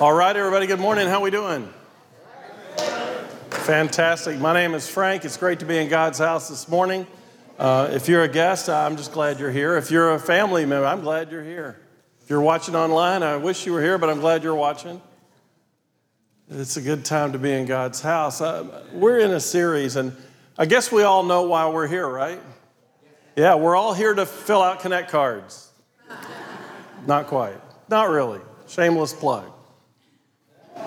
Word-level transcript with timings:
All 0.00 0.12
right, 0.12 0.36
everybody, 0.36 0.68
good 0.68 0.78
morning. 0.78 1.08
How 1.08 1.20
we 1.20 1.32
doing? 1.32 1.68
Fantastic. 3.50 4.38
My 4.38 4.54
name 4.54 4.74
is 4.74 4.88
Frank. 4.88 5.24
It's 5.24 5.36
great 5.36 5.58
to 5.58 5.66
be 5.66 5.76
in 5.76 5.88
God's 5.88 6.20
house 6.20 6.48
this 6.48 6.68
morning. 6.68 7.04
Uh, 7.58 7.88
if 7.90 8.08
you're 8.08 8.22
a 8.22 8.28
guest, 8.28 8.68
I'm 8.68 8.96
just 8.96 9.10
glad 9.10 9.40
you're 9.40 9.50
here. 9.50 9.76
If 9.76 9.90
you're 9.90 10.14
a 10.14 10.20
family 10.20 10.64
member, 10.66 10.86
I'm 10.86 11.00
glad 11.00 11.32
you're 11.32 11.42
here. 11.42 11.80
If 12.22 12.30
you're 12.30 12.40
watching 12.40 12.76
online, 12.76 13.24
I 13.24 13.38
wish 13.38 13.66
you 13.66 13.72
were 13.72 13.82
here, 13.82 13.98
but 13.98 14.08
I'm 14.08 14.20
glad 14.20 14.44
you're 14.44 14.54
watching. 14.54 15.02
It's 16.48 16.76
a 16.76 16.80
good 16.80 17.04
time 17.04 17.32
to 17.32 17.38
be 17.40 17.50
in 17.50 17.66
God's 17.66 18.00
house. 18.00 18.40
Uh, 18.40 18.84
we're 18.92 19.18
in 19.18 19.32
a 19.32 19.40
series, 19.40 19.96
and 19.96 20.16
I 20.56 20.66
guess 20.66 20.92
we 20.92 21.02
all 21.02 21.24
know 21.24 21.42
why 21.42 21.68
we're 21.70 21.88
here, 21.88 22.06
right? 22.06 22.40
Yeah, 23.34 23.56
we're 23.56 23.74
all 23.74 23.94
here 23.94 24.14
to 24.14 24.26
fill 24.26 24.62
out 24.62 24.78
Connect 24.78 25.10
cards. 25.10 25.72
Not 27.04 27.26
quite. 27.26 27.60
Not 27.88 28.10
really. 28.10 28.40
Shameless 28.68 29.12
plug. 29.12 29.54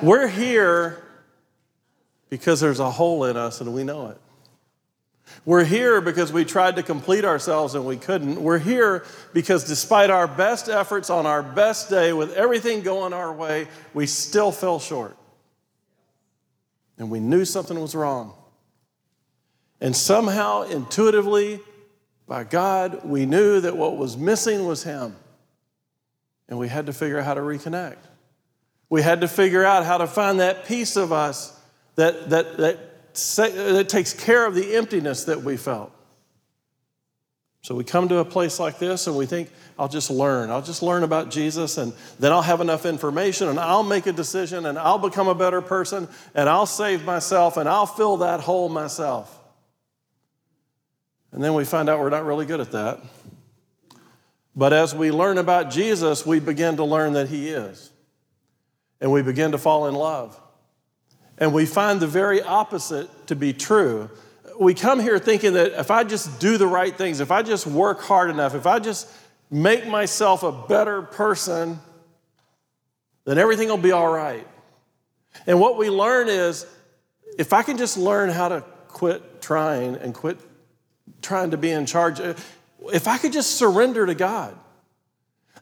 We're 0.01 0.27
here 0.27 1.03
because 2.29 2.59
there's 2.59 2.79
a 2.79 2.89
hole 2.89 3.25
in 3.25 3.37
us 3.37 3.61
and 3.61 3.73
we 3.73 3.83
know 3.83 4.07
it. 4.07 4.17
We're 5.45 5.63
here 5.63 6.01
because 6.01 6.33
we 6.33 6.43
tried 6.43 6.77
to 6.77 6.83
complete 6.83 7.23
ourselves 7.23 7.75
and 7.75 7.85
we 7.85 7.97
couldn't. 7.97 8.41
We're 8.41 8.57
here 8.57 9.05
because 9.33 9.63
despite 9.63 10.09
our 10.09 10.27
best 10.27 10.69
efforts 10.69 11.09
on 11.09 11.25
our 11.25 11.43
best 11.43 11.89
day, 11.89 12.13
with 12.13 12.33
everything 12.33 12.81
going 12.81 13.13
our 13.13 13.31
way, 13.31 13.67
we 13.93 14.07
still 14.07 14.51
fell 14.51 14.79
short. 14.79 15.15
And 16.98 17.09
we 17.09 17.20
knew 17.20 17.45
something 17.45 17.79
was 17.79 17.95
wrong. 17.95 18.33
And 19.79 19.95
somehow, 19.95 20.63
intuitively, 20.63 21.59
by 22.27 22.43
God, 22.43 23.05
we 23.05 23.26
knew 23.26 23.61
that 23.61 23.76
what 23.76 23.98
was 23.98 24.17
missing 24.17 24.65
was 24.65 24.83
Him. 24.83 25.15
And 26.48 26.59
we 26.59 26.67
had 26.67 26.85
to 26.87 26.93
figure 26.93 27.20
out 27.20 27.26
how 27.26 27.33
to 27.33 27.41
reconnect. 27.41 27.98
We 28.91 29.01
had 29.01 29.21
to 29.21 29.29
figure 29.29 29.63
out 29.63 29.85
how 29.85 29.99
to 29.99 30.05
find 30.05 30.41
that 30.41 30.65
piece 30.65 30.97
of 30.97 31.13
us 31.13 31.57
that, 31.95 32.29
that, 32.29 32.57
that, 32.57 32.77
that 33.15 33.87
takes 33.87 34.13
care 34.13 34.45
of 34.45 34.53
the 34.53 34.75
emptiness 34.75 35.23
that 35.23 35.43
we 35.43 35.55
felt. 35.55 35.93
So 37.61 37.73
we 37.73 37.85
come 37.85 38.09
to 38.09 38.17
a 38.17 38.25
place 38.25 38.59
like 38.59 38.79
this 38.79 39.07
and 39.07 39.15
we 39.15 39.25
think, 39.25 39.49
I'll 39.79 39.87
just 39.87 40.09
learn. 40.09 40.49
I'll 40.49 40.61
just 40.61 40.83
learn 40.83 41.03
about 41.03 41.31
Jesus 41.31 41.77
and 41.77 41.93
then 42.20 42.33
I'll 42.33 42.41
have 42.41 42.59
enough 42.59 42.85
information 42.85 43.48
and 43.48 43.61
I'll 43.61 43.83
make 43.83 44.07
a 44.07 44.11
decision 44.11 44.65
and 44.65 44.77
I'll 44.77 44.99
become 44.99 45.29
a 45.29 45.35
better 45.35 45.61
person 45.61 46.09
and 46.35 46.49
I'll 46.49 46.65
save 46.65 47.05
myself 47.05 47.55
and 47.55 47.70
I'll 47.70 47.85
fill 47.85 48.17
that 48.17 48.41
hole 48.41 48.67
myself. 48.67 49.39
And 51.31 51.41
then 51.41 51.53
we 51.53 51.63
find 51.63 51.87
out 51.87 52.01
we're 52.01 52.09
not 52.09 52.26
really 52.26 52.45
good 52.45 52.59
at 52.59 52.73
that. 52.73 52.99
But 54.53 54.73
as 54.73 54.93
we 54.93 55.11
learn 55.11 55.37
about 55.37 55.71
Jesus, 55.71 56.26
we 56.26 56.41
begin 56.41 56.76
to 56.76 56.83
learn 56.83 57.13
that 57.13 57.29
He 57.29 57.48
is 57.48 57.90
and 59.02 59.12
we 59.12 59.24
begin 59.24 59.52
to 59.52 59.57
fall 59.57 59.88
in 59.88 59.96
love. 59.96 60.40
And 61.38 61.54
we 61.54 61.66
find 61.66 61.99
the 61.99 62.07
very 62.07 62.41
opposite 62.41 63.27
to 63.27 63.35
be 63.35 63.52
true. 63.52 64.09
We 64.59 64.75
come 64.75 65.00
here 65.00 65.18
thinking 65.18 65.53
that 65.53 65.72
if 65.80 65.90
I 65.90 66.03
just 66.03 66.40
do 66.40 66.57
the 66.57 66.68
right 66.68 66.96
things, 66.96 67.19
if 67.19 67.31
I 67.31 67.41
just 67.41 67.66
work 67.66 68.02
hard 68.02 68.29
enough, 68.29 68.53
if 68.53 68.68
I 68.68 68.78
just 68.78 69.12
make 69.50 69.88
myself 69.88 70.44
a 70.44 70.52
better 70.52 71.02
person, 71.02 71.79
then 73.25 73.40
everything 73.40 73.69
will 73.69 73.78
be 73.78 73.91
all 73.91 74.12
right. 74.12 74.47
And 75.47 75.59
what 75.59 75.78
we 75.78 75.90
learn 75.90 76.29
is 76.29 76.68
if 77.40 77.53
I 77.53 77.63
can 77.63 77.78
just 77.78 77.97
learn 77.97 78.29
how 78.29 78.50
to 78.50 78.62
quit 78.88 79.41
trying 79.41 79.95
and 79.95 80.13
quit 80.13 80.38
trying 81.22 81.51
to 81.51 81.57
be 81.57 81.72
in 81.72 81.88
charge, 81.88 82.19
if 82.19 83.07
I 83.07 83.17
could 83.17 83.34
just 83.34 83.56
surrender 83.56 84.06
to 84.06 84.13
God, 84.13 84.56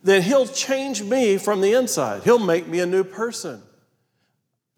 then 0.04 0.22
He'll 0.22 0.48
change 0.48 1.02
me 1.04 1.38
from 1.38 1.62
the 1.62 1.74
inside. 1.74 2.24
He'll 2.24 2.40
make 2.40 2.68
me 2.68 2.80
a 2.80 2.86
new 2.86 3.04
person. 3.04 3.62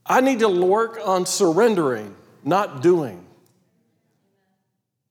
I 0.06 0.22
need 0.22 0.40
to 0.40 0.50
work 0.50 1.00
on 1.04 1.26
surrendering, 1.26 2.16
not 2.44 2.82
doing. 2.82 3.26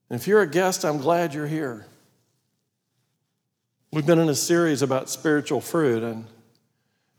And 0.09 0.19
if 0.19 0.27
you're 0.27 0.41
a 0.41 0.47
guest, 0.47 0.83
I'm 0.83 0.97
glad 0.97 1.33
you're 1.33 1.47
here. 1.47 1.85
We've 3.93 4.05
been 4.05 4.19
in 4.19 4.29
a 4.29 4.35
series 4.35 4.81
about 4.81 5.09
spiritual 5.09 5.61
fruit, 5.61 6.03
and 6.03 6.25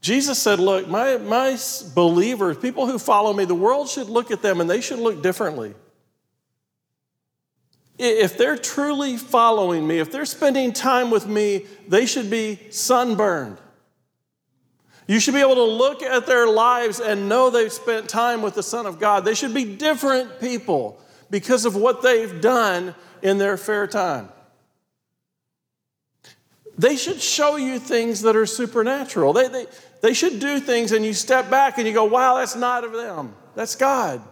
Jesus 0.01 0.39
said, 0.39 0.59
Look, 0.59 0.89
my, 0.89 1.17
my 1.17 1.57
believers, 1.95 2.59
people 2.59 2.87
who 2.87 2.99
follow 2.99 3.33
me, 3.33 3.45
the 3.45 3.55
world 3.55 3.89
should 3.89 4.09
look 4.09 4.31
at 4.31 4.43
them 4.43 4.61
and 4.61 4.69
they 4.69 4.81
should 4.81 4.99
look 4.99 5.23
differently 5.23 5.75
if 8.03 8.37
they're 8.37 8.59
truly 8.59 9.17
following 9.17 9.87
me, 9.87 9.99
if 9.99 10.11
they're 10.11 10.25
spending 10.25 10.73
time 10.73 11.11
with 11.11 11.27
me, 11.27 11.67
they 11.87 12.07
should 12.07 12.31
be 12.31 12.59
sunburned. 12.71 13.59
You 15.07 15.21
should 15.21 15.35
be 15.35 15.41
able 15.41 15.57
to 15.57 15.65
look 15.65 16.03
at 16.03 16.27
their 16.27 16.47
lives 16.47 17.01
and 17.01 17.29
know 17.29 17.51
they've 17.51 17.73
spent 17.73 18.09
time 18.09 18.43
with 18.43 18.55
the 18.55 18.63
Son 18.63 18.87
of 18.87 18.99
God. 18.99 19.25
They 19.25 19.35
should 19.35 19.55
be 19.55 19.65
different 19.65 20.41
people 20.41 21.01
because 21.31 21.65
of 21.65 21.77
what 21.77 22.03
they've 22.03 22.41
done 22.41 22.95
in 23.21 23.39
their 23.39 23.57
fair 23.57 23.87
time. 23.87 24.29
They 26.79 26.97
should 26.97 27.21
show 27.21 27.57
you 27.57 27.79
things 27.79 28.23
that 28.23 28.35
are 28.35 28.47
supernatural. 28.47 29.33
They, 29.33 29.49
they, 29.49 29.67
they 30.01 30.15
should 30.15 30.41
do 30.41 30.59
things 30.59 30.93
and 30.93 31.05
you 31.05 31.13
step 31.13 31.51
back 31.51 31.79
and 31.79 31.87
you 31.87 31.93
go, 31.93 32.05
wow, 32.05 32.37
that's 32.37 32.57
not 32.57 32.85
of 32.85 32.93
them. 32.93 33.35
That's 33.55 33.75
God. 33.75 34.23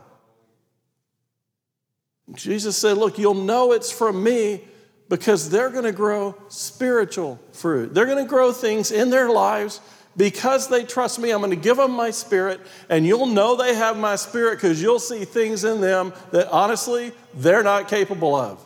Jesus 2.34 2.76
said, 2.76 2.96
Look, 2.96 3.18
you'll 3.18 3.34
know 3.34 3.72
it's 3.72 3.90
from 3.90 4.22
me 4.22 4.62
because 5.08 5.50
they're 5.50 5.70
going 5.70 5.84
to 5.84 5.92
grow 5.92 6.36
spiritual 6.48 7.40
fruit. 7.52 7.92
They're 7.92 8.06
going 8.06 8.24
to 8.24 8.28
grow 8.28 8.52
things 8.52 8.92
in 8.92 9.10
their 9.10 9.28
lives 9.28 9.80
because 10.16 10.68
they 10.68 10.84
trust 10.84 11.18
me. 11.18 11.30
I'm 11.30 11.40
going 11.40 11.50
to 11.50 11.56
give 11.56 11.76
them 11.76 11.92
my 11.92 12.10
spirit, 12.10 12.60
and 12.88 13.06
you'll 13.06 13.26
know 13.26 13.56
they 13.56 13.74
have 13.74 13.96
my 13.96 14.16
spirit 14.16 14.56
because 14.56 14.80
you'll 14.80 14.98
see 14.98 15.24
things 15.24 15.64
in 15.64 15.80
them 15.80 16.12
that 16.30 16.48
honestly 16.48 17.12
they're 17.34 17.62
not 17.62 17.88
capable 17.88 18.34
of. 18.34 18.64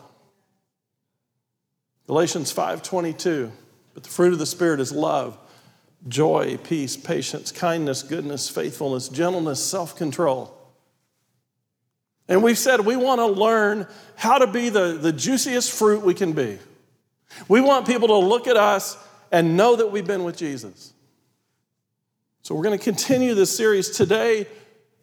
Galatians 2.07 2.53
5:22. 2.53 3.51
But 3.95 4.03
the 4.03 4.09
fruit 4.09 4.33
of 4.33 4.39
the 4.39 4.45
spirit 4.45 4.81
is 4.81 4.91
love, 4.91 5.37
joy, 6.07 6.57
peace, 6.57 6.97
patience, 6.97 7.51
kindness, 7.51 8.03
goodness, 8.03 8.49
faithfulness, 8.49 9.07
gentleness, 9.07 9.63
self-control. 9.65 10.54
And 12.27 12.41
we've 12.41 12.57
said 12.57 12.81
we 12.81 12.95
want 12.95 13.19
to 13.19 13.27
learn 13.27 13.87
how 14.15 14.39
to 14.39 14.47
be 14.47 14.69
the, 14.69 14.93
the 14.93 15.11
juiciest 15.11 15.71
fruit 15.71 16.03
we 16.03 16.13
can 16.13 16.33
be. 16.33 16.57
We 17.47 17.61
want 17.61 17.85
people 17.85 18.07
to 18.07 18.17
look 18.17 18.47
at 18.47 18.57
us 18.57 18.97
and 19.31 19.57
know 19.57 19.75
that 19.75 19.91
we've 19.91 20.07
been 20.07 20.23
with 20.23 20.37
Jesus. 20.37 20.93
So 22.41 22.55
we're 22.55 22.63
going 22.63 22.77
to 22.77 22.83
continue 22.83 23.33
this 23.33 23.55
series. 23.55 23.89
Today, 23.89 24.47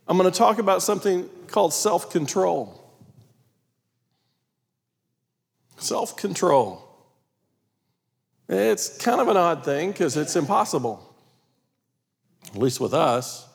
I'm 0.08 0.16
going 0.16 0.30
to 0.30 0.36
talk 0.36 0.58
about 0.58 0.82
something 0.82 1.28
called 1.48 1.72
self 1.72 2.10
control. 2.10 2.78
Self 5.76 6.16
control. 6.16 6.88
It's 8.48 8.96
kind 8.98 9.20
of 9.20 9.28
an 9.28 9.36
odd 9.36 9.64
thing 9.64 9.92
because 9.92 10.16
it's 10.16 10.36
impossible, 10.36 11.14
at 12.48 12.56
least 12.60 12.80
with 12.80 12.94
us. 12.94 13.48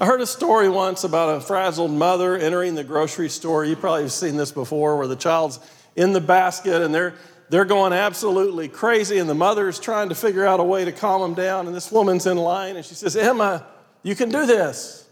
I 0.00 0.06
heard 0.06 0.20
a 0.20 0.26
story 0.26 0.68
once 0.68 1.04
about 1.04 1.36
a 1.36 1.40
frazzled 1.40 1.92
mother 1.92 2.36
entering 2.36 2.74
the 2.74 2.84
grocery 2.84 3.28
store. 3.28 3.64
You 3.64 3.76
probably 3.76 4.02
have 4.02 4.12
seen 4.12 4.36
this 4.36 4.52
before, 4.52 4.96
where 4.96 5.06
the 5.06 5.16
child's 5.16 5.60
in 5.94 6.12
the 6.12 6.20
basket 6.20 6.82
and 6.82 6.94
they're 6.94 7.14
they're 7.48 7.64
going 7.64 7.92
absolutely 7.92 8.68
crazy, 8.68 9.18
and 9.18 9.30
the 9.30 9.34
mother 9.34 9.68
is 9.68 9.78
trying 9.78 10.08
to 10.08 10.14
figure 10.14 10.44
out 10.44 10.58
a 10.58 10.64
way 10.64 10.84
to 10.84 10.92
calm 10.92 11.22
them 11.22 11.34
down. 11.34 11.66
And 11.66 11.76
this 11.76 11.92
woman's 11.92 12.26
in 12.26 12.36
line, 12.36 12.76
and 12.76 12.84
she 12.84 12.94
says, 12.94 13.16
"Emma, 13.16 13.64
you 14.02 14.16
can 14.16 14.30
do 14.30 14.46
this. 14.46 15.04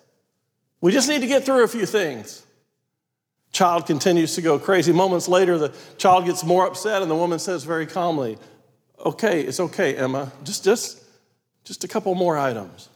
We 0.80 0.90
just 0.90 1.08
need 1.08 1.20
to 1.20 1.28
get 1.28 1.44
through 1.44 1.62
a 1.62 1.68
few 1.68 1.86
things." 1.86 2.42
Child 3.52 3.86
continues 3.86 4.34
to 4.34 4.42
go 4.42 4.58
crazy. 4.58 4.92
Moments 4.92 5.28
later, 5.28 5.58
the 5.58 5.72
child 5.96 6.24
gets 6.24 6.42
more 6.42 6.66
upset, 6.66 7.02
and 7.02 7.10
the 7.10 7.14
woman 7.14 7.38
says 7.38 7.62
very 7.62 7.86
calmly, 7.86 8.36
"Okay, 9.06 9.42
it's 9.42 9.60
okay, 9.60 9.96
Emma. 9.96 10.32
Just 10.42 10.64
just 10.64 10.98
just 11.62 11.84
a 11.84 11.88
couple 11.88 12.14
more 12.16 12.36
items." 12.36 12.88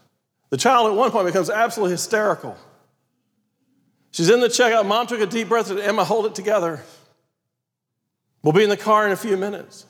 The 0.51 0.57
child 0.57 0.91
at 0.91 0.97
one 0.97 1.11
point 1.11 1.27
becomes 1.27 1.51
absolutely 1.51 1.93
hysterical. 1.93 2.57
She's 4.11 4.31
in 4.31 4.41
the 4.41 4.49
checkout. 4.49 4.87
Mom 4.87 5.07
took 5.07 5.21
a 5.21 5.27
deep 5.27 5.49
breath 5.49 5.71
and 5.71 5.79
Emma, 5.79 6.05
hold 6.05 6.27
it 6.27 6.35
together. 6.35 6.83
We'll 8.43 8.53
be 8.53 8.65
in 8.65 8.71
the 8.71 8.77
car 8.77 9.07
in 9.07 9.13
a 9.13 9.17
few 9.17 9.37
minutes. 9.37 9.85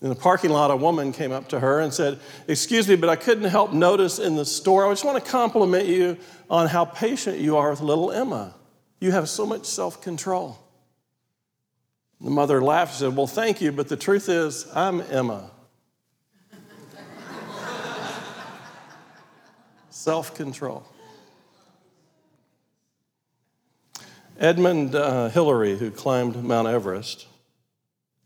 In 0.00 0.08
the 0.08 0.14
parking 0.14 0.50
lot, 0.50 0.70
a 0.70 0.76
woman 0.76 1.12
came 1.12 1.32
up 1.32 1.48
to 1.48 1.60
her 1.60 1.80
and 1.80 1.94
said, 1.94 2.18
Excuse 2.48 2.88
me, 2.88 2.96
but 2.96 3.08
I 3.08 3.16
couldn't 3.16 3.44
help 3.44 3.72
notice 3.72 4.18
in 4.18 4.36
the 4.36 4.44
store. 4.44 4.86
I 4.86 4.92
just 4.92 5.04
want 5.04 5.24
to 5.24 5.30
compliment 5.30 5.86
you 5.86 6.18
on 6.50 6.66
how 6.66 6.84
patient 6.84 7.38
you 7.38 7.56
are 7.56 7.70
with 7.70 7.80
little 7.80 8.10
Emma. 8.10 8.54
You 9.00 9.12
have 9.12 9.28
so 9.28 9.46
much 9.46 9.64
self 9.64 10.02
control. 10.02 10.58
The 12.20 12.30
mother 12.30 12.60
laughed 12.60 12.92
and 12.92 12.98
said, 12.98 13.16
Well, 13.16 13.26
thank 13.26 13.60
you, 13.60 13.72
but 13.72 13.88
the 13.88 13.96
truth 13.96 14.28
is, 14.28 14.66
I'm 14.74 15.00
Emma. 15.00 15.50
Self 20.04 20.34
control. 20.34 20.84
Edmund 24.38 24.94
uh, 24.94 25.30
Hillary, 25.30 25.78
who 25.78 25.90
climbed 25.90 26.44
Mount 26.44 26.68
Everest, 26.68 27.26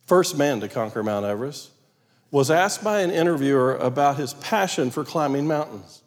first 0.04 0.36
man 0.36 0.58
to 0.58 0.68
conquer 0.68 1.04
Mount 1.04 1.24
Everest, 1.24 1.70
was 2.32 2.50
asked 2.50 2.82
by 2.82 3.00
an 3.02 3.12
interviewer 3.12 3.76
about 3.76 4.16
his 4.16 4.34
passion 4.34 4.90
for 4.90 5.04
climbing 5.04 5.46
mountains. 5.46 6.02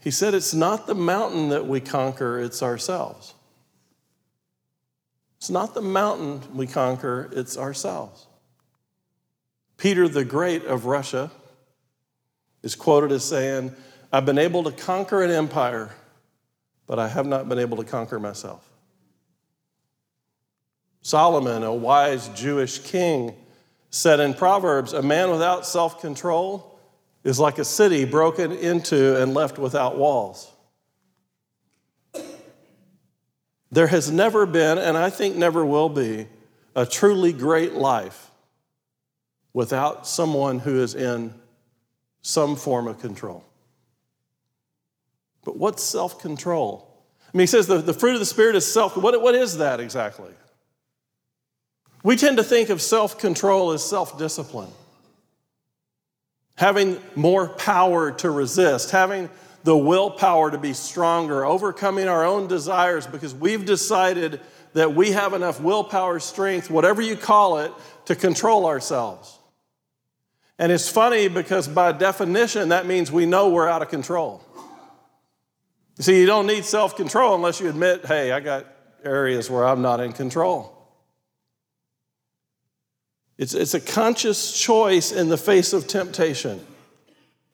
He 0.00 0.10
said, 0.10 0.34
It's 0.34 0.54
not 0.54 0.88
the 0.88 0.96
mountain 0.96 1.50
that 1.50 1.66
we 1.66 1.80
conquer, 1.80 2.40
it's 2.40 2.62
ourselves. 2.64 3.34
It's 5.36 5.50
not 5.50 5.74
the 5.74 5.82
mountain 5.82 6.42
we 6.52 6.66
conquer, 6.66 7.30
it's 7.32 7.56
ourselves. 7.56 8.26
Peter 9.76 10.08
the 10.08 10.24
Great 10.24 10.64
of 10.64 10.86
Russia 10.86 11.30
is 12.62 12.74
quoted 12.74 13.12
as 13.12 13.24
saying, 13.24 13.74
I've 14.12 14.26
been 14.26 14.38
able 14.38 14.64
to 14.64 14.72
conquer 14.72 15.22
an 15.22 15.30
empire, 15.30 15.94
but 16.86 16.98
I 16.98 17.08
have 17.08 17.26
not 17.26 17.48
been 17.48 17.58
able 17.58 17.76
to 17.78 17.84
conquer 17.84 18.18
myself. 18.18 18.68
Solomon, 21.02 21.62
a 21.62 21.72
wise 21.72 22.28
Jewish 22.30 22.78
king, 22.78 23.34
said 23.90 24.20
in 24.20 24.34
Proverbs, 24.34 24.92
A 24.92 25.02
man 25.02 25.30
without 25.30 25.66
self 25.66 26.00
control 26.00 26.78
is 27.24 27.38
like 27.38 27.58
a 27.58 27.64
city 27.64 28.04
broken 28.04 28.52
into 28.52 29.20
and 29.20 29.34
left 29.34 29.58
without 29.58 29.96
walls. 29.96 30.50
There 33.70 33.86
has 33.86 34.10
never 34.10 34.46
been, 34.46 34.78
and 34.78 34.96
I 34.96 35.10
think 35.10 35.36
never 35.36 35.64
will 35.64 35.90
be, 35.90 36.26
a 36.74 36.86
truly 36.86 37.32
great 37.32 37.74
life 37.74 38.30
without 39.52 40.06
someone 40.06 40.60
who 40.60 40.80
is 40.80 40.94
in 40.94 41.34
some 42.28 42.56
form 42.56 42.86
of 42.86 43.00
control. 43.00 43.42
But 45.46 45.56
what's 45.56 45.82
self 45.82 46.20
control? 46.20 46.86
I 47.22 47.36
mean, 47.36 47.44
he 47.44 47.46
says 47.46 47.66
the, 47.66 47.78
the 47.78 47.94
fruit 47.94 48.12
of 48.12 48.20
the 48.20 48.26
Spirit 48.26 48.54
is 48.54 48.70
self. 48.70 48.98
What, 48.98 49.20
what 49.22 49.34
is 49.34 49.56
that 49.58 49.80
exactly? 49.80 50.30
We 52.02 52.16
tend 52.16 52.36
to 52.36 52.44
think 52.44 52.68
of 52.68 52.82
self 52.82 53.18
control 53.18 53.72
as 53.72 53.82
self 53.82 54.18
discipline, 54.18 54.68
having 56.56 56.98
more 57.14 57.48
power 57.48 58.12
to 58.12 58.30
resist, 58.30 58.90
having 58.90 59.30
the 59.64 59.76
willpower 59.76 60.50
to 60.50 60.58
be 60.58 60.74
stronger, 60.74 61.46
overcoming 61.46 62.08
our 62.08 62.26
own 62.26 62.46
desires 62.46 63.06
because 63.06 63.34
we've 63.34 63.64
decided 63.64 64.38
that 64.74 64.94
we 64.94 65.12
have 65.12 65.32
enough 65.32 65.62
willpower, 65.62 66.20
strength, 66.20 66.70
whatever 66.70 67.00
you 67.00 67.16
call 67.16 67.58
it, 67.60 67.72
to 68.04 68.14
control 68.14 68.66
ourselves. 68.66 69.37
And 70.58 70.72
it's 70.72 70.88
funny 70.88 71.28
because 71.28 71.68
by 71.68 71.92
definition, 71.92 72.70
that 72.70 72.86
means 72.86 73.12
we 73.12 73.26
know 73.26 73.50
we're 73.50 73.68
out 73.68 73.82
of 73.82 73.88
control. 73.88 74.42
You 75.96 76.04
see, 76.04 76.20
you 76.20 76.26
don't 76.26 76.46
need 76.46 76.64
self 76.64 76.96
control 76.96 77.34
unless 77.34 77.60
you 77.60 77.68
admit, 77.68 78.06
hey, 78.06 78.32
I 78.32 78.40
got 78.40 78.66
areas 79.04 79.50
where 79.50 79.64
I'm 79.64 79.82
not 79.82 80.00
in 80.00 80.12
control. 80.12 80.74
It's, 83.36 83.54
it's 83.54 83.74
a 83.74 83.80
conscious 83.80 84.52
choice 84.60 85.12
in 85.12 85.28
the 85.28 85.36
face 85.36 85.72
of 85.72 85.86
temptation, 85.86 86.64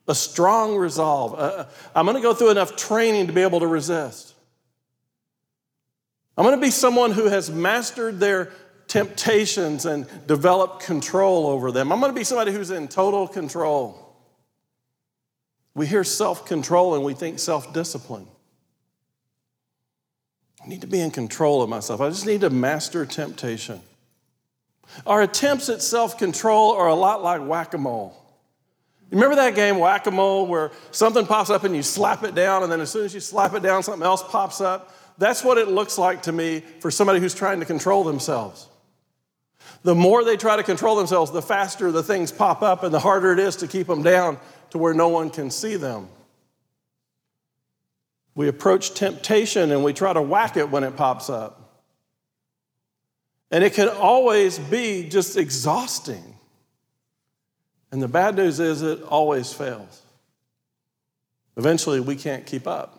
a 0.08 0.14
strong 0.14 0.76
resolve. 0.76 1.34
Uh, 1.38 1.66
I'm 1.94 2.06
going 2.06 2.16
to 2.16 2.22
go 2.22 2.32
through 2.32 2.50
enough 2.50 2.74
training 2.74 3.26
to 3.26 3.34
be 3.34 3.42
able 3.42 3.60
to 3.60 3.66
resist. 3.66 4.34
I'm 6.36 6.44
going 6.44 6.56
to 6.56 6.60
be 6.60 6.70
someone 6.70 7.12
who 7.12 7.26
has 7.26 7.50
mastered 7.50 8.18
their 8.18 8.50
temptations 8.88 9.86
and 9.86 10.06
develop 10.26 10.80
control 10.80 11.46
over 11.46 11.72
them. 11.72 11.92
I'm 11.92 12.00
going 12.00 12.12
to 12.12 12.18
be 12.18 12.24
somebody 12.24 12.52
who's 12.52 12.70
in 12.70 12.88
total 12.88 13.26
control. 13.26 14.00
We 15.74 15.86
hear 15.86 16.04
self 16.04 16.46
control 16.46 16.94
and 16.94 17.04
we 17.04 17.14
think 17.14 17.38
self 17.38 17.72
discipline. 17.72 18.26
I 20.62 20.68
need 20.68 20.80
to 20.80 20.86
be 20.86 21.00
in 21.00 21.10
control 21.10 21.62
of 21.62 21.68
myself. 21.68 22.00
I 22.00 22.08
just 22.08 22.26
need 22.26 22.40
to 22.42 22.50
master 22.50 23.04
temptation. 23.04 23.80
Our 25.06 25.22
attempts 25.22 25.68
at 25.68 25.82
self 25.82 26.16
control 26.16 26.72
are 26.72 26.88
a 26.88 26.94
lot 26.94 27.22
like 27.22 27.46
whack 27.46 27.74
a 27.74 27.78
mole. 27.78 28.20
Remember 29.10 29.36
that 29.36 29.54
game, 29.54 29.78
whack 29.78 30.06
a 30.06 30.10
mole, 30.10 30.46
where 30.46 30.72
something 30.90 31.26
pops 31.26 31.50
up 31.50 31.64
and 31.64 31.76
you 31.76 31.82
slap 31.82 32.24
it 32.24 32.34
down, 32.34 32.62
and 32.62 32.72
then 32.72 32.80
as 32.80 32.90
soon 32.90 33.04
as 33.04 33.14
you 33.14 33.20
slap 33.20 33.54
it 33.54 33.62
down, 33.62 33.82
something 33.82 34.02
else 34.02 34.22
pops 34.22 34.60
up? 34.60 34.94
That's 35.18 35.44
what 35.44 35.58
it 35.58 35.68
looks 35.68 35.98
like 35.98 36.22
to 36.22 36.32
me 36.32 36.60
for 36.80 36.90
somebody 36.90 37.20
who's 37.20 37.34
trying 37.34 37.60
to 37.60 37.66
control 37.66 38.02
themselves. 38.02 38.68
The 39.84 39.94
more 39.94 40.24
they 40.24 40.38
try 40.38 40.56
to 40.56 40.62
control 40.62 40.96
themselves, 40.96 41.30
the 41.30 41.42
faster 41.42 41.92
the 41.92 42.02
things 42.02 42.32
pop 42.32 42.62
up, 42.62 42.82
and 42.82 42.92
the 42.92 42.98
harder 42.98 43.32
it 43.32 43.38
is 43.38 43.56
to 43.56 43.68
keep 43.68 43.86
them 43.86 44.02
down 44.02 44.38
to 44.70 44.78
where 44.78 44.94
no 44.94 45.08
one 45.08 45.30
can 45.30 45.50
see 45.50 45.76
them. 45.76 46.08
We 48.34 48.48
approach 48.48 48.94
temptation 48.94 49.70
and 49.70 49.84
we 49.84 49.92
try 49.92 50.12
to 50.12 50.22
whack 50.22 50.56
it 50.56 50.70
when 50.70 50.82
it 50.82 50.96
pops 50.96 51.30
up. 51.30 51.60
And 53.50 53.62
it 53.62 53.74
can 53.74 53.88
always 53.88 54.58
be 54.58 55.08
just 55.08 55.36
exhausting. 55.36 56.34
And 57.92 58.02
the 58.02 58.08
bad 58.08 58.34
news 58.34 58.58
is 58.58 58.82
it 58.82 59.02
always 59.02 59.52
fails. 59.52 60.02
Eventually, 61.56 62.00
we 62.00 62.16
can't 62.16 62.44
keep 62.44 62.66
up. 62.66 62.98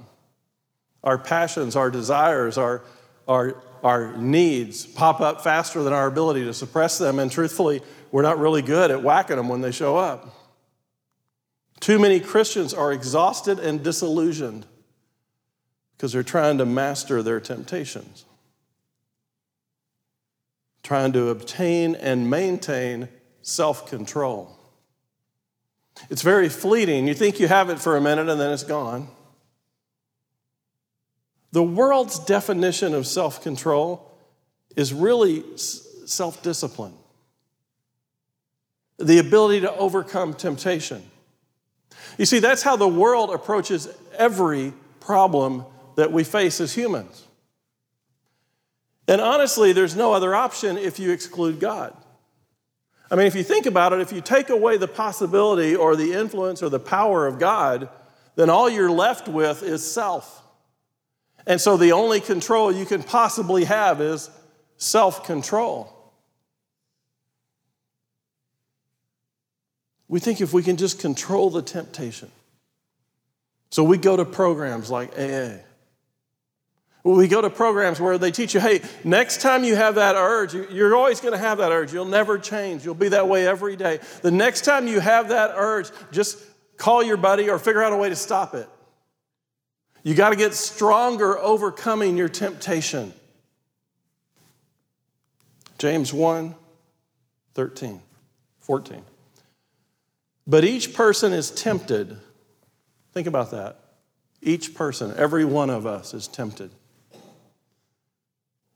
Our 1.04 1.18
passions, 1.18 1.76
our 1.76 1.92
desires, 1.92 2.58
our, 2.58 2.84
our, 3.28 3.62
our 3.86 4.18
needs 4.18 4.86
pop 4.86 5.22
up 5.22 5.42
faster 5.42 5.82
than 5.84 5.94
our 5.94 6.08
ability 6.08 6.44
to 6.44 6.54
suppress 6.54 6.98
them. 6.98 7.20
And 7.20 7.32
truthfully, 7.32 7.82
we're 8.12 8.24
not 8.24 8.40
really 8.40 8.62
good 8.62 8.92
at 8.92 9.02
whacking 9.02 9.38
them 9.38 9.48
when 9.48 9.62
they 9.62 9.72
show 9.72 9.96
up. 9.96 10.36
Too 11.80 12.00
many 12.00 12.20
Christians 12.20 12.74
are 12.74 12.92
exhausted 12.92 13.60
and 13.60 13.84
disillusioned 13.84 14.66
because 15.96 16.12
they're 16.12 16.24
trying 16.24 16.58
to 16.58 16.66
master 16.66 17.24
their 17.24 17.40
temptations 17.40 18.26
trying 20.86 21.12
to 21.12 21.30
obtain 21.30 21.96
and 21.96 22.30
maintain 22.30 23.10
self 23.42 23.90
control. 23.90 24.56
It's 26.10 26.22
very 26.22 26.48
fleeting. 26.48 27.08
You 27.08 27.16
think 27.16 27.40
you 27.40 27.48
have 27.48 27.70
it 27.70 27.80
for 27.80 27.98
a 27.98 28.02
minute 28.02 28.30
and 28.30 28.40
then 28.40 28.52
it's 28.52 28.64
gone. 28.64 29.08
The 31.56 31.64
world's 31.64 32.20
definition 32.20 32.94
of 32.94 33.08
self 33.08 33.42
control 33.42 34.12
is 34.76 34.94
really 34.94 35.42
self 35.56 36.44
discipline, 36.44 36.92
the 38.98 39.20
ability 39.20 39.62
to 39.62 39.74
overcome 39.74 40.34
temptation. 40.34 41.02
You 42.18 42.26
see, 42.26 42.40
that's 42.40 42.62
how 42.62 42.76
the 42.76 42.90
world 42.90 43.34
approaches 43.34 43.88
every 44.18 44.74
problem 45.00 45.64
that 45.96 46.12
we 46.12 46.26
face 46.26 46.60
as 46.60 46.74
humans. 46.74 47.24
And 49.08 49.22
honestly, 49.22 49.72
there's 49.72 49.96
no 49.96 50.12
other 50.12 50.36
option 50.36 50.78
if 50.78 51.00
you 51.00 51.12
exclude 51.12 51.62
God. 51.62 51.96
I 53.10 53.16
mean, 53.16 53.28
if 53.28 53.36
you 53.36 53.44
think 53.44 53.66
about 53.66 53.94
it, 53.94 54.02
if 54.02 54.12
you 54.12 54.20
take 54.20 54.50
away 54.50 54.76
the 54.76 54.90
possibility 54.90 55.74
or 55.74 55.96
the 55.96 56.12
influence 56.12 56.62
or 56.62 56.68
the 56.68 56.82
power 56.82 57.26
of 57.26 57.40
God, 57.40 57.88
then 58.36 58.50
all 58.50 58.70
you're 58.70 58.92
left 58.92 59.30
with 59.30 59.64
is 59.64 59.90
self. 59.90 60.42
And 61.48 61.62
so 61.62 61.78
the 61.78 61.92
only 61.92 62.22
control 62.22 62.72
you 62.72 62.86
can 62.86 63.04
possibly 63.04 63.66
have 63.66 64.02
is 64.02 64.30
self 64.78 65.26
control. 65.26 65.92
We 70.08 70.20
think 70.20 70.42
if 70.42 70.54
we 70.54 70.64
can 70.64 70.78
just 70.78 71.00
control 71.00 71.50
the 71.50 71.62
temptation. 71.62 72.32
So 73.72 73.84
we 73.84 73.98
go 73.98 74.16
to 74.16 74.26
programs 74.26 74.90
like 74.90 75.18
AA. 75.18 75.58
We 77.04 77.28
go 77.28 77.42
to 77.42 77.52
programs 77.52 78.00
where 78.00 78.18
they 78.18 78.32
teach 78.32 78.56
you, 78.56 78.60
hey, 78.60 78.82
next 79.04 79.42
time 79.42 79.64
you 79.64 79.76
have 79.76 79.96
that 79.96 80.16
urge, 80.16 80.56
you're 80.56 80.96
always 80.96 81.22
going 81.22 81.34
to 81.34 81.38
have 81.38 81.60
that 81.60 81.72
urge. 81.72 81.94
You'll 81.94 82.06
never 82.06 82.40
change. 82.40 82.84
You'll 82.84 82.96
be 82.96 83.10
that 83.10 83.28
way 83.28 83.48
every 83.48 83.76
day. 83.76 84.00
The 84.24 84.32
next 84.32 84.62
time 84.62 84.88
you 84.88 85.00
have 85.00 85.30
that 85.30 85.52
urge, 85.56 85.92
just 86.12 86.40
call 86.78 87.04
your 87.04 87.18
buddy 87.18 87.50
or 87.50 87.60
figure 87.60 87.84
out 87.84 87.94
a 87.94 87.98
way 87.98 88.10
to 88.10 88.16
stop 88.16 88.56
it. 88.56 88.68
You 90.06 90.14
got 90.14 90.30
to 90.30 90.36
get 90.36 90.54
stronger 90.54 91.36
overcoming 91.40 92.16
your 92.16 92.30
temptation. 92.30 93.12
James 95.80 96.14
1 96.14 96.54
13, 97.56 98.02
14. 98.60 99.02
But 100.46 100.64
each 100.64 100.94
person 100.94 101.34
is 101.34 101.50
tempted. 101.50 102.18
Think 103.14 103.26
about 103.26 103.50
that. 103.50 103.80
Each 104.44 104.76
person, 104.76 105.12
every 105.18 105.44
one 105.44 105.72
of 105.72 105.88
us 105.88 106.14
is 106.14 106.28
tempted 106.28 106.70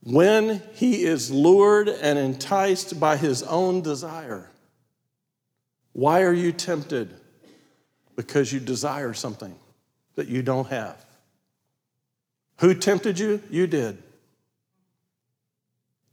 when 0.01 0.63
he 0.73 1.03
is 1.03 1.29
lured 1.29 1.89
and 1.89 2.17
enticed 2.17 2.99
by 2.99 3.17
his 3.17 3.43
own 3.43 3.81
desire. 3.81 4.49
Why 5.93 6.23
are 6.23 6.33
you 6.33 6.51
tempted? 6.53 7.13
Because 8.15 8.51
you 8.51 8.59
desire 8.59 9.13
something 9.13 9.55
that 10.15 10.27
you 10.27 10.41
don't 10.41 10.67
have. 10.69 11.05
Who 12.59 12.73
tempted 12.73 13.19
you? 13.19 13.41
You 13.49 13.67
did. 13.67 14.01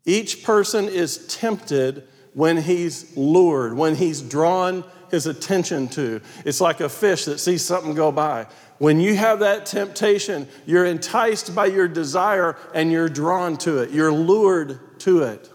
Each 0.05 0.45
person 0.45 0.88
is 0.88 1.26
tempted 1.26 2.07
when 2.35 2.59
he's 2.59 3.17
lured, 3.17 3.76
when 3.76 3.97
he's 3.97 4.23
drawn 4.23 4.85
his 5.11 5.26
attention 5.26 5.88
to. 5.88 6.21
It's 6.45 6.61
like 6.61 6.81
a 6.81 6.88
fish 6.88 7.25
that 7.25 7.38
sees 7.38 7.65
something 7.65 7.95
go 7.95 8.12
by. 8.12 8.47
When 8.79 9.00
you 9.00 9.17
have 9.17 9.41
that 9.41 9.67
temptation, 9.67 10.47
you're 10.67 10.85
enticed 10.85 11.55
by 11.55 11.67
your 11.67 11.88
desire 11.88 12.57
and 12.75 12.93
you're 12.93 13.09
drawn 13.09 13.57
to 13.59 13.79
it, 13.79 13.91
you're 13.91 14.12
lured 14.12 14.79
to 15.00 15.23
it. 15.23 15.50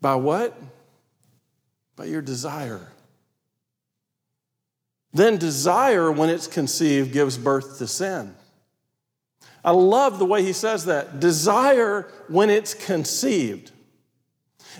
By 0.00 0.14
what? 0.14 0.60
By 1.96 2.06
your 2.06 2.22
desire. 2.22 2.92
Then 5.12 5.36
desire, 5.36 6.12
when 6.12 6.28
it's 6.28 6.46
conceived, 6.46 7.12
gives 7.12 7.38
birth 7.38 7.78
to 7.78 7.86
sin. 7.86 8.34
I 9.64 9.72
love 9.72 10.18
the 10.18 10.26
way 10.26 10.42
he 10.42 10.52
says 10.52 10.84
that. 10.84 11.20
Desire, 11.20 12.10
when 12.28 12.50
it's 12.50 12.74
conceived. 12.74 13.72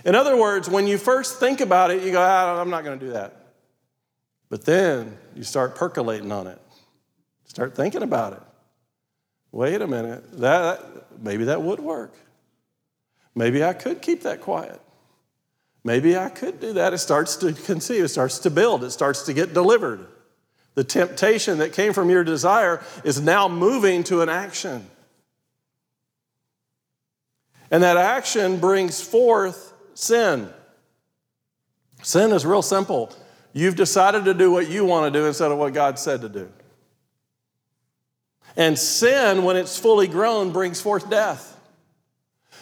In 0.05 0.15
other 0.15 0.37
words, 0.37 0.69
when 0.69 0.87
you 0.87 0.97
first 0.97 1.39
think 1.39 1.61
about 1.61 1.91
it, 1.91 2.03
you 2.03 2.11
go, 2.11 2.21
ah, 2.21 2.59
I'm 2.59 2.69
not 2.69 2.83
going 2.83 2.99
to 2.99 3.05
do 3.05 3.11
that. 3.13 3.35
But 4.49 4.65
then 4.65 5.17
you 5.35 5.43
start 5.43 5.75
percolating 5.75 6.31
on 6.31 6.47
it, 6.47 6.59
start 7.45 7.75
thinking 7.75 8.01
about 8.01 8.33
it. 8.33 8.41
Wait 9.51 9.81
a 9.81 9.87
minute, 9.87 10.39
that, 10.39 10.81
maybe 11.21 11.45
that 11.45 11.61
would 11.61 11.79
work. 11.79 12.15
Maybe 13.35 13.63
I 13.63 13.73
could 13.73 14.01
keep 14.01 14.23
that 14.23 14.41
quiet. 14.41 14.79
Maybe 15.83 16.17
I 16.17 16.29
could 16.29 16.59
do 16.59 16.73
that. 16.73 16.93
It 16.93 16.97
starts 16.97 17.35
to 17.37 17.53
conceive, 17.53 18.03
it 18.03 18.09
starts 18.09 18.39
to 18.39 18.49
build, 18.49 18.83
it 18.83 18.91
starts 18.91 19.23
to 19.23 19.33
get 19.33 19.53
delivered. 19.53 20.07
The 20.79 20.85
temptation 20.85 21.57
that 21.57 21.73
came 21.73 21.91
from 21.91 22.09
your 22.09 22.23
desire 22.23 22.81
is 23.03 23.19
now 23.19 23.49
moving 23.49 24.05
to 24.05 24.21
an 24.21 24.29
action. 24.29 24.89
And 27.69 27.83
that 27.83 27.97
action 27.97 28.61
brings 28.61 29.01
forth 29.01 29.73
sin. 29.93 30.47
Sin 32.01 32.31
is 32.31 32.45
real 32.45 32.61
simple. 32.61 33.13
You've 33.51 33.75
decided 33.75 34.23
to 34.23 34.33
do 34.33 34.53
what 34.53 34.69
you 34.69 34.85
want 34.85 35.13
to 35.13 35.19
do 35.19 35.25
instead 35.25 35.51
of 35.51 35.57
what 35.57 35.73
God 35.73 35.99
said 35.99 36.21
to 36.21 36.29
do. 36.29 36.49
And 38.55 38.79
sin, 38.79 39.43
when 39.43 39.57
it's 39.57 39.77
fully 39.77 40.07
grown, 40.07 40.53
brings 40.53 40.79
forth 40.79 41.09
death. 41.09 41.59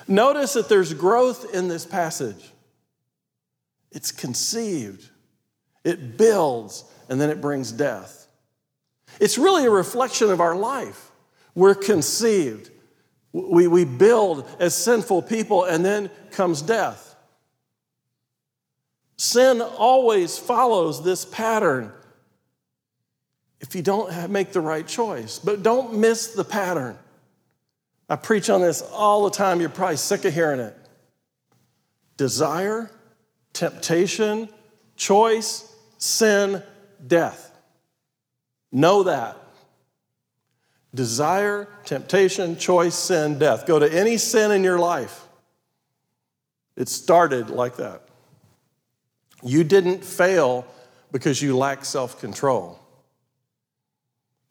Notice 0.07 0.53
that 0.53 0.69
there's 0.69 0.91
growth 0.91 1.53
in 1.53 1.67
this 1.67 1.85
passage. 1.85 2.51
It's 3.91 4.11
conceived, 4.11 5.07
it 5.83 6.17
builds, 6.17 6.83
and 7.09 7.19
then 7.19 7.29
it 7.29 7.41
brings 7.41 7.71
death. 7.71 8.27
It's 9.19 9.37
really 9.37 9.65
a 9.65 9.71
reflection 9.71 10.29
of 10.29 10.41
our 10.41 10.55
life. 10.55 11.11
We're 11.55 11.75
conceived, 11.75 12.69
we, 13.31 13.67
we 13.67 13.85
build 13.85 14.47
as 14.59 14.75
sinful 14.75 15.23
people, 15.23 15.63
and 15.63 15.83
then 15.83 16.09
comes 16.31 16.61
death. 16.61 17.15
Sin 19.17 19.61
always 19.61 20.37
follows 20.37 21.03
this 21.03 21.25
pattern 21.25 21.91
if 23.59 23.73
you 23.75 23.81
don't 23.81 24.29
make 24.29 24.51
the 24.51 24.61
right 24.61 24.85
choice. 24.85 25.39
But 25.39 25.63
don't 25.63 25.95
miss 25.95 26.27
the 26.27 26.43
pattern. 26.43 26.97
I 28.09 28.15
preach 28.15 28.49
on 28.49 28.61
this 28.61 28.81
all 28.93 29.23
the 29.23 29.31
time. 29.31 29.59
You're 29.59 29.69
probably 29.69 29.97
sick 29.97 30.23
of 30.25 30.33
hearing 30.33 30.59
it. 30.59 30.75
Desire, 32.15 32.91
temptation, 33.53 34.49
choice, 34.95 35.75
sin, 35.97 36.61
death. 37.05 37.51
Know 38.71 39.03
that. 39.03 39.37
Desire, 40.93 41.67
temptation, 41.85 42.57
choice, 42.57 42.95
sin, 42.95 43.37
death. 43.37 43.65
Go 43.65 43.79
to 43.79 43.91
any 43.91 44.17
sin 44.17 44.51
in 44.51 44.63
your 44.63 44.79
life. 44.79 45.25
It 46.75 46.89
started 46.89 47.49
like 47.49 47.77
that. 47.77 48.03
You 49.43 49.63
didn't 49.63 50.03
fail 50.03 50.65
because 51.11 51.41
you 51.41 51.57
lacked 51.57 51.85
self 51.85 52.19
control. 52.19 52.79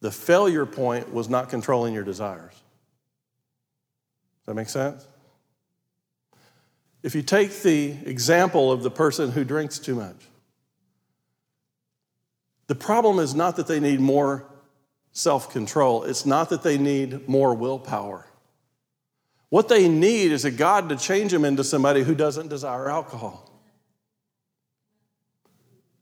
The 0.00 0.10
failure 0.10 0.66
point 0.66 1.12
was 1.12 1.28
not 1.28 1.48
controlling 1.48 1.94
your 1.94 2.04
desires. 2.04 2.52
Does 2.52 2.62
that 4.46 4.54
make 4.54 4.68
sense? 4.68 5.06
If 7.02 7.14
you 7.14 7.22
take 7.22 7.62
the 7.62 7.94
example 8.04 8.70
of 8.70 8.82
the 8.82 8.90
person 8.90 9.32
who 9.32 9.44
drinks 9.44 9.78
too 9.78 9.94
much, 9.94 10.16
the 12.66 12.74
problem 12.74 13.18
is 13.18 13.34
not 13.34 13.56
that 13.56 13.66
they 13.66 13.80
need 13.80 14.00
more 14.00 14.46
self 15.12 15.50
control, 15.50 16.04
it's 16.04 16.26
not 16.26 16.50
that 16.50 16.62
they 16.62 16.78
need 16.78 17.28
more 17.28 17.54
willpower. 17.54 18.26
What 19.48 19.68
they 19.68 19.88
need 19.88 20.32
is 20.32 20.44
a 20.44 20.50
God 20.50 20.88
to 20.88 20.96
change 20.96 21.32
them 21.32 21.44
into 21.44 21.62
somebody 21.64 22.02
who 22.02 22.14
doesn't 22.14 22.48
desire 22.48 22.90
alcohol. 22.90 23.50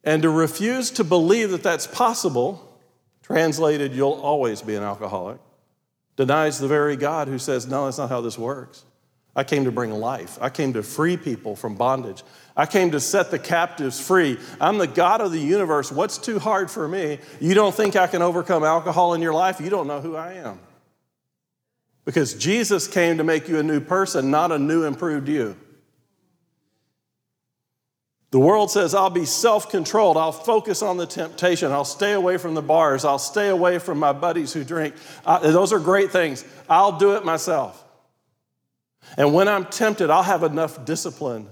And 0.02 0.22
to 0.22 0.30
refuse 0.30 0.90
to 0.92 1.04
believe 1.04 1.50
that 1.50 1.62
that's 1.62 1.86
possible, 1.86 2.80
translated, 3.22 3.94
you'll 3.94 4.12
always 4.12 4.62
be 4.62 4.74
an 4.74 4.82
alcoholic, 4.82 5.38
denies 6.16 6.58
the 6.58 6.68
very 6.68 6.96
God 6.96 7.28
who 7.28 7.38
says, 7.38 7.66
No, 7.66 7.84
that's 7.84 7.98
not 7.98 8.10
how 8.10 8.20
this 8.20 8.38
works. 8.38 8.84
I 9.36 9.44
came 9.44 9.64
to 9.64 9.72
bring 9.72 9.90
life. 9.90 10.38
I 10.40 10.48
came 10.50 10.74
to 10.74 10.82
free 10.82 11.16
people 11.16 11.56
from 11.56 11.74
bondage. 11.74 12.22
I 12.56 12.66
came 12.66 12.92
to 12.92 13.00
set 13.00 13.30
the 13.30 13.38
captives 13.38 14.00
free. 14.00 14.38
I'm 14.60 14.78
the 14.78 14.86
God 14.86 15.20
of 15.20 15.32
the 15.32 15.40
universe. 15.40 15.90
What's 15.90 16.18
too 16.18 16.38
hard 16.38 16.70
for 16.70 16.86
me? 16.86 17.18
You 17.40 17.54
don't 17.54 17.74
think 17.74 17.96
I 17.96 18.06
can 18.06 18.22
overcome 18.22 18.62
alcohol 18.62 19.14
in 19.14 19.22
your 19.22 19.34
life? 19.34 19.60
You 19.60 19.70
don't 19.70 19.88
know 19.88 20.00
who 20.00 20.14
I 20.14 20.34
am. 20.34 20.60
Because 22.04 22.34
Jesus 22.34 22.86
came 22.86 23.18
to 23.18 23.24
make 23.24 23.48
you 23.48 23.58
a 23.58 23.62
new 23.62 23.80
person, 23.80 24.30
not 24.30 24.52
a 24.52 24.58
new, 24.58 24.84
improved 24.84 25.28
you. 25.28 25.56
The 28.30 28.38
world 28.38 28.70
says, 28.70 28.94
I'll 28.94 29.10
be 29.10 29.24
self 29.24 29.70
controlled. 29.70 30.16
I'll 30.16 30.32
focus 30.32 30.82
on 30.82 30.96
the 30.96 31.06
temptation. 31.06 31.72
I'll 31.72 31.84
stay 31.84 32.12
away 32.12 32.36
from 32.36 32.54
the 32.54 32.62
bars. 32.62 33.04
I'll 33.04 33.18
stay 33.18 33.48
away 33.48 33.78
from 33.78 33.98
my 33.98 34.12
buddies 34.12 34.52
who 34.52 34.64
drink. 34.64 34.94
those 35.42 35.72
are 35.72 35.78
great 35.78 36.10
things. 36.10 36.44
I'll 36.68 36.98
do 36.98 37.16
it 37.16 37.24
myself. 37.24 37.84
And 39.16 39.34
when 39.34 39.48
I'm 39.48 39.64
tempted, 39.66 40.10
I'll 40.10 40.22
have 40.22 40.42
enough 40.42 40.84
discipline 40.84 41.48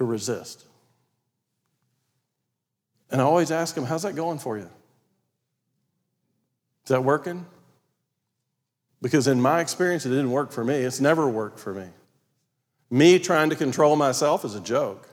to 0.00 0.04
resist. 0.06 0.64
And 3.10 3.20
I 3.20 3.24
always 3.24 3.50
ask 3.50 3.74
them, 3.74 3.84
How's 3.84 4.02
that 4.04 4.16
going 4.16 4.38
for 4.38 4.56
you? 4.56 4.70
Is 6.84 6.88
that 6.88 7.04
working? 7.04 7.44
Because 9.02 9.26
in 9.26 9.42
my 9.42 9.60
experience, 9.60 10.06
it 10.06 10.08
didn't 10.08 10.30
work 10.30 10.52
for 10.52 10.64
me. 10.64 10.76
It's 10.76 11.00
never 11.00 11.28
worked 11.28 11.58
for 11.58 11.74
me. 11.74 11.84
Me 12.88 13.18
trying 13.18 13.50
to 13.50 13.56
control 13.56 13.94
myself 13.94 14.42
is 14.46 14.54
a 14.54 14.60
joke. 14.60 15.06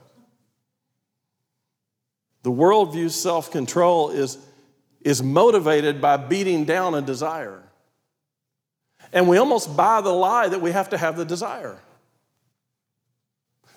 The 2.44 2.51
world 2.51 2.94
views 2.94 3.13
self 3.13 3.51
control 3.51 4.10
is, 4.10 4.38
is 5.01 5.22
motivated 5.22 6.00
by 6.00 6.15
beating 6.15 6.63
down 6.63 6.96
a 6.96 7.01
desire. 7.01 7.62
And 9.12 9.27
we 9.27 9.38
almost 9.38 9.75
buy 9.75 10.00
the 10.00 10.13
lie 10.13 10.48
that 10.48 10.62
we 10.62 10.72
have 10.72 10.91
to 10.91 10.98
have 10.98 11.17
the 11.17 11.25
desire. 11.25 11.77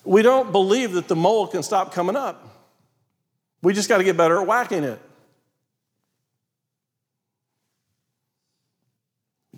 We 0.04 0.22
don't 0.22 0.52
believe 0.52 0.92
that 0.92 1.08
the 1.08 1.16
mole 1.16 1.46
can 1.46 1.62
stop 1.62 1.92
coming 1.92 2.16
up. 2.16 2.46
We 3.62 3.74
just 3.74 3.88
got 3.88 3.98
to 3.98 4.04
get 4.04 4.16
better 4.16 4.40
at 4.40 4.46
whacking 4.46 4.84
it. 4.84 5.00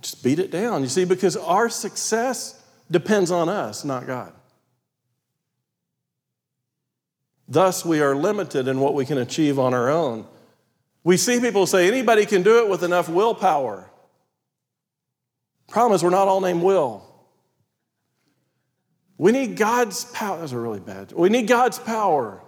Just 0.00 0.24
beat 0.24 0.40
it 0.40 0.50
down, 0.50 0.82
you 0.82 0.88
see, 0.88 1.04
because 1.04 1.36
our 1.36 1.68
success 1.68 2.60
depends 2.90 3.30
on 3.30 3.48
us, 3.48 3.84
not 3.84 4.06
God. 4.06 4.32
Thus, 7.46 7.84
we 7.84 8.00
are 8.00 8.16
limited 8.16 8.66
in 8.66 8.80
what 8.80 8.94
we 8.94 9.04
can 9.04 9.18
achieve 9.18 9.58
on 9.58 9.74
our 9.74 9.90
own. 9.90 10.26
We 11.04 11.16
see 11.16 11.38
people 11.38 11.66
say 11.66 11.86
anybody 11.86 12.26
can 12.26 12.42
do 12.42 12.64
it 12.64 12.68
with 12.68 12.82
enough 12.82 13.08
willpower. 13.08 13.88
Problem 15.68 15.94
is, 15.94 16.02
we're 16.02 16.10
not 16.10 16.28
all 16.28 16.40
named 16.40 16.62
Will. 16.62 17.06
We 19.22 19.30
need 19.30 19.56
God's 19.56 20.04
power. 20.06 20.40
That's 20.40 20.50
a 20.50 20.58
really 20.58 20.80
bad. 20.80 21.12
We 21.12 21.28
need 21.28 21.46
God's 21.46 21.78
power. 21.78 22.42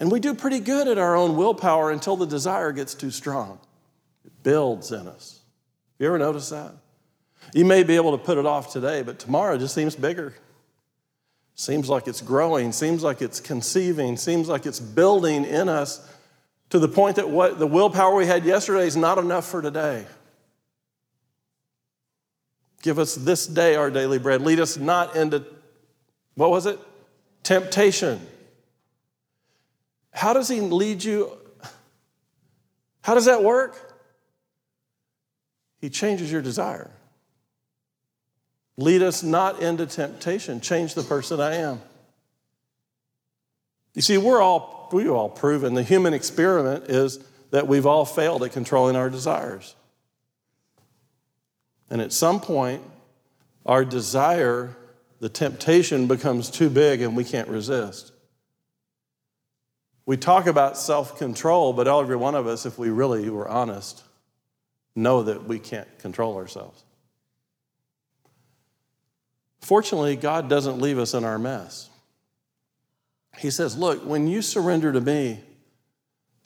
And 0.00 0.10
we 0.10 0.18
do 0.18 0.34
pretty 0.34 0.58
good 0.58 0.88
at 0.88 0.98
our 0.98 1.14
own 1.14 1.36
willpower 1.36 1.92
until 1.92 2.16
the 2.16 2.26
desire 2.26 2.72
gets 2.72 2.94
too 2.94 3.12
strong. 3.12 3.60
It 4.24 4.32
builds 4.42 4.90
in 4.90 5.06
us. 5.06 5.38
You 6.00 6.08
ever 6.08 6.18
notice 6.18 6.48
that? 6.48 6.72
You 7.52 7.64
may 7.64 7.84
be 7.84 7.94
able 7.94 8.18
to 8.18 8.24
put 8.24 8.36
it 8.36 8.46
off 8.46 8.72
today, 8.72 9.02
but 9.02 9.20
tomorrow 9.20 9.56
just 9.56 9.76
seems 9.76 9.94
bigger. 9.94 10.34
Seems 11.54 11.88
like 11.88 12.08
it's 12.08 12.20
growing, 12.20 12.72
seems 12.72 13.04
like 13.04 13.22
it's 13.22 13.38
conceiving, 13.38 14.16
seems 14.16 14.48
like 14.48 14.66
it's 14.66 14.80
building 14.80 15.44
in 15.44 15.68
us 15.68 16.04
to 16.70 16.80
the 16.80 16.88
point 16.88 17.14
that 17.14 17.30
what 17.30 17.60
the 17.60 17.66
willpower 17.68 18.16
we 18.16 18.26
had 18.26 18.44
yesterday 18.44 18.88
is 18.88 18.96
not 18.96 19.18
enough 19.18 19.46
for 19.46 19.62
today. 19.62 20.04
Give 22.84 22.98
us 22.98 23.14
this 23.14 23.46
day 23.46 23.76
our 23.76 23.90
daily 23.90 24.18
bread. 24.18 24.42
Lead 24.42 24.60
us 24.60 24.76
not 24.76 25.16
into, 25.16 25.42
what 26.34 26.50
was 26.50 26.66
it? 26.66 26.78
Temptation. 27.42 28.20
How 30.12 30.34
does 30.34 30.48
he 30.48 30.60
lead 30.60 31.02
you? 31.02 31.32
How 33.00 33.14
does 33.14 33.24
that 33.24 33.42
work? 33.42 33.74
He 35.80 35.88
changes 35.88 36.30
your 36.30 36.42
desire. 36.42 36.90
Lead 38.76 39.00
us 39.00 39.22
not 39.22 39.62
into 39.62 39.86
temptation. 39.86 40.60
Change 40.60 40.92
the 40.92 41.04
person 41.04 41.40
I 41.40 41.54
am. 41.54 41.80
You 43.94 44.02
see, 44.02 44.18
we're 44.18 44.42
all, 44.42 44.90
we've 44.92 45.10
all 45.10 45.30
proven 45.30 45.72
the 45.72 45.82
human 45.82 46.12
experiment 46.12 46.90
is 46.90 47.18
that 47.50 47.66
we've 47.66 47.86
all 47.86 48.04
failed 48.04 48.42
at 48.44 48.52
controlling 48.52 48.94
our 48.94 49.08
desires. 49.08 49.74
And 51.90 52.00
at 52.00 52.12
some 52.12 52.40
point, 52.40 52.82
our 53.66 53.84
desire, 53.84 54.76
the 55.20 55.28
temptation 55.28 56.06
becomes 56.06 56.50
too 56.50 56.70
big 56.70 57.00
and 57.00 57.16
we 57.16 57.24
can't 57.24 57.48
resist. 57.48 58.12
We 60.06 60.16
talk 60.16 60.46
about 60.46 60.76
self 60.76 61.18
control, 61.18 61.72
but 61.72 61.88
every 61.88 62.16
one 62.16 62.34
of 62.34 62.46
us, 62.46 62.66
if 62.66 62.78
we 62.78 62.90
really 62.90 63.28
were 63.30 63.48
honest, 63.48 64.02
know 64.94 65.22
that 65.22 65.44
we 65.44 65.58
can't 65.58 65.88
control 65.98 66.36
ourselves. 66.36 66.84
Fortunately, 69.60 70.14
God 70.14 70.50
doesn't 70.50 70.78
leave 70.78 70.98
us 70.98 71.14
in 71.14 71.24
our 71.24 71.38
mess. 71.38 71.88
He 73.38 73.50
says, 73.50 73.78
Look, 73.78 74.04
when 74.04 74.28
you 74.28 74.42
surrender 74.42 74.92
to 74.92 75.00
me, 75.00 75.40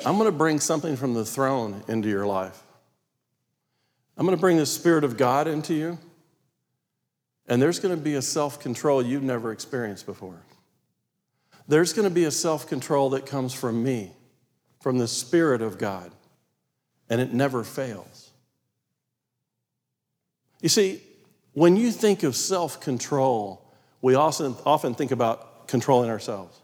I'm 0.07 0.17
going 0.17 0.31
to 0.31 0.37
bring 0.37 0.61
something 0.61 0.97
from 0.97 1.15
the 1.15 1.25
throne 1.25 1.83
into 1.89 2.09
your 2.09 2.27
life. 2.27 2.63
I'm 4.19 4.27
going 4.27 4.37
to 4.37 4.41
bring 4.41 4.57
the 4.57 4.67
Spirit 4.67 5.05
of 5.05 5.17
God 5.17 5.47
into 5.47 5.75
you, 5.75 5.97
and 7.47 7.63
there's 7.63 7.79
going 7.79 7.97
to 7.97 8.03
be 8.03 8.17
a 8.17 8.23
self 8.23 8.59
control 8.59 9.01
you've 9.01 9.23
never 9.23 9.53
experienced 9.53 10.07
before. 10.07 10.43
There's 11.69 11.93
going 11.93 12.09
to 12.09 12.15
be 12.15 12.25
a 12.25 12.33
self 12.33 12.67
control 12.67 13.11
that 13.11 13.27
comes 13.27 13.55
from 13.55 13.85
me, 13.85 14.11
from 14.81 14.99
the 14.99 15.07
Spirit 15.07 15.63
of 15.63 15.79
God, 15.79 16.11
and 17.09 17.21
it 17.21 17.33
never 17.33 17.63
fails. 17.63 18.33
You 20.61 20.69
see, 20.69 21.01
when 21.53 21.77
you 21.77 21.93
think 21.93 22.25
of 22.25 22.35
self 22.35 22.81
control, 22.81 23.71
we 24.03 24.17
often, 24.17 24.57
often 24.67 24.97
think 24.97 25.13
about 25.13 25.69
controlling 25.69 26.11
ourselves. 26.11 26.59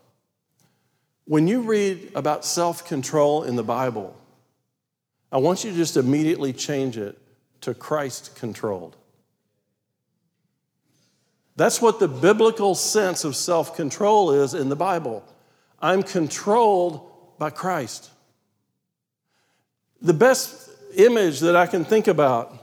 When 1.25 1.47
you 1.47 1.63
read 1.63 2.11
about 2.17 2.45
self 2.45 2.85
control 2.85 3.45
in 3.45 3.55
the 3.55 3.63
Bible, 3.63 4.17
I 5.31 5.39
want 5.39 5.63
you 5.63 5.71
to 5.71 5.77
just 5.77 5.97
immediately 5.97 6.53
change 6.53 6.99
it 6.99 7.17
to 7.65 7.75
Christ 7.75 8.37
controlled. 8.37 8.95
That's 11.57 11.81
what 11.81 11.99
the 11.99 12.09
biblical 12.09 12.75
sense 12.75 13.25
of 13.25 13.35
self 13.35 13.75
control 13.75 14.33
is 14.33 14.55
in 14.55 14.69
the 14.69 14.77
Bible. 14.77 15.25
I'm 15.81 16.03
controlled 16.03 17.11
by 17.39 17.51
Christ. 17.51 18.11
The 20.03 20.13
best 20.13 20.69
image 20.97 21.41
that 21.41 21.57
I 21.57 21.67
can 21.67 21.85
think 21.85 22.07
about 22.07 22.61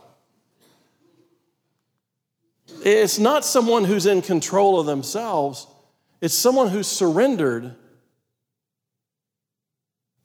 it's 2.83 3.19
not 3.19 3.45
someone 3.45 3.83
who's 3.83 4.05
in 4.05 4.21
control 4.21 4.79
of 4.79 4.85
themselves, 4.85 5.67
it's 6.19 6.33
someone 6.33 6.69
who's 6.69 6.87
surrendered 6.87 7.75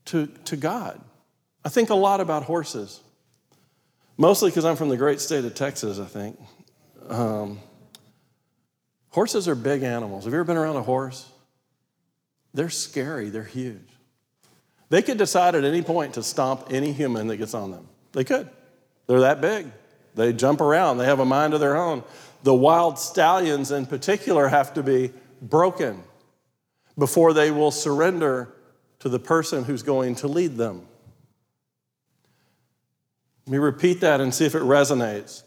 to, 0.06 0.26
to 0.44 0.56
God. 0.56 1.00
I 1.64 1.68
think 1.68 1.90
a 1.90 1.94
lot 1.94 2.20
about 2.20 2.44
horses, 2.44 3.00
mostly 4.16 4.50
because 4.50 4.64
I'm 4.64 4.76
from 4.76 4.88
the 4.88 4.96
great 4.96 5.20
state 5.20 5.44
of 5.44 5.54
Texas, 5.54 5.98
I 5.98 6.06
think. 6.06 6.38
Um, 7.08 7.60
horses 9.10 9.48
are 9.48 9.54
big 9.54 9.82
animals. 9.82 10.24
Have 10.24 10.32
you 10.32 10.38
ever 10.38 10.44
been 10.44 10.56
around 10.56 10.76
a 10.76 10.82
horse? 10.82 11.30
They're 12.54 12.70
scary, 12.70 13.28
they're 13.28 13.44
huge. 13.44 13.88
They 14.88 15.02
could 15.02 15.18
decide 15.18 15.54
at 15.54 15.64
any 15.64 15.82
point 15.82 16.14
to 16.14 16.22
stomp 16.22 16.68
any 16.70 16.92
human 16.92 17.26
that 17.26 17.36
gets 17.36 17.54
on 17.54 17.70
them. 17.70 17.88
They 18.12 18.24
could. 18.24 18.48
They're 19.06 19.20
that 19.20 19.40
big. 19.40 19.66
They 20.14 20.32
jump 20.32 20.60
around, 20.60 20.98
they 20.98 21.04
have 21.04 21.20
a 21.20 21.26
mind 21.26 21.54
of 21.54 21.60
their 21.60 21.76
own. 21.76 22.02
The 22.42 22.54
wild 22.54 22.98
stallions, 22.98 23.70
in 23.70 23.86
particular, 23.86 24.48
have 24.48 24.72
to 24.74 24.82
be 24.82 25.12
broken 25.42 26.02
before 26.98 27.32
they 27.32 27.50
will 27.50 27.70
surrender 27.70 28.54
to 29.00 29.08
the 29.08 29.18
person 29.18 29.64
who's 29.64 29.82
going 29.82 30.14
to 30.16 30.28
lead 30.28 30.56
them. 30.56 30.86
Let 33.46 33.52
me 33.52 33.58
repeat 33.58 34.00
that 34.00 34.20
and 34.20 34.34
see 34.34 34.44
if 34.44 34.54
it 34.54 34.62
resonates. 34.62 35.44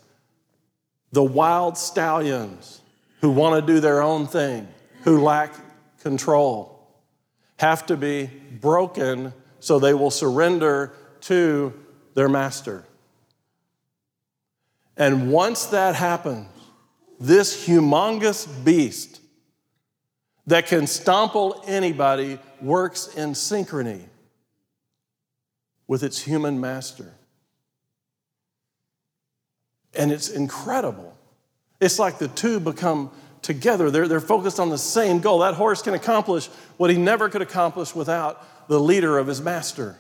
The 1.11 1.23
wild 1.23 1.77
stallions 1.77 2.81
who 3.19 3.29
want 3.29 3.65
to 3.65 3.73
do 3.73 3.81
their 3.81 4.01
own 4.01 4.25
thing, 4.25 4.67
who 5.03 5.21
lack 5.21 5.53
control, 6.01 6.87
have 7.57 7.85
to 7.87 7.97
be 7.97 8.27
broken 8.61 9.33
so 9.59 9.79
they 9.79 9.93
will 9.93 10.11
surrender 10.11 10.93
to 11.21 11.73
their 12.13 12.29
master. 12.29 12.85
And 14.95 15.31
once 15.31 15.65
that 15.67 15.95
happens, 15.95 16.47
this 17.19 17.67
humongous 17.67 18.47
beast 18.63 19.19
that 20.47 20.67
can 20.67 20.87
stomple 20.87 21.61
anybody 21.67 22.39
works 22.61 23.13
in 23.15 23.31
synchrony 23.31 24.03
with 25.85 26.01
its 26.01 26.19
human 26.19 26.61
master. 26.61 27.13
And 29.93 30.11
it's 30.11 30.29
incredible. 30.29 31.17
It's 31.79 31.99
like 31.99 32.19
the 32.19 32.27
two 32.27 32.59
become 32.59 33.11
together. 33.41 33.89
They're, 33.89 34.07
they're 34.07 34.19
focused 34.19 34.59
on 34.59 34.69
the 34.69 34.77
same 34.77 35.19
goal. 35.19 35.39
That 35.39 35.55
horse 35.55 35.81
can 35.81 35.93
accomplish 35.93 36.47
what 36.77 36.89
he 36.89 36.97
never 36.97 37.29
could 37.29 37.41
accomplish 37.41 37.95
without 37.95 38.67
the 38.67 38.79
leader 38.79 39.17
of 39.17 39.27
his 39.27 39.41
master. 39.41 39.97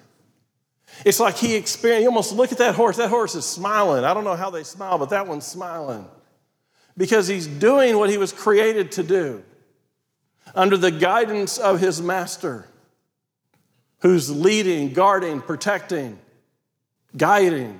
It's 1.05 1.19
like 1.19 1.37
he 1.37 1.55
experienced, 1.55 2.03
you 2.03 2.09
almost 2.09 2.33
look 2.33 2.51
at 2.51 2.57
that 2.57 2.75
horse, 2.75 2.97
that 2.97 3.09
horse 3.09 3.35
is 3.35 3.45
smiling. 3.45 4.03
I 4.03 4.13
don't 4.13 4.23
know 4.23 4.35
how 4.35 4.49
they 4.49 4.63
smile, 4.63 4.97
but 4.97 5.11
that 5.11 5.27
one's 5.27 5.45
smiling 5.45 6.05
because 6.97 7.27
he's 7.27 7.47
doing 7.47 7.97
what 7.97 8.09
he 8.09 8.17
was 8.17 8.33
created 8.33 8.91
to 8.93 9.03
do 9.03 9.43
under 10.53 10.75
the 10.75 10.91
guidance 10.91 11.57
of 11.57 11.79
his 11.79 12.01
master, 12.01 12.67
who's 13.99 14.29
leading, 14.29 14.93
guarding, 14.93 15.41
protecting, 15.41 16.19
guiding. 17.15 17.79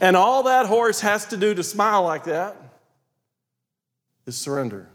And 0.00 0.16
all 0.16 0.44
that 0.44 0.66
horse 0.66 1.00
has 1.00 1.26
to 1.26 1.36
do 1.36 1.54
to 1.54 1.62
smile 1.62 2.02
like 2.02 2.24
that 2.24 2.56
is 4.26 4.36
surrender. 4.36 4.88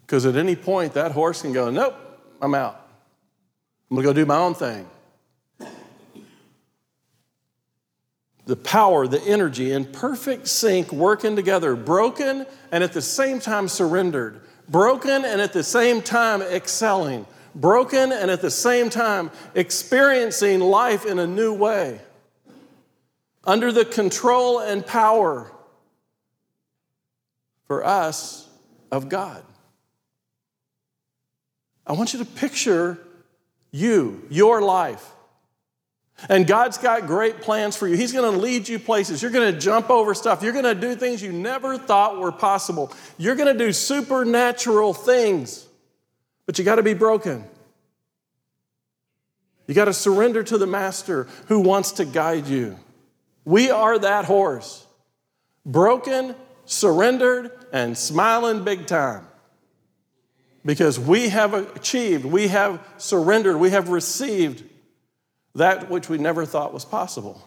Because 0.00 0.26
at 0.26 0.36
any 0.36 0.56
point, 0.56 0.94
that 0.94 1.12
horse 1.12 1.42
can 1.42 1.52
go, 1.52 1.70
Nope, 1.70 1.94
I'm 2.40 2.54
out. 2.54 2.86
I'm 3.90 3.96
gonna 3.96 4.06
go 4.06 4.12
do 4.12 4.26
my 4.26 4.38
own 4.38 4.54
thing. 4.54 4.88
the 8.46 8.56
power, 8.56 9.06
the 9.06 9.22
energy 9.22 9.72
in 9.72 9.84
perfect 9.84 10.48
sync 10.48 10.92
working 10.92 11.36
together, 11.36 11.76
broken 11.76 12.44
and 12.72 12.82
at 12.82 12.92
the 12.92 13.02
same 13.02 13.38
time 13.38 13.68
surrendered, 13.68 14.40
broken 14.68 15.24
and 15.24 15.40
at 15.40 15.52
the 15.52 15.62
same 15.62 16.02
time 16.02 16.42
excelling, 16.42 17.24
broken 17.54 18.12
and 18.12 18.30
at 18.30 18.42
the 18.42 18.50
same 18.50 18.90
time 18.90 19.30
experiencing 19.54 20.60
life 20.60 21.06
in 21.06 21.18
a 21.18 21.26
new 21.26 21.54
way, 21.54 22.00
under 23.44 23.72
the 23.72 23.84
control 23.84 24.58
and 24.58 24.86
power 24.86 25.50
for 27.66 27.84
us 27.84 28.48
of 28.90 29.08
God. 29.08 29.42
I 31.86 31.92
want 31.92 32.12
you 32.12 32.20
to 32.20 32.24
picture 32.24 32.98
you, 33.70 34.24
your 34.30 34.62
life 34.62 35.12
and 36.28 36.46
God's 36.46 36.78
got 36.78 37.06
great 37.06 37.40
plans 37.40 37.76
for 37.76 37.88
you. 37.88 37.96
He's 37.96 38.12
going 38.12 38.32
to 38.32 38.38
lead 38.38 38.68
you 38.68 38.78
places. 38.78 39.22
You're 39.22 39.30
going 39.30 39.52
to 39.52 39.58
jump 39.58 39.90
over 39.90 40.14
stuff. 40.14 40.42
You're 40.42 40.52
going 40.52 40.64
to 40.64 40.74
do 40.74 40.94
things 40.94 41.22
you 41.22 41.32
never 41.32 41.78
thought 41.78 42.18
were 42.18 42.32
possible. 42.32 42.92
You're 43.18 43.34
going 43.34 43.52
to 43.52 43.58
do 43.58 43.72
supernatural 43.72 44.94
things, 44.94 45.66
but 46.46 46.58
you 46.58 46.64
got 46.64 46.76
to 46.76 46.82
be 46.82 46.94
broken. 46.94 47.44
You 49.66 49.74
got 49.74 49.86
to 49.86 49.92
surrender 49.92 50.42
to 50.42 50.58
the 50.58 50.66
master 50.66 51.28
who 51.46 51.60
wants 51.60 51.92
to 51.92 52.04
guide 52.04 52.46
you. 52.46 52.78
We 53.44 53.70
are 53.70 53.98
that 53.98 54.24
horse, 54.26 54.86
broken, 55.66 56.34
surrendered, 56.64 57.50
and 57.72 57.96
smiling 57.96 58.64
big 58.64 58.86
time. 58.86 59.26
Because 60.64 60.98
we 60.98 61.28
have 61.30 61.54
achieved, 61.54 62.24
we 62.24 62.48
have 62.48 62.80
surrendered, 62.98 63.56
we 63.56 63.70
have 63.70 63.88
received 63.88 64.62
that 65.54 65.90
which 65.90 66.08
we 66.08 66.18
never 66.18 66.46
thought 66.46 66.72
was 66.72 66.84
possible. 66.84 67.42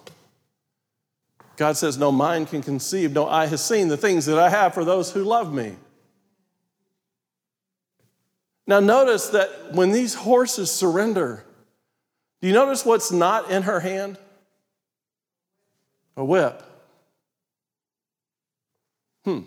God 1.55 1.77
says, 1.77 1.97
No 1.97 2.11
mind 2.11 2.49
can 2.49 2.61
conceive, 2.61 3.13
no 3.13 3.27
eye 3.27 3.45
has 3.45 3.63
seen 3.63 3.87
the 3.87 3.97
things 3.97 4.25
that 4.25 4.37
I 4.37 4.49
have 4.49 4.73
for 4.73 4.83
those 4.83 5.11
who 5.11 5.23
love 5.23 5.53
me. 5.53 5.77
Now, 8.67 8.79
notice 8.79 9.29
that 9.29 9.73
when 9.73 9.91
these 9.91 10.15
horses 10.15 10.71
surrender, 10.71 11.45
do 12.41 12.47
you 12.47 12.53
notice 12.53 12.83
what's 12.83 13.11
not 13.11 13.49
in 13.49 13.63
her 13.63 13.79
hand? 13.79 14.17
A 16.17 16.23
whip. 16.23 16.63
Hmm. 19.23 19.41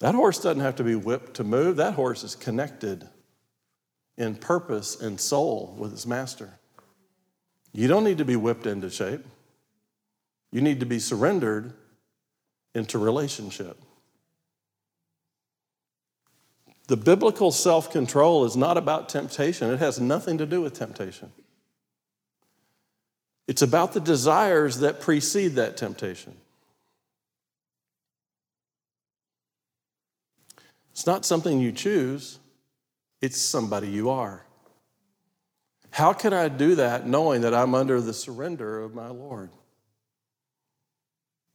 That 0.00 0.14
horse 0.14 0.38
doesn't 0.38 0.62
have 0.62 0.76
to 0.76 0.84
be 0.84 0.94
whipped 0.94 1.34
to 1.34 1.44
move, 1.44 1.76
that 1.76 1.94
horse 1.94 2.24
is 2.24 2.34
connected 2.34 3.08
in 4.16 4.36
purpose 4.36 5.00
and 5.00 5.20
soul 5.20 5.74
with 5.78 5.92
his 5.92 6.06
master. 6.06 6.58
You 7.72 7.88
don't 7.88 8.04
need 8.04 8.18
to 8.18 8.24
be 8.24 8.36
whipped 8.36 8.66
into 8.66 8.90
shape. 8.90 9.24
You 10.52 10.60
need 10.60 10.80
to 10.80 10.86
be 10.86 11.00
surrendered 11.00 11.72
into 12.74 12.98
relationship. 12.98 13.76
The 16.86 16.96
biblical 16.96 17.50
self 17.50 17.90
control 17.90 18.44
is 18.44 18.56
not 18.56 18.76
about 18.76 19.08
temptation, 19.08 19.70
it 19.70 19.78
has 19.78 19.98
nothing 19.98 20.38
to 20.38 20.46
do 20.46 20.60
with 20.60 20.74
temptation. 20.74 21.32
It's 23.46 23.62
about 23.62 23.92
the 23.92 24.00
desires 24.00 24.78
that 24.78 25.00
precede 25.00 25.56
that 25.56 25.76
temptation. 25.76 26.34
It's 30.92 31.06
not 31.06 31.26
something 31.26 31.60
you 31.60 31.72
choose, 31.72 32.38
it's 33.20 33.40
somebody 33.40 33.88
you 33.88 34.10
are. 34.10 34.44
How 35.90 36.12
can 36.12 36.32
I 36.32 36.48
do 36.48 36.76
that 36.76 37.06
knowing 37.06 37.42
that 37.42 37.54
I'm 37.54 37.74
under 37.74 38.00
the 38.00 38.14
surrender 38.14 38.80
of 38.80 38.94
my 38.94 39.08
Lord? 39.08 39.50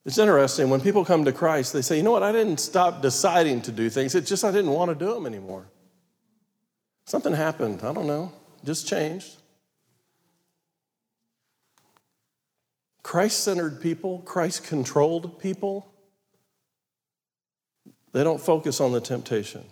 It's 0.06 0.17
interesting 0.17 0.69
when 0.69 0.82
people 0.82 1.04
come 1.06 1.25
to 1.25 1.32
Christ, 1.32 1.73
they 1.73 1.82
say, 1.82 1.97
you 1.97 2.04
know 2.04 2.12
what, 2.12 2.23
I 2.23 2.32
didn't 2.32 2.60
stop 2.60 3.02
deciding 3.02 3.62
to 3.63 3.71
do 3.71 3.89
things, 3.89 4.15
it's 4.15 4.30
just 4.30 4.43
I 4.43 4.52
didn't 4.52 4.71
want 4.71 4.89
to 4.89 4.95
do 4.95 5.13
them 5.13 5.25
anymore. 5.25 5.65
Something 7.06 7.34
happened, 7.34 7.82
I 7.84 7.93
don't 7.93 8.08
know, 8.08 8.32
just 8.63 8.88
changed. 8.88 9.38
Christ 13.04 13.44
centered 13.44 13.82
people, 13.82 14.20
Christ 14.20 14.66
controlled 14.66 15.40
people, 15.40 15.92
they 18.12 18.24
don't 18.24 18.42
focus 18.42 18.82
on 18.82 18.92
the 18.92 19.02
temptation. 19.02 19.64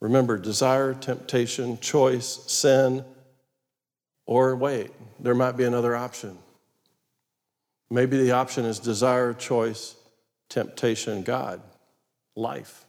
Remember, 0.00 0.36
desire, 0.36 0.94
temptation, 0.94 1.78
choice, 1.78 2.44
sin, 2.46 3.04
or 4.26 4.56
wait, 4.56 4.90
there 5.20 5.34
might 5.34 5.56
be 5.56 5.64
another 5.64 5.94
option. 5.94 6.38
Maybe 7.90 8.16
the 8.16 8.32
option 8.32 8.64
is 8.64 8.78
desire, 8.78 9.32
choice, 9.32 9.96
temptation, 10.48 11.22
God, 11.22 11.60
life. 12.34 12.84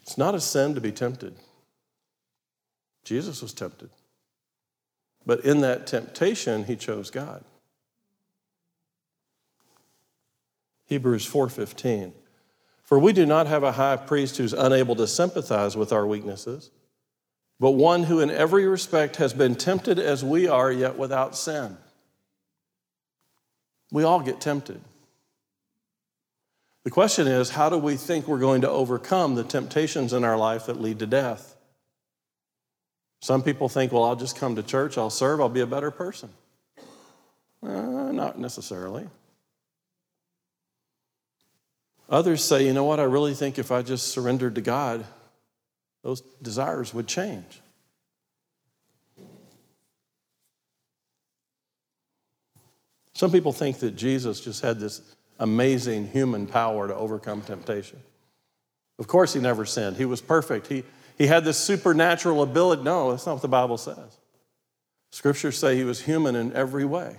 It's 0.00 0.18
not 0.18 0.34
a 0.34 0.40
sin 0.40 0.74
to 0.74 0.80
be 0.80 0.92
tempted. 0.92 1.34
Jesus 3.04 3.42
was 3.42 3.52
tempted. 3.52 3.90
But 5.24 5.44
in 5.44 5.60
that 5.60 5.86
temptation, 5.86 6.64
he 6.64 6.76
chose 6.76 7.10
God. 7.10 7.44
Hebrews 10.86 11.26
4:15 11.26 12.12
For 12.82 12.98
we 12.98 13.12
do 13.12 13.24
not 13.24 13.46
have 13.46 13.62
a 13.62 13.72
high 13.72 13.96
priest 13.96 14.36
who's 14.36 14.52
unable 14.52 14.96
to 14.96 15.06
sympathize 15.06 15.76
with 15.76 15.92
our 15.92 16.06
weaknesses, 16.06 16.70
but 17.58 17.72
one 17.72 18.04
who 18.04 18.20
in 18.20 18.30
every 18.30 18.66
respect 18.66 19.16
has 19.16 19.32
been 19.32 19.54
tempted 19.54 19.98
as 19.98 20.24
we 20.24 20.48
are 20.48 20.70
yet 20.70 20.98
without 20.98 21.36
sin. 21.36 21.78
We 23.90 24.02
all 24.02 24.20
get 24.20 24.40
tempted. 24.40 24.80
The 26.84 26.90
question 26.90 27.28
is, 27.28 27.50
how 27.50 27.68
do 27.68 27.78
we 27.78 27.96
think 27.96 28.26
we're 28.26 28.38
going 28.38 28.62
to 28.62 28.70
overcome 28.70 29.36
the 29.36 29.44
temptations 29.44 30.12
in 30.12 30.24
our 30.24 30.36
life 30.36 30.66
that 30.66 30.80
lead 30.80 30.98
to 30.98 31.06
death? 31.06 31.51
Some 33.22 33.44
people 33.44 33.68
think, 33.68 33.92
well, 33.92 34.02
I'll 34.02 34.16
just 34.16 34.36
come 34.36 34.56
to 34.56 34.64
church, 34.64 34.98
I'll 34.98 35.08
serve, 35.08 35.40
I'll 35.40 35.48
be 35.48 35.60
a 35.60 35.66
better 35.66 35.92
person. 35.92 36.28
Uh, 37.62 38.10
not 38.10 38.36
necessarily. 38.36 39.06
Others 42.10 42.42
say, 42.42 42.66
you 42.66 42.72
know 42.72 42.82
what, 42.82 42.98
I 42.98 43.04
really 43.04 43.34
think 43.34 43.60
if 43.60 43.70
I 43.70 43.82
just 43.82 44.08
surrendered 44.08 44.56
to 44.56 44.60
God, 44.60 45.04
those 46.02 46.20
desires 46.42 46.92
would 46.92 47.06
change. 47.06 47.60
Some 53.14 53.30
people 53.30 53.52
think 53.52 53.78
that 53.78 53.94
Jesus 53.94 54.40
just 54.40 54.62
had 54.62 54.80
this 54.80 55.00
amazing 55.38 56.08
human 56.08 56.48
power 56.48 56.88
to 56.88 56.94
overcome 56.96 57.42
temptation. 57.42 58.00
Of 58.98 59.06
course, 59.06 59.32
he 59.32 59.38
never 59.38 59.64
sinned. 59.64 59.96
He 59.96 60.06
was 60.06 60.20
perfect. 60.20 60.66
He, 60.66 60.82
he 61.18 61.26
had 61.26 61.44
this 61.44 61.58
supernatural 61.58 62.42
ability. 62.42 62.82
No, 62.82 63.10
that's 63.10 63.26
not 63.26 63.34
what 63.34 63.42
the 63.42 63.48
Bible 63.48 63.78
says. 63.78 64.18
Scriptures 65.10 65.58
say 65.58 65.76
he 65.76 65.84
was 65.84 66.02
human 66.02 66.34
in 66.34 66.52
every 66.54 66.84
way, 66.84 67.16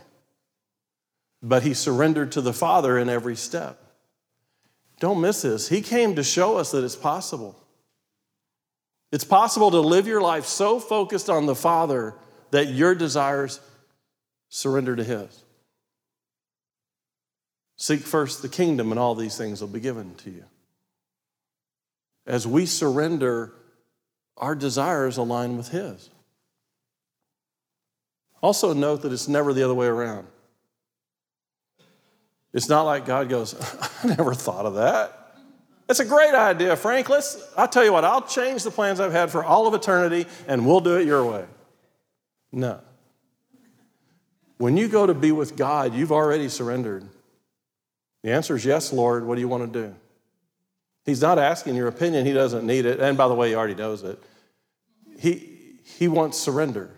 but 1.41 1.63
he 1.63 1.73
surrendered 1.73 2.32
to 2.32 2.41
the 2.41 2.53
Father 2.53 2.97
in 2.97 3.08
every 3.10 3.36
step. 3.36 3.79
Don't 4.99 5.21
miss 5.21 5.41
this. 5.41 5.69
He 5.69 5.82
came 5.82 6.15
to 6.15 6.23
show 6.23 6.58
us 6.58 6.71
that 6.71 6.84
it's 6.84 6.95
possible. 6.95 7.60
It's 9.12 9.23
possible 9.23 9.69
to 9.71 9.79
live 9.79 10.08
your 10.08 10.21
life 10.21 10.45
so 10.45 10.79
focused 10.79 11.29
on 11.29 11.45
the 11.45 11.56
Father 11.56 12.15
that 12.51 12.69
your 12.69 12.95
desires 12.95 13.60
surrender 14.49 14.95
to 14.95 15.03
His. 15.03 15.43
Seek 17.75 17.99
first 17.99 18.41
the 18.41 18.49
kingdom, 18.49 18.91
and 18.91 18.99
all 18.99 19.13
these 19.13 19.38
things 19.38 19.62
will 19.62 19.67
be 19.67 19.79
given 19.79 20.15
to 20.15 20.32
you. 20.32 20.45
As 22.25 22.47
we 22.47 22.65
surrender, 22.65 23.53
our 24.38 24.56
desires 24.56 25.17
align 25.17 25.58
with 25.58 25.69
His. 25.69 26.10
Also, 28.41 28.74
note 28.74 29.02
that 29.04 29.13
it's 29.13 29.28
never 29.28 29.54
the 29.54 29.63
other 29.63 29.74
way 29.74 29.88
around. 29.88 30.28
It's 32.54 32.69
not 32.69 32.84
like 32.84 33.06
God 33.06 33.30
goes, 33.30 33.56
I 34.04 34.08
never 34.08 34.34
thought 34.34 34.65
of 34.65 34.76
that. 34.76 35.19
That's 35.88 36.00
a 36.00 36.06
great 36.06 36.34
idea, 36.34 36.76
Frank. 36.76 37.10
Let's, 37.10 37.41
I'll 37.58 37.67
tell 37.67 37.84
you 37.84 37.91
what, 37.91 38.06
I'll 38.06 38.22
change 38.22 38.63
the 38.63 38.72
plans 38.72 39.00
I've 39.00 39.12
had 39.12 39.32
for 39.32 39.43
all 39.43 39.67
of 39.67 39.74
eternity 39.74 40.28
and 40.48 40.65
we'll 40.65 40.80
do 40.80 40.98
it 40.98 41.06
your 41.06 41.26
way. 41.26 41.46
No. 42.52 42.80
When 44.58 44.78
you 44.78 44.88
go 44.88 45.06
to 45.06 45.13
be 45.13 45.32
with 45.32 45.56
God, 45.56 45.93
you've 45.93 46.12
already 46.12 46.48
surrendered. 46.48 47.04
The 48.24 48.32
answer 48.32 48.56
is 48.56 48.63
yes, 48.63 48.93
Lord. 48.93 49.26
What 49.26 49.36
do 49.36 49.41
you 49.41 49.48
want 49.48 49.74
to 49.74 49.88
do? 49.88 49.96
He's 51.05 51.21
not 51.21 51.37
asking 51.37 51.75
your 51.75 51.87
opinion, 51.87 52.25
he 52.25 52.33
doesn't 52.33 52.65
need 52.65 52.85
it. 52.85 52.99
And 52.99 53.17
by 53.17 53.27
the 53.27 53.33
way, 53.33 53.49
he 53.49 53.55
already 53.55 53.75
knows 53.75 54.03
it. 54.03 54.21
He, 55.19 55.79
he 55.83 56.07
wants 56.07 56.37
surrender. 56.37 56.89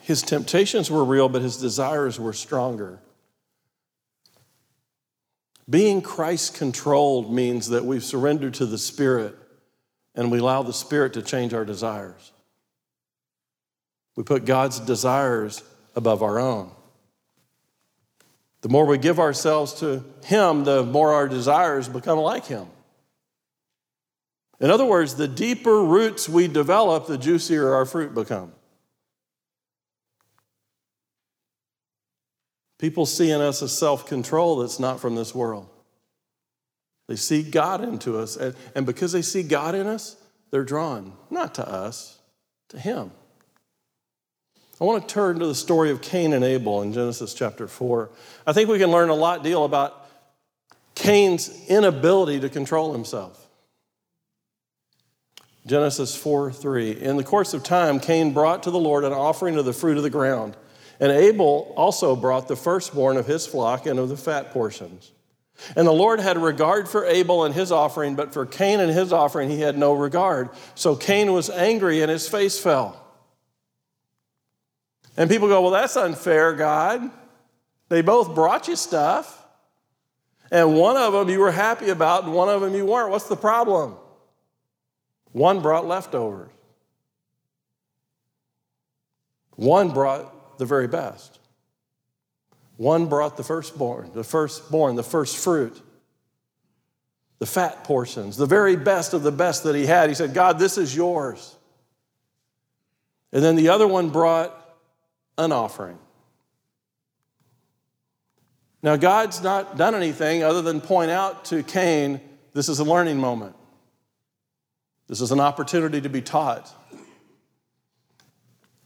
His 0.00 0.22
temptations 0.22 0.90
were 0.90 1.04
real, 1.04 1.28
but 1.28 1.42
his 1.42 1.56
desires 1.56 2.20
were 2.20 2.32
stronger. 2.32 3.00
Being 5.68 6.00
Christ 6.00 6.54
controlled 6.54 7.32
means 7.32 7.70
that 7.70 7.84
we've 7.84 8.04
surrendered 8.04 8.54
to 8.54 8.66
the 8.66 8.78
Spirit 8.78 9.34
and 10.14 10.30
we 10.30 10.38
allow 10.38 10.62
the 10.62 10.72
Spirit 10.72 11.12
to 11.14 11.22
change 11.22 11.52
our 11.52 11.64
desires. 11.64 12.32
We 14.14 14.22
put 14.22 14.44
God's 14.44 14.78
desires 14.78 15.64
above 15.96 16.22
our 16.22 16.38
own. 16.38 16.70
The 18.66 18.72
more 18.72 18.84
we 18.84 18.98
give 18.98 19.20
ourselves 19.20 19.74
to 19.74 20.02
Him, 20.24 20.64
the 20.64 20.82
more 20.82 21.12
our 21.12 21.28
desires 21.28 21.88
become 21.88 22.18
like 22.18 22.46
Him. 22.46 22.66
In 24.58 24.70
other 24.70 24.84
words, 24.84 25.14
the 25.14 25.28
deeper 25.28 25.84
roots 25.84 26.28
we 26.28 26.48
develop, 26.48 27.06
the 27.06 27.16
juicier 27.16 27.72
our 27.72 27.84
fruit 27.84 28.12
become. 28.12 28.50
People 32.80 33.06
see 33.06 33.30
in 33.30 33.40
us 33.40 33.62
a 33.62 33.68
self 33.68 34.04
control 34.04 34.56
that's 34.56 34.80
not 34.80 34.98
from 34.98 35.14
this 35.14 35.32
world. 35.32 35.68
They 37.06 37.14
see 37.14 37.44
God 37.48 37.84
into 37.84 38.18
us, 38.18 38.36
and, 38.36 38.56
and 38.74 38.84
because 38.84 39.12
they 39.12 39.22
see 39.22 39.44
God 39.44 39.76
in 39.76 39.86
us, 39.86 40.16
they're 40.50 40.64
drawn 40.64 41.12
not 41.30 41.54
to 41.54 41.68
us, 41.68 42.18
to 42.70 42.80
Him. 42.80 43.12
I 44.78 44.84
want 44.84 45.08
to 45.08 45.14
turn 45.14 45.38
to 45.38 45.46
the 45.46 45.54
story 45.54 45.90
of 45.90 46.02
Cain 46.02 46.34
and 46.34 46.44
Abel 46.44 46.82
in 46.82 46.92
Genesis 46.92 47.32
chapter 47.32 47.66
4. 47.66 48.10
I 48.46 48.52
think 48.52 48.68
we 48.68 48.78
can 48.78 48.90
learn 48.90 49.08
a 49.08 49.14
lot 49.14 49.42
deal 49.42 49.64
about 49.64 50.06
Cain's 50.94 51.50
inability 51.68 52.40
to 52.40 52.50
control 52.50 52.92
himself. 52.92 53.48
Genesis 55.66 56.14
4 56.14 56.52
3. 56.52 56.92
In 57.00 57.16
the 57.16 57.24
course 57.24 57.54
of 57.54 57.64
time, 57.64 57.98
Cain 58.00 58.34
brought 58.34 58.64
to 58.64 58.70
the 58.70 58.78
Lord 58.78 59.04
an 59.04 59.14
offering 59.14 59.56
of 59.56 59.64
the 59.64 59.72
fruit 59.72 59.96
of 59.96 60.02
the 60.02 60.10
ground. 60.10 60.56
And 61.00 61.10
Abel 61.10 61.72
also 61.76 62.14
brought 62.14 62.46
the 62.46 62.56
firstborn 62.56 63.16
of 63.16 63.26
his 63.26 63.46
flock 63.46 63.86
and 63.86 63.98
of 63.98 64.10
the 64.10 64.16
fat 64.16 64.52
portions. 64.52 65.10
And 65.74 65.86
the 65.86 65.92
Lord 65.92 66.20
had 66.20 66.36
regard 66.36 66.86
for 66.86 67.06
Abel 67.06 67.44
and 67.44 67.54
his 67.54 67.72
offering, 67.72 68.14
but 68.14 68.34
for 68.34 68.44
Cain 68.44 68.80
and 68.80 68.92
his 68.92 69.10
offering 69.10 69.48
he 69.48 69.60
had 69.60 69.78
no 69.78 69.94
regard. 69.94 70.50
So 70.74 70.94
Cain 70.94 71.32
was 71.32 71.48
angry 71.48 72.02
and 72.02 72.10
his 72.10 72.28
face 72.28 72.58
fell. 72.58 73.05
And 75.16 75.30
people 75.30 75.48
go, 75.48 75.62
Well, 75.62 75.70
that's 75.70 75.96
unfair, 75.96 76.52
God. 76.52 77.10
They 77.88 78.02
both 78.02 78.34
brought 78.34 78.68
you 78.68 78.76
stuff. 78.76 79.44
And 80.50 80.76
one 80.76 80.96
of 80.96 81.12
them 81.12 81.28
you 81.28 81.40
were 81.40 81.50
happy 81.50 81.88
about, 81.88 82.24
and 82.24 82.32
one 82.32 82.48
of 82.48 82.60
them 82.60 82.74
you 82.74 82.86
weren't. 82.86 83.10
What's 83.10 83.28
the 83.28 83.36
problem? 83.36 83.96
One 85.32 85.60
brought 85.60 85.86
leftovers, 85.86 86.50
one 89.56 89.90
brought 89.90 90.58
the 90.58 90.64
very 90.64 90.88
best. 90.88 91.38
One 92.76 93.06
brought 93.06 93.36
the 93.38 93.42
firstborn, 93.42 94.10
the 94.12 94.24
firstborn, 94.24 94.96
the 94.96 95.02
first 95.02 95.36
fruit, 95.38 95.80
the 97.38 97.46
fat 97.46 97.84
portions, 97.84 98.36
the 98.36 98.46
very 98.46 98.76
best 98.76 99.14
of 99.14 99.22
the 99.22 99.32
best 99.32 99.64
that 99.64 99.74
he 99.74 99.86
had. 99.86 100.10
He 100.10 100.14
said, 100.14 100.34
God, 100.34 100.58
this 100.58 100.76
is 100.76 100.94
yours. 100.94 101.56
And 103.32 103.42
then 103.42 103.56
the 103.56 103.70
other 103.70 103.86
one 103.86 104.10
brought 104.10 104.65
an 105.38 105.52
offering. 105.52 105.98
Now, 108.82 108.96
God's 108.96 109.42
not 109.42 109.76
done 109.76 109.94
anything 109.94 110.42
other 110.42 110.62
than 110.62 110.80
point 110.80 111.10
out 111.10 111.46
to 111.46 111.62
Cain 111.62 112.20
this 112.56 112.70
is 112.70 112.78
a 112.78 112.84
learning 112.84 113.18
moment. 113.18 113.54
This 115.08 115.20
is 115.20 115.30
an 115.30 115.40
opportunity 115.40 116.00
to 116.00 116.08
be 116.08 116.22
taught. 116.22 116.72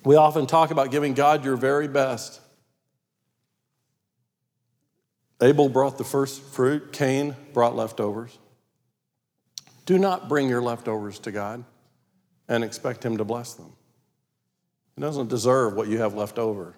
We 0.05 0.17
often 0.17 0.49
talk 0.49 0.73
about 0.73 0.91
giving 0.91 1.15
God 1.15 1.45
your 1.45 1.55
very 1.55 1.87
best. 1.87 2.41
Abel 5.41 5.69
brought 5.69 5.99
the 5.99 6.05
first 6.05 6.43
fruit, 6.43 6.93
Cain 6.93 7.37
brought 7.53 7.77
leftovers. 7.77 8.37
Do 9.87 9.99
not 9.99 10.29
bring 10.29 10.49
your 10.49 10.63
leftovers 10.63 11.21
to 11.21 11.31
God 11.31 11.63
and 12.49 12.65
expect 12.65 13.05
Him 13.05 13.19
to 13.19 13.25
bless 13.25 13.55
them. 13.55 13.73
Doesn't 15.01 15.29
deserve 15.29 15.73
what 15.73 15.89
you 15.89 15.99
have 15.99 16.13
left 16.13 16.39
over. 16.39 16.77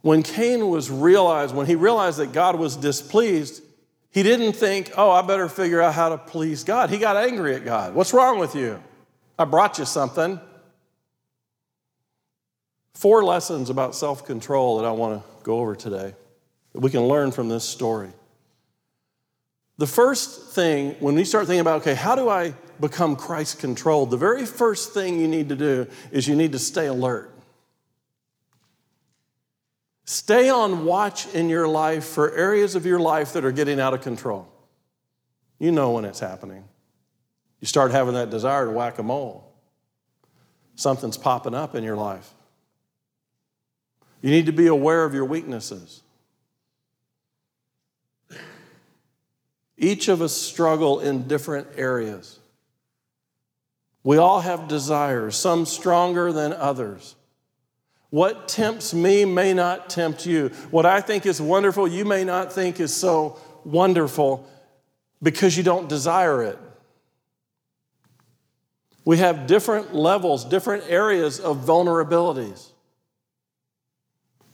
When 0.00 0.24
Cain 0.24 0.68
was 0.68 0.90
realized, 0.90 1.54
when 1.54 1.66
he 1.66 1.76
realized 1.76 2.18
that 2.18 2.32
God 2.32 2.56
was 2.56 2.74
displeased, 2.74 3.62
he 4.10 4.24
didn't 4.24 4.54
think, 4.54 4.90
oh, 4.96 5.12
I 5.12 5.22
better 5.22 5.48
figure 5.48 5.80
out 5.80 5.94
how 5.94 6.08
to 6.08 6.18
please 6.18 6.64
God. 6.64 6.90
He 6.90 6.98
got 6.98 7.16
angry 7.16 7.54
at 7.54 7.64
God. 7.64 7.94
What's 7.94 8.12
wrong 8.12 8.40
with 8.40 8.56
you? 8.56 8.82
I 9.38 9.44
brought 9.44 9.78
you 9.78 9.84
something. 9.84 10.40
Four 12.94 13.24
lessons 13.24 13.70
about 13.70 13.94
self 13.94 14.26
control 14.26 14.78
that 14.78 14.86
I 14.86 14.90
want 14.90 15.22
to 15.22 15.44
go 15.44 15.60
over 15.60 15.76
today 15.76 16.14
that 16.72 16.80
we 16.80 16.90
can 16.90 17.02
learn 17.02 17.30
from 17.30 17.48
this 17.48 17.62
story. 17.62 18.10
The 19.76 19.86
first 19.86 20.52
thing, 20.52 20.96
when 20.98 21.14
we 21.14 21.22
start 21.22 21.46
thinking 21.46 21.60
about, 21.60 21.82
okay, 21.82 21.94
how 21.94 22.16
do 22.16 22.28
I 22.28 22.54
become 22.80 23.16
Christ 23.16 23.58
controlled? 23.58 24.10
The 24.10 24.16
very 24.16 24.46
first 24.46 24.94
thing 24.94 25.20
you 25.20 25.28
need 25.28 25.48
to 25.48 25.56
do 25.56 25.86
is 26.10 26.28
you 26.28 26.36
need 26.36 26.52
to 26.52 26.58
stay 26.58 26.86
alert. 26.86 27.34
Stay 30.04 30.48
on 30.48 30.84
watch 30.86 31.26
in 31.34 31.48
your 31.48 31.68
life 31.68 32.04
for 32.04 32.32
areas 32.34 32.74
of 32.74 32.86
your 32.86 32.98
life 32.98 33.34
that 33.34 33.44
are 33.44 33.52
getting 33.52 33.78
out 33.78 33.92
of 33.92 34.00
control. 34.00 34.48
You 35.58 35.70
know 35.70 35.90
when 35.90 36.04
it's 36.04 36.20
happening. 36.20 36.64
You 37.60 37.66
start 37.66 37.90
having 37.90 38.14
that 38.14 38.30
desire 38.30 38.64
to 38.64 38.70
whack 38.70 38.98
a 38.98 39.02
mole. 39.02 39.52
Something's 40.76 41.18
popping 41.18 41.54
up 41.54 41.74
in 41.74 41.84
your 41.84 41.96
life. 41.96 42.32
You 44.22 44.30
need 44.30 44.46
to 44.46 44.52
be 44.52 44.66
aware 44.66 45.04
of 45.04 45.12
your 45.12 45.24
weaknesses. 45.24 46.02
Each 49.76 50.08
of 50.08 50.22
us 50.22 50.32
struggle 50.32 51.00
in 51.00 51.28
different 51.28 51.68
areas. 51.76 52.38
We 54.08 54.16
all 54.16 54.40
have 54.40 54.68
desires, 54.68 55.36
some 55.36 55.66
stronger 55.66 56.32
than 56.32 56.54
others. 56.54 57.14
What 58.08 58.48
tempts 58.48 58.94
me 58.94 59.26
may 59.26 59.52
not 59.52 59.90
tempt 59.90 60.24
you. 60.24 60.48
What 60.70 60.86
I 60.86 61.02
think 61.02 61.26
is 61.26 61.42
wonderful, 61.42 61.86
you 61.86 62.06
may 62.06 62.24
not 62.24 62.50
think 62.50 62.80
is 62.80 62.94
so 62.94 63.38
wonderful 63.64 64.48
because 65.22 65.58
you 65.58 65.62
don't 65.62 65.90
desire 65.90 66.42
it. 66.42 66.58
We 69.04 69.18
have 69.18 69.46
different 69.46 69.94
levels, 69.94 70.46
different 70.46 70.84
areas 70.88 71.38
of 71.38 71.58
vulnerabilities. 71.58 72.70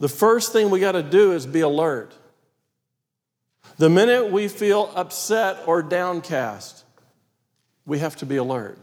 The 0.00 0.08
first 0.08 0.52
thing 0.52 0.68
we 0.68 0.80
got 0.80 0.92
to 0.92 1.02
do 1.04 1.30
is 1.30 1.46
be 1.46 1.60
alert. 1.60 2.12
The 3.76 3.88
minute 3.88 4.32
we 4.32 4.48
feel 4.48 4.90
upset 4.96 5.58
or 5.64 5.80
downcast, 5.80 6.84
we 7.86 8.00
have 8.00 8.16
to 8.16 8.26
be 8.26 8.34
alert. 8.34 8.80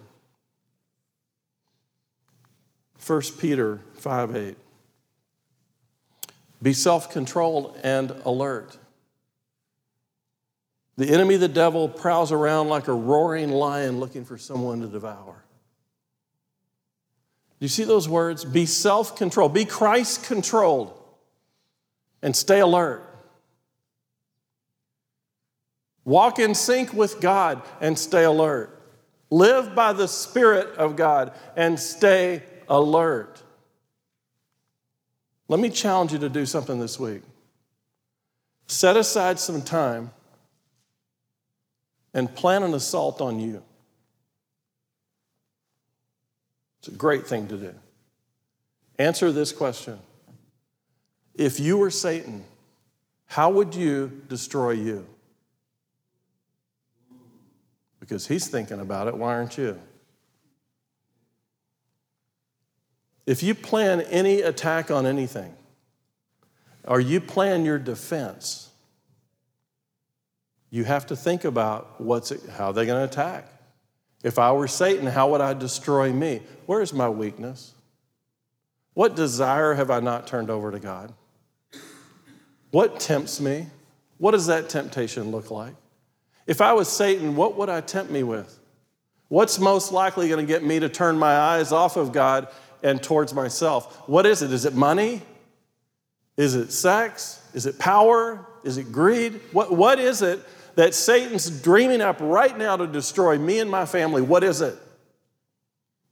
1 3.05 3.21
Peter 3.39 3.81
5 3.95 4.35
8. 4.35 4.57
Be 6.61 6.73
self 6.73 7.09
controlled 7.11 7.77
and 7.83 8.11
alert. 8.25 8.77
The 10.97 11.09
enemy, 11.09 11.37
the 11.37 11.47
devil, 11.47 11.89
prowls 11.89 12.31
around 12.31 12.67
like 12.67 12.87
a 12.87 12.93
roaring 12.93 13.49
lion 13.49 13.99
looking 13.99 14.23
for 14.23 14.37
someone 14.37 14.81
to 14.81 14.87
devour. 14.87 15.43
Do 17.59 17.65
you 17.65 17.69
see 17.69 17.85
those 17.85 18.07
words? 18.07 18.45
Be 18.45 18.65
self 18.65 19.15
controlled, 19.15 19.53
be 19.53 19.65
Christ 19.65 20.23
controlled, 20.25 20.93
and 22.21 22.35
stay 22.35 22.59
alert. 22.59 23.07
Walk 26.03 26.39
in 26.39 26.53
sync 26.55 26.93
with 26.93 27.21
God 27.21 27.61
and 27.79 27.97
stay 27.97 28.23
alert. 28.23 28.77
Live 29.29 29.73
by 29.73 29.93
the 29.93 30.07
Spirit 30.07 30.75
of 30.75 30.95
God 30.95 31.31
and 31.55 31.79
stay 31.79 32.43
alert. 32.71 33.43
Let 35.47 35.59
me 35.59 35.69
challenge 35.69 36.13
you 36.13 36.17
to 36.19 36.29
do 36.29 36.47
something 36.47 36.79
this 36.79 36.99
week. 36.99 37.21
Set 38.67 38.97
aside 38.97 39.37
some 39.37 39.61
time 39.61 40.09
and 42.13 42.33
plan 42.33 42.63
an 42.63 42.73
assault 42.73 43.21
on 43.21 43.39
you. 43.39 43.61
It's 46.79 46.87
a 46.87 46.91
great 46.91 47.27
thing 47.27 47.47
to 47.49 47.57
do. 47.57 47.75
Answer 48.97 49.31
this 49.31 49.51
question 49.51 49.99
If 51.35 51.59
you 51.59 51.77
were 51.77 51.91
Satan, 51.91 52.43
how 53.27 53.51
would 53.51 53.75
you 53.75 54.23
destroy 54.27 54.71
you? 54.71 55.05
because 58.11 58.27
he's 58.27 58.47
thinking 58.47 58.81
about 58.81 59.07
it. 59.07 59.15
Why 59.15 59.35
aren't 59.35 59.57
you? 59.57 59.79
If 63.25 63.43
you 63.43 63.53
plan 63.55 64.01
any 64.01 64.41
attack 64.41 64.89
on 64.91 65.05
anything, 65.05 65.53
or 66.85 66.99
you 66.99 67.21
plan 67.21 67.65
your 67.65 67.77
defense, 67.77 68.69
you 70.71 70.83
have 70.83 71.05
to 71.07 71.15
think 71.15 71.43
about 71.43 72.01
what's 72.01 72.31
it, 72.31 72.41
how 72.57 72.71
they're 72.71 72.85
going 72.85 73.07
to 73.07 73.11
attack. 73.11 73.47
If 74.23 74.39
I 74.39 74.51
were 74.51 74.67
Satan, 74.67 75.05
how 75.05 75.29
would 75.31 75.41
I 75.41 75.53
destroy 75.53 76.11
me? 76.11 76.41
Where's 76.65 76.93
my 76.93 77.09
weakness? 77.09 77.73
What 78.93 79.15
desire 79.15 79.73
have 79.73 79.91
I 79.91 79.99
not 79.99 80.27
turned 80.27 80.49
over 80.49 80.71
to 80.71 80.79
God? 80.79 81.13
What 82.71 82.99
tempts 82.99 83.39
me? 83.39 83.67
What 84.17 84.31
does 84.31 84.47
that 84.47 84.69
temptation 84.69 85.31
look 85.31 85.51
like? 85.51 85.75
If 86.47 86.61
I 86.61 86.73
was 86.73 86.87
Satan, 86.87 87.35
what 87.35 87.57
would 87.57 87.69
I 87.69 87.81
tempt 87.81 88.11
me 88.11 88.23
with? 88.23 88.59
What's 89.27 89.59
most 89.59 89.91
likely 89.91 90.27
going 90.29 90.45
to 90.45 90.47
get 90.47 90.63
me 90.63 90.79
to 90.79 90.89
turn 90.89 91.17
my 91.17 91.37
eyes 91.37 91.71
off 91.71 91.95
of 91.95 92.11
God 92.11 92.47
and 92.83 93.01
towards 93.01 93.33
myself? 93.33 94.07
What 94.07 94.25
is 94.25 94.41
it? 94.41 94.51
Is 94.51 94.65
it 94.65 94.73
money? 94.73 95.21
Is 96.37 96.55
it 96.55 96.71
sex? 96.71 97.41
Is 97.53 97.65
it 97.65 97.77
power? 97.77 98.45
Is 98.63 98.77
it 98.77 98.91
greed? 98.91 99.39
What, 99.51 99.71
what 99.71 99.99
is 99.99 100.21
it 100.21 100.39
that 100.75 100.93
Satan's 100.93 101.49
dreaming 101.61 102.01
up 102.01 102.17
right 102.19 102.57
now 102.57 102.77
to 102.77 102.87
destroy 102.87 103.37
me 103.37 103.59
and 103.59 103.69
my 103.69 103.85
family? 103.85 104.21
What 104.21 104.43
is 104.43 104.61
it? 104.61 104.77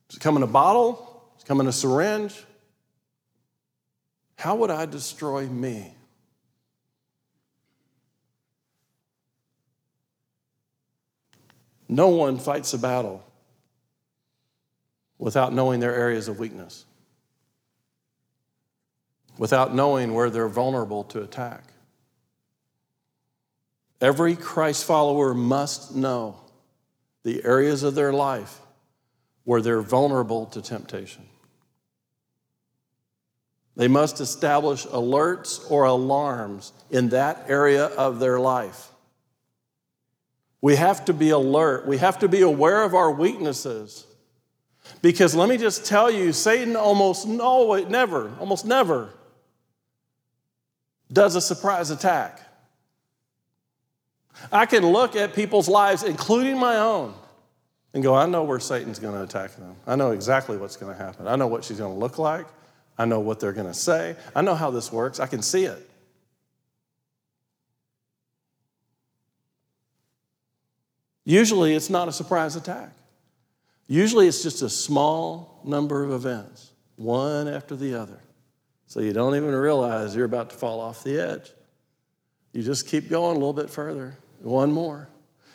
Is 0.10 0.18
it 0.18 0.20
coming 0.20 0.44
a 0.44 0.48
bottle? 0.48 1.24
Is 1.38 1.44
it 1.44 1.48
coming 1.48 1.68
a 1.68 1.72
syringe? 1.72 2.44
How 4.38 4.56
would 4.56 4.72
I 4.72 4.86
destroy 4.86 5.48
me? 5.48 5.94
No 11.88 12.10
one 12.10 12.38
fights 12.38 12.74
a 12.74 12.78
battle 12.78 13.24
without 15.20 15.54
knowing 15.54 15.80
their 15.80 15.94
areas 15.94 16.28
of 16.28 16.40
weakness, 16.40 16.86
without 19.38 19.76
knowing 19.76 20.14
where 20.14 20.30
they're 20.32 20.48
vulnerable 20.48 21.04
to 21.04 21.22
attack. 21.22 21.64
Every 24.02 24.36
Christ 24.36 24.86
follower 24.86 25.34
must 25.34 25.94
know 25.94 26.40
the 27.24 27.44
areas 27.44 27.84
of 27.84 27.96
their 27.96 28.14
life 28.14 28.60
where 29.44 29.62
they're 29.62 29.82
vulnerable 29.82 30.46
to 30.48 30.62
temptation. 30.62 31.26
They 33.76 33.88
must 33.88 34.22
establish 34.22 34.86
alerts 34.88 35.70
or 35.70 35.86
alarms 35.86 36.72
in 36.90 37.10
that 37.10 37.46
area 37.48 37.86
of 37.86 38.20
their 38.20 38.40
life. 38.40 38.90
We 40.62 40.76
have 40.76 41.06
to 41.06 41.14
be 41.14 41.30
alert. 41.30 41.88
We 41.88 41.98
have 41.98 42.20
to 42.20 42.28
be 42.28 42.42
aware 42.42 42.84
of 42.84 42.94
our 42.94 43.12
weaknesses. 43.12 44.06
Because 45.02 45.36
let 45.36 45.50
me 45.50 45.58
just 45.58 45.86
tell 45.86 46.12
you, 46.12 46.34
Satan 46.34 46.76
almost 46.76 47.28
no, 47.28 47.74
never, 47.86 48.32
almost 48.40 48.66
never 48.66 49.10
does 51.12 51.36
a 51.36 51.42
surprise 51.42 51.90
attack. 51.90 52.42
I 54.52 54.66
can 54.66 54.86
look 54.86 55.16
at 55.16 55.34
people's 55.34 55.68
lives, 55.68 56.04
including 56.04 56.58
my 56.58 56.78
own, 56.78 57.14
and 57.94 58.04
go, 58.04 58.16
I 58.16 58.26
know 58.26 58.44
where 58.44 58.60
Satan's 58.60 59.00
going 59.00 59.16
to 59.16 59.24
attack 59.24 59.56
them. 59.56 59.76
I 59.88 59.96
know 59.96 60.12
exactly 60.12 60.58
what's 60.58 60.78
going 60.78 60.96
to 60.96 61.04
happen. 61.04 61.28
I 61.28 61.36
know 61.36 61.48
what 61.48 61.64
she's 61.64 61.78
going 61.78 61.94
to 61.94 62.00
look 62.00 62.18
like. 62.18 62.46
I 62.98 63.06
know 63.06 63.20
what 63.20 63.40
they're 63.40 63.54
going 63.54 63.68
to 63.68 63.74
say. 63.74 64.16
I 64.36 64.42
know 64.42 64.56
how 64.56 64.72
this 64.72 64.92
works. 64.92 65.20
I 65.20 65.28
can 65.28 65.42
see 65.42 65.66
it. 65.66 65.90
Usually 71.26 71.76
it's 71.76 71.90
not 71.90 72.08
a 72.08 72.12
surprise 72.12 72.56
attack. 72.56 72.92
Usually 73.90 74.28
it's 74.28 74.44
just 74.44 74.62
a 74.62 74.70
small 74.70 75.60
number 75.66 76.04
of 76.04 76.12
events, 76.12 76.72
one 76.96 77.48
after 77.48 77.76
the 77.76 77.96
other. 77.96 78.20
So 78.86 79.00
you 79.00 79.14
don't 79.14 79.36
even 79.36 79.52
realize 79.54 80.16
you're 80.16 80.26
about 80.26 80.52
to 80.52 80.56
fall 80.56 80.80
off 80.80 81.04
the 81.04 81.20
edge. 81.20 81.52
You 82.54 82.62
just 82.62 82.88
keep 82.88 83.10
going 83.10 83.32
a 83.32 83.40
little 83.40 83.52
bit 83.52 83.68
further, 83.68 84.16
one 84.42 84.72
more. 84.72 85.10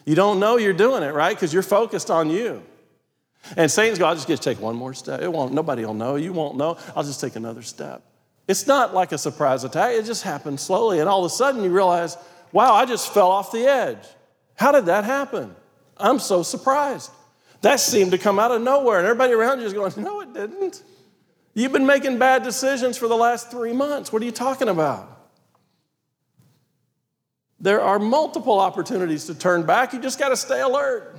You 0.04 0.16
don't 0.16 0.40
know 0.40 0.56
you're 0.56 0.72
doing 0.72 1.04
it, 1.04 1.14
right? 1.14 1.34
Because 1.34 1.52
you're 1.52 1.62
focused 1.62 2.10
on 2.10 2.28
you. 2.28 2.60
And 3.56 3.70
Satan's 3.70 4.00
going, 4.00 4.08
I'll 4.08 4.16
just 4.16 4.26
get 4.26 4.38
to 4.38 4.42
take 4.42 4.60
one 4.60 4.74
more 4.74 4.94
step. 4.94 5.22
It 5.22 5.32
won't, 5.32 5.52
nobody 5.52 5.84
will 5.84 5.94
know. 5.94 6.16
You 6.16 6.32
won't 6.32 6.56
know. 6.56 6.76
I'll 6.96 7.04
just 7.04 7.20
take 7.20 7.36
another 7.36 7.62
step. 7.62 8.02
It's 8.48 8.66
not 8.66 8.92
like 8.92 9.12
a 9.12 9.18
surprise 9.18 9.62
attack, 9.62 9.92
it 9.92 10.06
just 10.06 10.24
happens 10.24 10.60
slowly. 10.60 10.98
And 10.98 11.08
all 11.08 11.24
of 11.24 11.30
a 11.30 11.34
sudden 11.34 11.62
you 11.62 11.70
realize, 11.70 12.16
wow, 12.50 12.74
I 12.74 12.84
just 12.84 13.14
fell 13.14 13.30
off 13.30 13.52
the 13.52 13.64
edge. 13.64 14.04
How 14.56 14.72
did 14.72 14.86
that 14.86 15.04
happen? 15.04 15.54
I'm 15.96 16.18
so 16.18 16.42
surprised. 16.42 17.12
That 17.64 17.80
seemed 17.80 18.10
to 18.10 18.18
come 18.18 18.38
out 18.38 18.50
of 18.50 18.60
nowhere, 18.60 18.98
and 18.98 19.06
everybody 19.06 19.32
around 19.32 19.60
you 19.60 19.64
is 19.64 19.72
going, 19.72 19.90
no, 19.96 20.20
it 20.20 20.34
didn't. 20.34 20.82
You've 21.54 21.72
been 21.72 21.86
making 21.86 22.18
bad 22.18 22.42
decisions 22.42 22.98
for 22.98 23.08
the 23.08 23.16
last 23.16 23.50
three 23.50 23.72
months. 23.72 24.12
What 24.12 24.20
are 24.20 24.26
you 24.26 24.32
talking 24.32 24.68
about? 24.68 25.08
There 27.58 27.80
are 27.80 27.98
multiple 27.98 28.60
opportunities 28.60 29.24
to 29.28 29.34
turn 29.34 29.62
back. 29.62 29.94
You 29.94 29.98
just 29.98 30.18
got 30.18 30.28
to 30.28 30.36
stay 30.36 30.60
alert. 30.60 31.18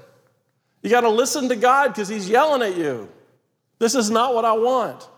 You 0.83 0.91
got 0.91 1.01
to 1.01 1.09
listen 1.09 1.49
to 1.49 1.55
God 1.55 1.87
because 1.87 2.09
He's 2.09 2.29
yelling 2.29 2.61
at 2.61 2.77
you. 2.77 3.09
This 3.79 3.95
is 3.95 4.11
not 4.11 4.35
what 4.35 4.45
I 4.45 4.53
want. 4.53 5.09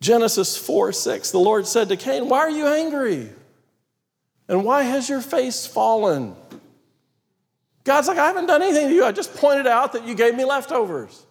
Genesis 0.00 0.58
4 0.58 0.92
6, 0.92 1.30
the 1.30 1.38
Lord 1.38 1.66
said 1.66 1.88
to 1.88 1.96
Cain, 1.96 2.28
Why 2.28 2.40
are 2.40 2.50
you 2.50 2.66
angry? 2.66 3.30
And 4.48 4.66
why 4.66 4.82
has 4.82 5.08
your 5.08 5.22
face 5.22 5.66
fallen? 5.66 6.36
God's 7.88 8.06
like, 8.06 8.18
I 8.18 8.26
haven't 8.26 8.44
done 8.44 8.60
anything 8.62 8.88
to 8.88 8.94
you. 8.94 9.02
I 9.02 9.12
just 9.12 9.34
pointed 9.34 9.66
out 9.66 9.94
that 9.94 10.06
you 10.06 10.14
gave 10.14 10.34
me 10.34 10.44
leftovers. 10.44 11.24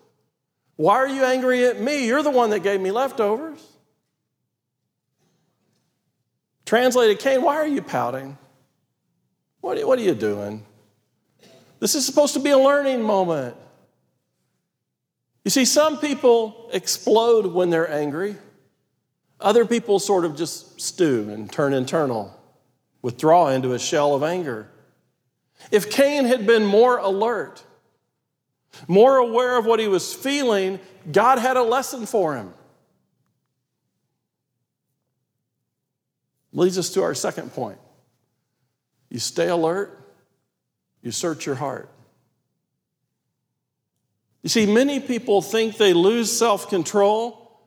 Why 0.76 0.96
are 0.96 1.08
you 1.08 1.24
angry 1.24 1.63
at 1.67 1.80
me? 1.80 2.08
You're 2.08 2.24
the 2.24 2.32
one 2.32 2.50
that 2.50 2.63
gave 2.63 2.82
me 2.82 2.89
leftovers. 2.89 3.63
Translated, 6.65 7.20
Cain, 7.20 7.43
why 7.43 7.58
are 7.58 7.67
you 7.67 7.84
pouting? 7.84 8.39
What 9.62 9.78
are, 9.78 9.86
what 9.86 10.00
are 10.00 10.02
you 10.02 10.15
doing? 10.15 10.65
This 11.80 11.93
is 11.93 12.08
supposed 12.08 12.34
to 12.34 12.39
be 12.39 12.50
a 12.50 12.58
learning 12.58 13.04
moment. 13.04 13.56
You 15.46 15.52
see, 15.52 15.63
some 15.63 16.00
people 16.00 16.72
explode 16.74 17.46
when 17.46 17.70
they're 17.70 17.89
angry. 17.89 18.36
Other 19.39 19.63
people 19.63 20.00
sort 20.00 20.26
of 20.26 20.36
just 20.36 20.82
stew 20.82 21.30
and 21.30 21.52
turn 21.52 21.76
internal, 21.76 22.36
withdraw 23.04 23.50
into 23.50 23.74
a 23.74 23.80
shell 23.80 24.15
of 24.15 24.24
anger. 24.24 24.72
If 25.72 25.91
Cain 25.91 26.26
had 26.26 26.46
been 26.46 26.65
more 26.65 26.98
alert, 26.98 27.63
more 28.88 29.17
aware 29.17 29.58
of 29.58 29.65
what 29.65 29.80
he 29.80 29.88
was 29.88 30.13
feeling, 30.13 30.80
God 31.12 31.39
had 31.39 31.58
a 31.58 31.63
lesson 31.63 32.06
for 32.06 32.36
him. 32.36 32.54
Leads 36.54 36.78
us 36.78 36.89
to 36.91 37.04
our 37.04 37.13
second 37.13 37.54
point. 37.54 37.80
You 39.10 39.20
stay 39.20 39.48
alert, 39.48 40.00
you 41.02 41.12
search 41.12 41.46
your 41.46 41.56
heart. 41.56 41.89
You 44.43 44.50
see, 44.50 44.65
many 44.65 45.00
people 45.00 45.41
think 45.41 45.78
they 45.78 45.93
lose 45.93 46.32
self 46.32 46.70
control 46.70 47.60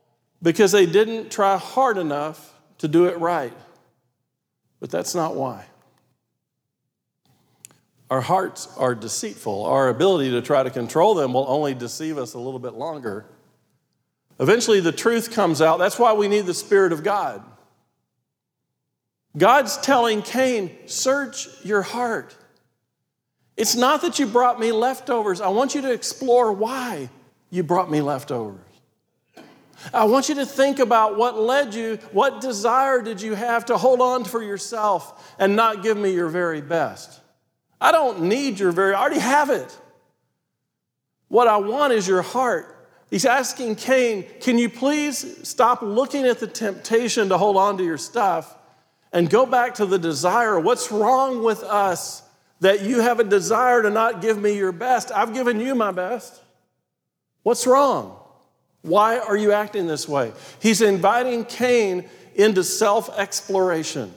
because 0.42 0.72
they 0.72 0.86
didn't 0.86 1.30
try 1.30 1.56
hard 1.56 1.98
enough 1.98 2.54
to 2.78 2.88
do 2.88 3.06
it 3.06 3.18
right. 3.18 3.52
But 4.80 4.90
that's 4.90 5.14
not 5.14 5.34
why. 5.34 5.66
Our 8.10 8.20
hearts 8.20 8.68
are 8.76 8.96
deceitful. 8.96 9.64
Our 9.64 9.88
ability 9.88 10.32
to 10.32 10.42
try 10.42 10.64
to 10.64 10.70
control 10.70 11.14
them 11.14 11.32
will 11.32 11.46
only 11.48 11.74
deceive 11.74 12.18
us 12.18 12.34
a 12.34 12.38
little 12.38 12.58
bit 12.58 12.74
longer. 12.74 13.24
Eventually, 14.40 14.80
the 14.80 14.90
truth 14.90 15.32
comes 15.32 15.62
out. 15.62 15.78
That's 15.78 15.98
why 15.98 16.12
we 16.14 16.26
need 16.26 16.46
the 16.46 16.54
Spirit 16.54 16.92
of 16.92 17.04
God. 17.04 17.42
God's 19.36 19.76
telling 19.76 20.22
Cain, 20.22 20.76
search 20.86 21.46
your 21.64 21.82
heart. 21.82 22.36
It's 23.56 23.76
not 23.76 24.02
that 24.02 24.18
you 24.18 24.26
brought 24.26 24.58
me 24.58 24.72
leftovers. 24.72 25.40
I 25.40 25.48
want 25.48 25.76
you 25.76 25.82
to 25.82 25.92
explore 25.92 26.52
why 26.52 27.10
you 27.50 27.62
brought 27.62 27.90
me 27.90 28.00
leftovers. 28.00 28.58
I 29.94 30.04
want 30.04 30.28
you 30.28 30.34
to 30.36 30.46
think 30.46 30.78
about 30.78 31.16
what 31.16 31.38
led 31.38 31.74
you, 31.74 31.96
what 32.12 32.40
desire 32.40 33.02
did 33.02 33.22
you 33.22 33.34
have 33.34 33.66
to 33.66 33.78
hold 33.78 34.00
on 34.00 34.24
for 34.24 34.42
yourself 34.42 35.34
and 35.38 35.54
not 35.54 35.82
give 35.82 35.96
me 35.96 36.12
your 36.12 36.28
very 36.28 36.60
best. 36.60 37.19
I 37.80 37.92
don't 37.92 38.22
need 38.22 38.58
your 38.58 38.72
very, 38.72 38.94
I 38.94 39.00
already 39.00 39.20
have 39.20 39.50
it. 39.50 39.76
What 41.28 41.48
I 41.48 41.56
want 41.56 41.92
is 41.92 42.06
your 42.06 42.22
heart. 42.22 42.76
He's 43.10 43.24
asking 43.24 43.76
Cain, 43.76 44.24
can 44.40 44.58
you 44.58 44.68
please 44.68 45.48
stop 45.48 45.82
looking 45.82 46.24
at 46.26 46.38
the 46.38 46.46
temptation 46.46 47.28
to 47.30 47.38
hold 47.38 47.56
on 47.56 47.78
to 47.78 47.84
your 47.84 47.98
stuff 47.98 48.56
and 49.12 49.28
go 49.28 49.46
back 49.46 49.74
to 49.74 49.86
the 49.86 49.98
desire? 49.98 50.60
What's 50.60 50.92
wrong 50.92 51.42
with 51.42 51.62
us 51.62 52.22
that 52.60 52.82
you 52.82 53.00
have 53.00 53.18
a 53.18 53.24
desire 53.24 53.82
to 53.82 53.90
not 53.90 54.20
give 54.20 54.40
me 54.40 54.56
your 54.56 54.72
best? 54.72 55.10
I've 55.10 55.32
given 55.32 55.60
you 55.60 55.74
my 55.74 55.90
best. 55.90 56.40
What's 57.42 57.66
wrong? 57.66 58.16
Why 58.82 59.18
are 59.18 59.36
you 59.36 59.52
acting 59.52 59.86
this 59.86 60.08
way? 60.08 60.32
He's 60.60 60.80
inviting 60.80 61.44
Cain 61.44 62.08
into 62.34 62.62
self 62.64 63.16
exploration. 63.18 64.12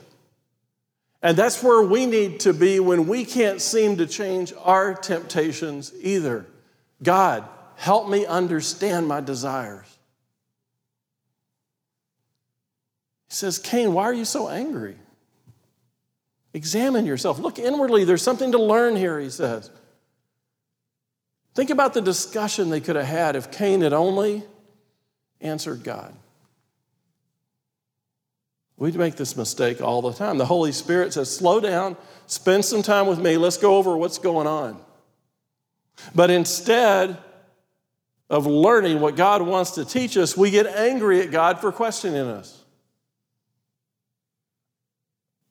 And 1.24 1.38
that's 1.38 1.64
where 1.64 1.82
we 1.82 2.06
need 2.06 2.42
to 2.42 2.54
be 2.54 2.82
when 2.82 3.08
we 3.08 3.24
can't 3.24 3.62
seem 3.62 3.96
to 3.98 4.06
change 4.06 4.52
our 4.62 4.94
temptations 4.94 5.94
either. 6.02 6.46
God, 7.02 7.48
help 7.78 8.10
me 8.10 8.26
understand 8.26 9.08
my 9.08 9.22
desires. 9.22 9.88
He 13.30 13.36
says, 13.36 13.58
Cain, 13.58 13.94
why 13.94 14.04
are 14.04 14.14
you 14.14 14.26
so 14.26 14.50
angry? 14.50 14.98
Examine 16.54 17.06
yourself. 17.06 17.40
Look 17.40 17.58
inwardly. 17.58 18.04
There's 18.04 18.22
something 18.22 18.52
to 18.52 18.62
learn 18.62 18.98
here, 18.98 19.18
he 19.18 19.30
says. 19.30 19.72
Think 21.56 21.70
about 21.70 21.94
the 21.94 22.02
discussion 22.02 22.70
they 22.70 22.82
could 22.82 22.98
have 22.98 23.06
had 23.06 23.36
if 23.38 23.50
Cain 23.50 23.80
had 23.80 23.94
only 23.94 24.44
answered 25.40 25.86
God. 25.86 26.14
We 28.78 28.92
make 28.92 29.16
this 29.16 29.38
mistake 29.38 29.82
all 29.82 30.02
the 30.02 30.14
time. 30.14 30.38
The 30.38 30.46
Holy 30.46 30.72
Spirit 30.72 31.14
says, 31.14 31.34
slow 31.34 31.60
down, 31.60 31.96
spend 32.26 32.66
some 32.66 32.82
time 32.82 33.08
with 33.08 33.20
me, 33.20 33.38
let's 33.38 33.58
go 33.58 33.78
over 33.78 33.96
what's 33.96 34.18
going 34.18 34.48
on. 34.48 34.82
But 36.16 36.32
instead 36.32 37.18
of 38.30 38.46
learning 38.46 39.00
what 39.00 39.16
God 39.16 39.42
wants 39.42 39.72
to 39.72 39.86
teach 39.86 40.18
us, 40.18 40.36
we 40.36 40.50
get 40.50 40.66
angry 40.66 41.22
at 41.22 41.32
God 41.32 41.60
for 41.62 41.72
questioning 41.72 42.28
us. 42.28 42.64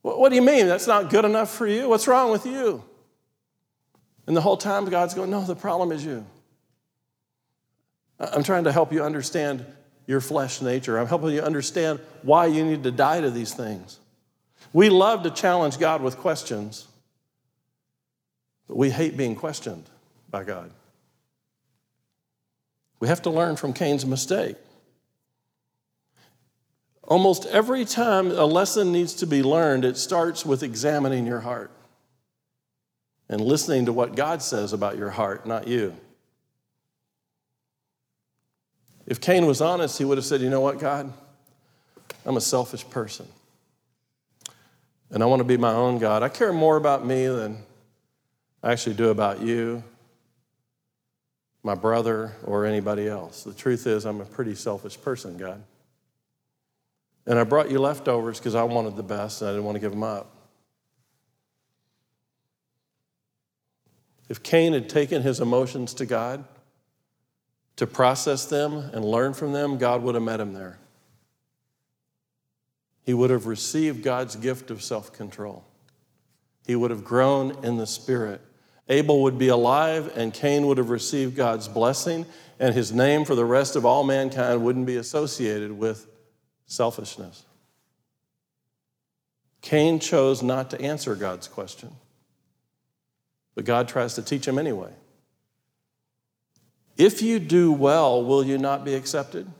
What 0.02 0.30
do 0.30 0.34
you 0.34 0.42
mean? 0.42 0.66
That's 0.66 0.88
not 0.88 1.10
good 1.10 1.24
enough 1.24 1.54
for 1.54 1.66
you? 1.66 1.88
What's 1.88 2.08
wrong 2.08 2.32
with 2.32 2.44
you? 2.44 2.82
And 4.26 4.36
the 4.36 4.40
whole 4.40 4.56
time, 4.56 4.84
God's 4.86 5.14
going, 5.14 5.30
No, 5.30 5.42
the 5.42 5.54
problem 5.54 5.92
is 5.92 6.04
you. 6.04 6.26
I'm 8.18 8.42
trying 8.42 8.64
to 8.64 8.72
help 8.72 8.92
you 8.92 9.02
understand 9.04 9.64
your 10.06 10.20
flesh 10.20 10.60
nature. 10.60 10.98
I'm 10.98 11.06
helping 11.06 11.30
you 11.30 11.40
understand 11.40 12.00
why 12.22 12.46
you 12.46 12.64
need 12.64 12.82
to 12.84 12.90
die 12.90 13.20
to 13.20 13.30
these 13.30 13.54
things. 13.54 13.98
We 14.72 14.88
love 14.88 15.22
to 15.24 15.30
challenge 15.30 15.78
God 15.78 16.02
with 16.02 16.16
questions, 16.18 16.86
but 18.68 18.76
we 18.76 18.90
hate 18.90 19.16
being 19.16 19.36
questioned 19.36 19.84
by 20.30 20.44
God. 20.44 20.70
We 23.00 23.08
have 23.08 23.22
to 23.22 23.30
learn 23.30 23.56
from 23.56 23.72
Cain's 23.72 24.06
mistake. 24.06 24.56
Almost 27.02 27.46
every 27.46 27.84
time 27.84 28.30
a 28.30 28.44
lesson 28.44 28.92
needs 28.92 29.14
to 29.14 29.26
be 29.26 29.42
learned, 29.42 29.84
it 29.84 29.96
starts 29.96 30.46
with 30.46 30.62
examining 30.62 31.26
your 31.26 31.40
heart 31.40 31.70
and 33.28 33.40
listening 33.40 33.86
to 33.86 33.92
what 33.92 34.14
God 34.14 34.40
says 34.40 34.72
about 34.72 34.96
your 34.96 35.10
heart, 35.10 35.46
not 35.46 35.66
you. 35.66 35.96
If 39.12 39.20
Cain 39.20 39.44
was 39.44 39.60
honest, 39.60 39.98
he 39.98 40.06
would 40.06 40.16
have 40.16 40.24
said, 40.24 40.40
You 40.40 40.48
know 40.48 40.62
what, 40.62 40.78
God? 40.78 41.12
I'm 42.24 42.38
a 42.38 42.40
selfish 42.40 42.88
person. 42.88 43.26
And 45.10 45.22
I 45.22 45.26
want 45.26 45.40
to 45.40 45.44
be 45.44 45.58
my 45.58 45.74
own 45.74 45.98
God. 45.98 46.22
I 46.22 46.30
care 46.30 46.50
more 46.50 46.78
about 46.78 47.04
me 47.04 47.26
than 47.26 47.58
I 48.62 48.72
actually 48.72 48.94
do 48.94 49.10
about 49.10 49.42
you, 49.42 49.84
my 51.62 51.74
brother, 51.74 52.32
or 52.44 52.64
anybody 52.64 53.06
else. 53.06 53.44
The 53.44 53.52
truth 53.52 53.86
is, 53.86 54.06
I'm 54.06 54.22
a 54.22 54.24
pretty 54.24 54.54
selfish 54.54 54.98
person, 54.98 55.36
God. 55.36 55.62
And 57.26 57.38
I 57.38 57.44
brought 57.44 57.70
you 57.70 57.80
leftovers 57.80 58.38
because 58.38 58.54
I 58.54 58.62
wanted 58.62 58.96
the 58.96 59.02
best 59.02 59.42
and 59.42 59.50
I 59.50 59.52
didn't 59.52 59.66
want 59.66 59.76
to 59.76 59.80
give 59.80 59.92
them 59.92 60.04
up. 60.04 60.34
If 64.30 64.42
Cain 64.42 64.72
had 64.72 64.88
taken 64.88 65.20
his 65.20 65.38
emotions 65.38 65.92
to 65.92 66.06
God, 66.06 66.46
to 67.82 67.86
process 67.88 68.44
them 68.44 68.74
and 68.92 69.04
learn 69.04 69.34
from 69.34 69.52
them, 69.52 69.76
God 69.76 70.04
would 70.04 70.14
have 70.14 70.22
met 70.22 70.38
him 70.38 70.52
there. 70.52 70.78
He 73.02 73.12
would 73.12 73.30
have 73.30 73.46
received 73.46 74.04
God's 74.04 74.36
gift 74.36 74.70
of 74.70 74.84
self 74.84 75.12
control. 75.12 75.64
He 76.64 76.76
would 76.76 76.92
have 76.92 77.02
grown 77.02 77.64
in 77.64 77.78
the 77.78 77.86
Spirit. 77.88 78.40
Abel 78.88 79.24
would 79.24 79.36
be 79.36 79.48
alive, 79.48 80.16
and 80.16 80.32
Cain 80.32 80.68
would 80.68 80.78
have 80.78 80.90
received 80.90 81.34
God's 81.34 81.66
blessing, 81.66 82.24
and 82.60 82.72
his 82.72 82.92
name 82.92 83.24
for 83.24 83.34
the 83.34 83.44
rest 83.44 83.74
of 83.74 83.84
all 83.84 84.04
mankind 84.04 84.62
wouldn't 84.62 84.86
be 84.86 84.94
associated 84.94 85.72
with 85.72 86.06
selfishness. 86.66 87.44
Cain 89.60 89.98
chose 89.98 90.40
not 90.40 90.70
to 90.70 90.80
answer 90.80 91.16
God's 91.16 91.48
question, 91.48 91.90
but 93.56 93.64
God 93.64 93.88
tries 93.88 94.14
to 94.14 94.22
teach 94.22 94.46
him 94.46 94.56
anyway. 94.56 94.92
If 96.96 97.22
you 97.22 97.38
do 97.38 97.72
well, 97.72 98.24
will 98.24 98.44
you 98.44 98.58
not 98.58 98.84
be 98.84 98.94
accepted? 98.94 99.50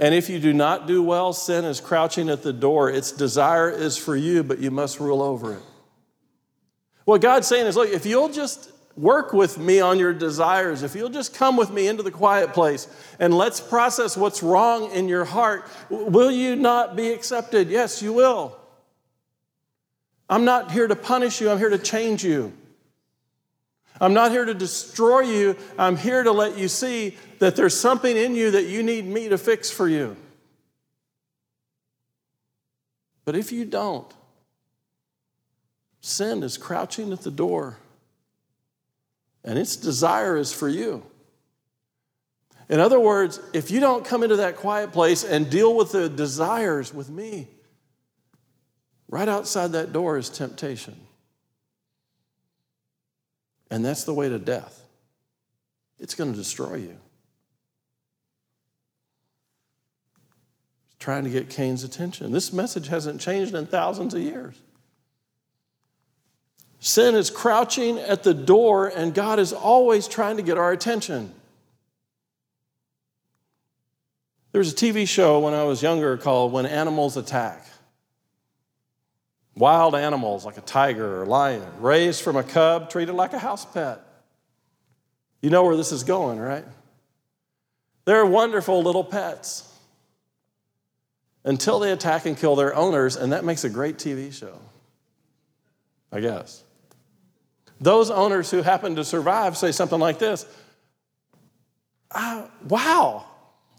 And 0.00 0.14
if 0.14 0.28
you 0.28 0.38
do 0.38 0.52
not 0.52 0.86
do 0.86 1.02
well, 1.02 1.32
sin 1.32 1.64
is 1.64 1.80
crouching 1.80 2.28
at 2.28 2.42
the 2.42 2.52
door. 2.52 2.90
Its 2.90 3.12
desire 3.12 3.70
is 3.70 3.96
for 3.96 4.16
you, 4.16 4.42
but 4.42 4.58
you 4.58 4.70
must 4.70 5.00
rule 5.00 5.22
over 5.22 5.54
it. 5.54 5.62
What 7.04 7.20
God's 7.20 7.46
saying 7.46 7.66
is 7.66 7.76
look, 7.76 7.88
if 7.88 8.04
you'll 8.04 8.28
just 8.28 8.72
work 8.96 9.32
with 9.32 9.58
me 9.58 9.80
on 9.80 9.98
your 9.98 10.12
desires, 10.12 10.82
if 10.82 10.94
you'll 10.94 11.08
just 11.08 11.34
come 11.34 11.56
with 11.56 11.70
me 11.70 11.86
into 11.86 12.02
the 12.02 12.10
quiet 12.10 12.52
place 12.52 12.88
and 13.20 13.32
let's 13.32 13.60
process 13.60 14.16
what's 14.16 14.42
wrong 14.42 14.90
in 14.90 15.08
your 15.08 15.24
heart, 15.24 15.68
will 15.88 16.32
you 16.32 16.56
not 16.56 16.96
be 16.96 17.10
accepted? 17.10 17.68
Yes, 17.68 18.02
you 18.02 18.12
will. 18.12 18.56
I'm 20.28 20.44
not 20.44 20.72
here 20.72 20.88
to 20.88 20.96
punish 20.96 21.40
you, 21.40 21.48
I'm 21.50 21.58
here 21.58 21.70
to 21.70 21.78
change 21.78 22.24
you. 22.24 22.52
I'm 24.00 24.14
not 24.14 24.30
here 24.30 24.44
to 24.44 24.54
destroy 24.54 25.20
you. 25.20 25.56
I'm 25.78 25.96
here 25.96 26.22
to 26.22 26.32
let 26.32 26.58
you 26.58 26.68
see 26.68 27.16
that 27.38 27.56
there's 27.56 27.78
something 27.78 28.16
in 28.16 28.34
you 28.34 28.50
that 28.52 28.64
you 28.64 28.82
need 28.82 29.06
me 29.06 29.28
to 29.28 29.38
fix 29.38 29.70
for 29.70 29.88
you. 29.88 30.16
But 33.24 33.36
if 33.36 33.52
you 33.52 33.64
don't, 33.64 34.12
sin 36.00 36.42
is 36.42 36.56
crouching 36.56 37.12
at 37.12 37.22
the 37.22 37.30
door, 37.30 37.78
and 39.42 39.58
its 39.58 39.76
desire 39.76 40.36
is 40.36 40.52
for 40.52 40.68
you. 40.68 41.04
In 42.68 42.80
other 42.80 42.98
words, 42.98 43.40
if 43.52 43.70
you 43.70 43.80
don't 43.80 44.04
come 44.04 44.22
into 44.22 44.36
that 44.36 44.56
quiet 44.56 44.92
place 44.92 45.24
and 45.24 45.48
deal 45.48 45.74
with 45.76 45.92
the 45.92 46.08
desires 46.08 46.92
with 46.92 47.08
me, 47.08 47.48
right 49.08 49.28
outside 49.28 49.72
that 49.72 49.92
door 49.92 50.18
is 50.18 50.28
temptation. 50.28 51.05
And 53.70 53.84
that's 53.84 54.04
the 54.04 54.14
way 54.14 54.28
to 54.28 54.38
death. 54.38 54.82
It's 55.98 56.14
going 56.14 56.30
to 56.32 56.36
destroy 56.36 56.76
you. 56.76 56.96
Trying 60.98 61.24
to 61.24 61.30
get 61.30 61.50
Cain's 61.50 61.84
attention. 61.84 62.32
This 62.32 62.52
message 62.52 62.88
hasn't 62.88 63.20
changed 63.20 63.54
in 63.54 63.66
thousands 63.66 64.14
of 64.14 64.20
years. 64.20 64.54
Sin 66.80 67.14
is 67.14 67.30
crouching 67.30 67.98
at 67.98 68.22
the 68.22 68.34
door, 68.34 68.88
and 68.88 69.14
God 69.14 69.38
is 69.38 69.52
always 69.52 70.06
trying 70.06 70.36
to 70.36 70.42
get 70.42 70.58
our 70.58 70.72
attention. 70.72 71.32
There 74.52 74.58
was 74.58 74.72
a 74.72 74.76
TV 74.76 75.06
show 75.06 75.40
when 75.40 75.52
I 75.52 75.64
was 75.64 75.82
younger 75.82 76.16
called 76.16 76.52
When 76.52 76.64
Animals 76.64 77.16
Attack. 77.16 77.66
Wild 79.56 79.94
animals 79.94 80.44
like 80.44 80.58
a 80.58 80.62
tiger 80.62 81.22
or 81.22 81.26
lion, 81.26 81.66
raised 81.80 82.22
from 82.22 82.36
a 82.36 82.42
cub, 82.42 82.90
treated 82.90 83.14
like 83.14 83.32
a 83.32 83.38
house 83.38 83.64
pet. 83.64 84.00
You 85.40 85.48
know 85.48 85.64
where 85.64 85.76
this 85.76 85.92
is 85.92 86.04
going, 86.04 86.38
right? 86.38 86.64
They're 88.04 88.26
wonderful 88.26 88.82
little 88.82 89.04
pets 89.04 89.66
until 91.42 91.78
they 91.78 91.90
attack 91.90 92.26
and 92.26 92.36
kill 92.36 92.54
their 92.54 92.74
owners, 92.74 93.16
and 93.16 93.32
that 93.32 93.44
makes 93.44 93.64
a 93.64 93.70
great 93.70 93.96
TV 93.96 94.32
show, 94.32 94.58
I 96.12 96.20
guess. 96.20 96.62
Those 97.80 98.10
owners 98.10 98.50
who 98.50 98.62
happen 98.62 98.96
to 98.96 99.04
survive 99.04 99.56
say 99.56 99.72
something 99.72 100.00
like 100.00 100.18
this 100.18 100.44
ah, 102.10 102.50
Wow, 102.68 103.24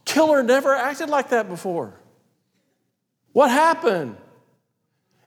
killer 0.05 0.41
never 0.41 0.73
acted 0.73 1.09
like 1.09 1.29
that 1.29 1.49
before. 1.49 1.93
What 3.33 3.51
happened? 3.51 4.17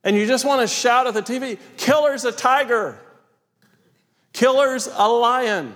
And 0.02 0.16
you 0.16 0.26
just 0.26 0.44
want 0.44 0.60
to 0.62 0.66
shout 0.66 1.06
at 1.06 1.14
the 1.14 1.22
TV, 1.22 1.58
Killer's 1.76 2.24
a 2.24 2.32
tiger, 2.32 2.98
Killer's 4.32 4.88
a 4.92 5.08
lion. 5.08 5.74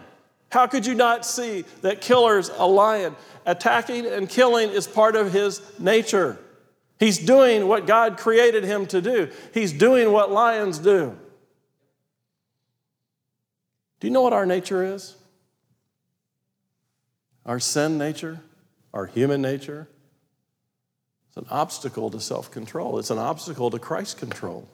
How 0.50 0.66
could 0.66 0.86
you 0.86 0.94
not 0.94 1.26
see 1.26 1.64
that 1.82 2.00
Killer's 2.00 2.50
a 2.56 2.66
lion? 2.66 3.16
Attacking 3.44 4.06
and 4.06 4.28
killing 4.28 4.70
is 4.70 4.86
part 4.86 5.16
of 5.16 5.32
his 5.32 5.60
nature. 5.78 6.38
He's 6.98 7.18
doing 7.18 7.66
what 7.66 7.86
God 7.86 8.16
created 8.16 8.64
him 8.64 8.86
to 8.86 9.00
do, 9.02 9.30
he's 9.52 9.72
doing 9.72 10.12
what 10.12 10.30
lions 10.30 10.78
do. 10.78 11.18
Do 14.00 14.06
you 14.06 14.12
know 14.12 14.22
what 14.22 14.32
our 14.32 14.46
nature 14.46 14.84
is? 14.84 15.16
Our 17.46 17.58
sin 17.58 17.98
nature, 17.98 18.40
our 18.92 19.06
human 19.06 19.42
nature, 19.42 19.88
it's 21.34 21.48
an 21.48 21.52
obstacle 21.52 22.10
to 22.10 22.20
self 22.20 22.52
control, 22.52 23.00
it's 23.00 23.10
an 23.10 23.18
obstacle 23.18 23.68
to 23.70 23.78
Christ 23.80 24.18
control. 24.18 24.68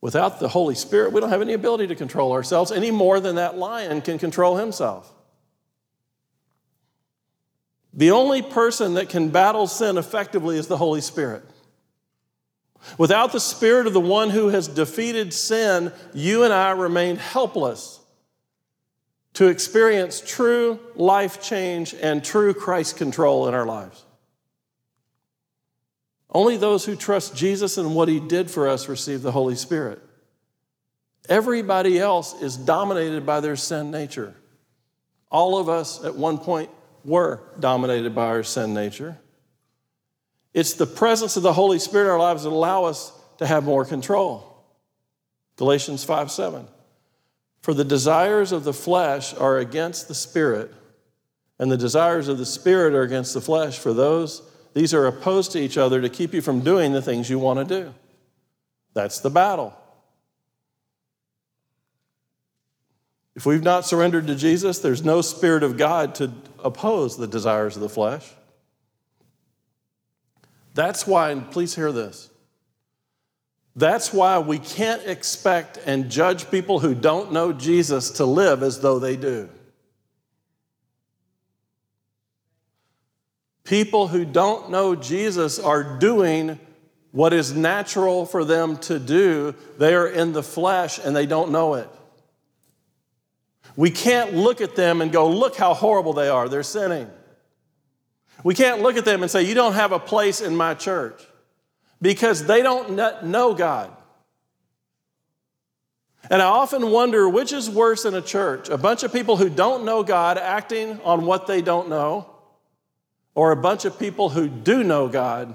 Without 0.00 0.40
the 0.40 0.48
Holy 0.48 0.74
Spirit, 0.74 1.12
we 1.12 1.20
don't 1.20 1.28
have 1.28 1.42
any 1.42 1.52
ability 1.52 1.86
to 1.88 1.94
control 1.94 2.32
ourselves 2.32 2.72
any 2.72 2.90
more 2.90 3.20
than 3.20 3.36
that 3.36 3.58
lion 3.58 4.00
can 4.00 4.18
control 4.18 4.56
himself. 4.56 5.12
The 7.92 8.10
only 8.10 8.40
person 8.40 8.94
that 8.94 9.10
can 9.10 9.28
battle 9.28 9.66
sin 9.66 9.98
effectively 9.98 10.56
is 10.56 10.66
the 10.66 10.78
Holy 10.78 11.02
Spirit. 11.02 11.44
Without 12.96 13.32
the 13.32 13.38
Spirit 13.38 13.86
of 13.86 13.92
the 13.92 14.00
one 14.00 14.30
who 14.30 14.48
has 14.48 14.66
defeated 14.66 15.34
sin, 15.34 15.92
you 16.14 16.42
and 16.42 16.54
I 16.54 16.70
remain 16.70 17.16
helpless 17.16 18.00
to 19.34 19.48
experience 19.48 20.22
true 20.26 20.80
life 20.96 21.42
change 21.42 21.94
and 21.94 22.24
true 22.24 22.54
Christ 22.54 22.96
control 22.96 23.46
in 23.46 23.52
our 23.52 23.66
lives. 23.66 24.06
Only 26.32 26.56
those 26.56 26.86
who 26.86 26.96
trust 26.96 27.36
Jesus 27.36 27.76
and 27.76 27.94
what 27.94 28.08
he 28.08 28.18
did 28.18 28.50
for 28.50 28.66
us 28.66 28.88
receive 28.88 29.20
the 29.20 29.32
Holy 29.32 29.54
Spirit. 29.54 30.00
Everybody 31.28 31.98
else 31.98 32.40
is 32.40 32.56
dominated 32.56 33.26
by 33.26 33.40
their 33.40 33.54
sin 33.54 33.90
nature. 33.90 34.34
All 35.30 35.58
of 35.58 35.68
us 35.68 36.02
at 36.04 36.16
one 36.16 36.38
point 36.38 36.70
were 37.04 37.40
dominated 37.60 38.14
by 38.14 38.26
our 38.26 38.42
sin 38.42 38.72
nature. 38.72 39.18
It's 40.54 40.74
the 40.74 40.86
presence 40.86 41.36
of 41.36 41.42
the 41.42 41.52
Holy 41.52 41.78
Spirit 41.78 42.06
in 42.06 42.10
our 42.12 42.18
lives 42.18 42.44
that 42.44 42.50
allow 42.50 42.84
us 42.84 43.12
to 43.38 43.46
have 43.46 43.64
more 43.64 43.84
control. 43.84 44.64
Galatians 45.56 46.02
5 46.04 46.30
7. 46.30 46.66
For 47.60 47.74
the 47.74 47.84
desires 47.84 48.52
of 48.52 48.64
the 48.64 48.72
flesh 48.72 49.34
are 49.34 49.58
against 49.58 50.08
the 50.08 50.14
spirit, 50.14 50.72
and 51.58 51.70
the 51.70 51.76
desires 51.76 52.28
of 52.28 52.38
the 52.38 52.46
spirit 52.46 52.94
are 52.94 53.02
against 53.02 53.34
the 53.34 53.40
flesh, 53.40 53.78
for 53.78 53.92
those 53.92 54.42
these 54.74 54.94
are 54.94 55.06
opposed 55.06 55.52
to 55.52 55.60
each 55.60 55.76
other 55.76 56.00
to 56.00 56.08
keep 56.08 56.32
you 56.32 56.40
from 56.40 56.60
doing 56.60 56.92
the 56.92 57.02
things 57.02 57.28
you 57.28 57.38
want 57.38 57.58
to 57.58 57.82
do. 57.82 57.94
That's 58.94 59.20
the 59.20 59.30
battle. 59.30 59.74
If 63.34 63.46
we've 63.46 63.62
not 63.62 63.86
surrendered 63.86 64.26
to 64.26 64.34
Jesus, 64.34 64.78
there's 64.78 65.04
no 65.04 65.22
Spirit 65.22 65.62
of 65.62 65.76
God 65.76 66.14
to 66.16 66.32
oppose 66.62 67.16
the 67.16 67.26
desires 67.26 67.76
of 67.76 67.82
the 67.82 67.88
flesh. 67.88 68.30
That's 70.74 71.06
why, 71.06 71.30
and 71.30 71.50
please 71.50 71.74
hear 71.74 71.92
this. 71.92 72.30
That's 73.74 74.12
why 74.12 74.38
we 74.38 74.58
can't 74.58 75.06
expect 75.06 75.78
and 75.86 76.10
judge 76.10 76.50
people 76.50 76.80
who 76.80 76.94
don't 76.94 77.32
know 77.32 77.52
Jesus 77.54 78.10
to 78.12 78.26
live 78.26 78.62
as 78.62 78.80
though 78.80 78.98
they 78.98 79.16
do. 79.16 79.48
People 83.72 84.06
who 84.06 84.26
don't 84.26 84.68
know 84.68 84.94
Jesus 84.94 85.58
are 85.58 85.96
doing 85.98 86.60
what 87.10 87.32
is 87.32 87.54
natural 87.54 88.26
for 88.26 88.44
them 88.44 88.76
to 88.80 88.98
do. 88.98 89.54
They 89.78 89.94
are 89.94 90.06
in 90.06 90.34
the 90.34 90.42
flesh 90.42 91.00
and 91.02 91.16
they 91.16 91.24
don't 91.24 91.50
know 91.50 91.72
it. 91.72 91.88
We 93.74 93.90
can't 93.90 94.34
look 94.34 94.60
at 94.60 94.76
them 94.76 95.00
and 95.00 95.10
go, 95.10 95.26
look 95.30 95.56
how 95.56 95.72
horrible 95.72 96.12
they 96.12 96.28
are. 96.28 96.50
They're 96.50 96.62
sinning. 96.62 97.10
We 98.44 98.54
can't 98.54 98.82
look 98.82 98.98
at 98.98 99.06
them 99.06 99.22
and 99.22 99.30
say, 99.30 99.44
you 99.44 99.54
don't 99.54 99.72
have 99.72 99.92
a 99.92 99.98
place 99.98 100.42
in 100.42 100.54
my 100.54 100.74
church 100.74 101.26
because 102.02 102.44
they 102.44 102.62
don't 102.62 103.24
know 103.24 103.54
God. 103.54 103.90
And 106.28 106.42
I 106.42 106.46
often 106.48 106.90
wonder 106.90 107.26
which 107.26 107.54
is 107.54 107.70
worse 107.70 108.04
in 108.04 108.12
a 108.12 108.20
church 108.20 108.68
a 108.68 108.76
bunch 108.76 109.02
of 109.02 109.14
people 109.14 109.38
who 109.38 109.48
don't 109.48 109.86
know 109.86 110.02
God 110.02 110.36
acting 110.36 111.00
on 111.04 111.24
what 111.24 111.46
they 111.46 111.62
don't 111.62 111.88
know, 111.88 112.31
or 113.34 113.52
a 113.52 113.56
bunch 113.56 113.84
of 113.84 113.98
people 113.98 114.30
who 114.30 114.48
do 114.48 114.84
know 114.84 115.08
God 115.08 115.54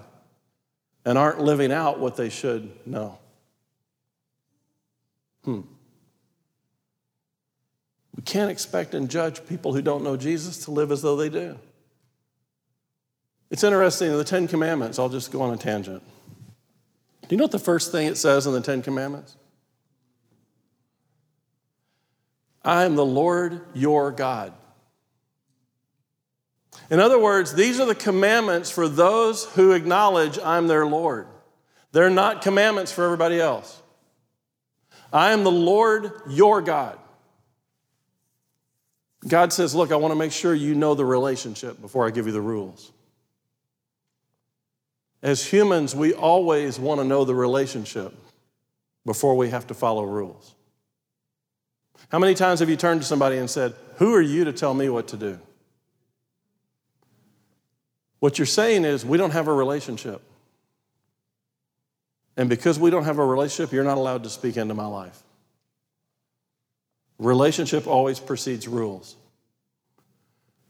and 1.05 1.17
aren't 1.17 1.39
living 1.39 1.71
out 1.71 1.99
what 1.99 2.15
they 2.15 2.29
should 2.29 2.71
know. 2.85 3.17
Hmm. 5.45 5.61
We 8.15 8.23
can't 8.23 8.51
expect 8.51 8.93
and 8.93 9.09
judge 9.09 9.45
people 9.47 9.73
who 9.73 9.81
don't 9.81 10.03
know 10.03 10.17
Jesus 10.17 10.65
to 10.65 10.71
live 10.71 10.91
as 10.91 11.01
though 11.01 11.15
they 11.15 11.29
do. 11.29 11.57
It's 13.49 13.63
interesting 13.63 14.11
in 14.11 14.17
the 14.17 14.23
Ten 14.23 14.47
Commandments, 14.47 14.99
I'll 14.99 15.07
just 15.07 15.31
go 15.31 15.41
on 15.41 15.53
a 15.53 15.57
tangent. 15.57 16.03
Do 17.21 17.27
you 17.35 17.37
know 17.37 17.45
what 17.45 17.51
the 17.51 17.59
first 17.59 17.91
thing 17.91 18.07
it 18.07 18.17
says 18.17 18.47
in 18.47 18.53
the 18.53 18.61
Ten 18.61 18.81
Commandments? 18.81 19.37
I 22.63 22.83
am 22.83 22.95
the 22.95 23.05
Lord 23.05 23.61
your 23.73 24.11
God. 24.11 24.53
In 26.89 26.99
other 26.99 27.19
words, 27.19 27.53
these 27.53 27.79
are 27.79 27.85
the 27.85 27.95
commandments 27.95 28.69
for 28.69 28.87
those 28.87 29.45
who 29.55 29.71
acknowledge 29.73 30.39
I'm 30.39 30.67
their 30.67 30.85
Lord. 30.85 31.27
They're 31.91 32.09
not 32.09 32.41
commandments 32.41 32.91
for 32.91 33.03
everybody 33.03 33.39
else. 33.39 33.81
I 35.11 35.31
am 35.31 35.43
the 35.43 35.51
Lord 35.51 36.11
your 36.29 36.61
God. 36.61 36.97
God 39.27 39.51
says, 39.51 39.73
Look, 39.73 39.91
I 39.91 39.95
want 39.95 40.11
to 40.11 40.17
make 40.17 40.31
sure 40.31 40.53
you 40.53 40.75
know 40.75 40.95
the 40.95 41.05
relationship 41.05 41.81
before 41.81 42.05
I 42.05 42.11
give 42.11 42.25
you 42.25 42.31
the 42.31 42.41
rules. 42.41 42.91
As 45.21 45.45
humans, 45.45 45.95
we 45.95 46.13
always 46.13 46.79
want 46.79 47.01
to 47.01 47.05
know 47.05 47.25
the 47.25 47.35
relationship 47.35 48.13
before 49.05 49.35
we 49.35 49.49
have 49.49 49.67
to 49.67 49.73
follow 49.73 50.03
rules. 50.03 50.53
How 52.09 52.19
many 52.19 52.35
times 52.35 52.59
have 52.59 52.69
you 52.69 52.75
turned 52.75 53.01
to 53.01 53.07
somebody 53.07 53.37
and 53.37 53.49
said, 53.49 53.73
Who 53.95 54.13
are 54.13 54.21
you 54.21 54.45
to 54.45 54.53
tell 54.53 54.73
me 54.73 54.89
what 54.89 55.07
to 55.09 55.17
do? 55.17 55.39
What 58.19 58.39
you're 58.39 58.45
saying 58.45 58.85
is, 58.85 59.05
We 59.05 59.17
don't 59.17 59.31
have 59.31 59.47
a 59.47 59.53
relationship. 59.53 60.21
And 62.35 62.49
because 62.49 62.77
we 62.77 62.91
don't 62.91 63.05
have 63.05 63.17
a 63.17 63.25
relationship, 63.25 63.73
you're 63.73 63.83
not 63.83 63.97
allowed 63.97 64.23
to 64.23 64.29
speak 64.29 64.57
into 64.57 64.75
my 64.75 64.85
life. 64.85 65.23
Relationship 67.17 67.87
always 67.87 68.19
precedes 68.19 68.67
rules. 68.67 69.15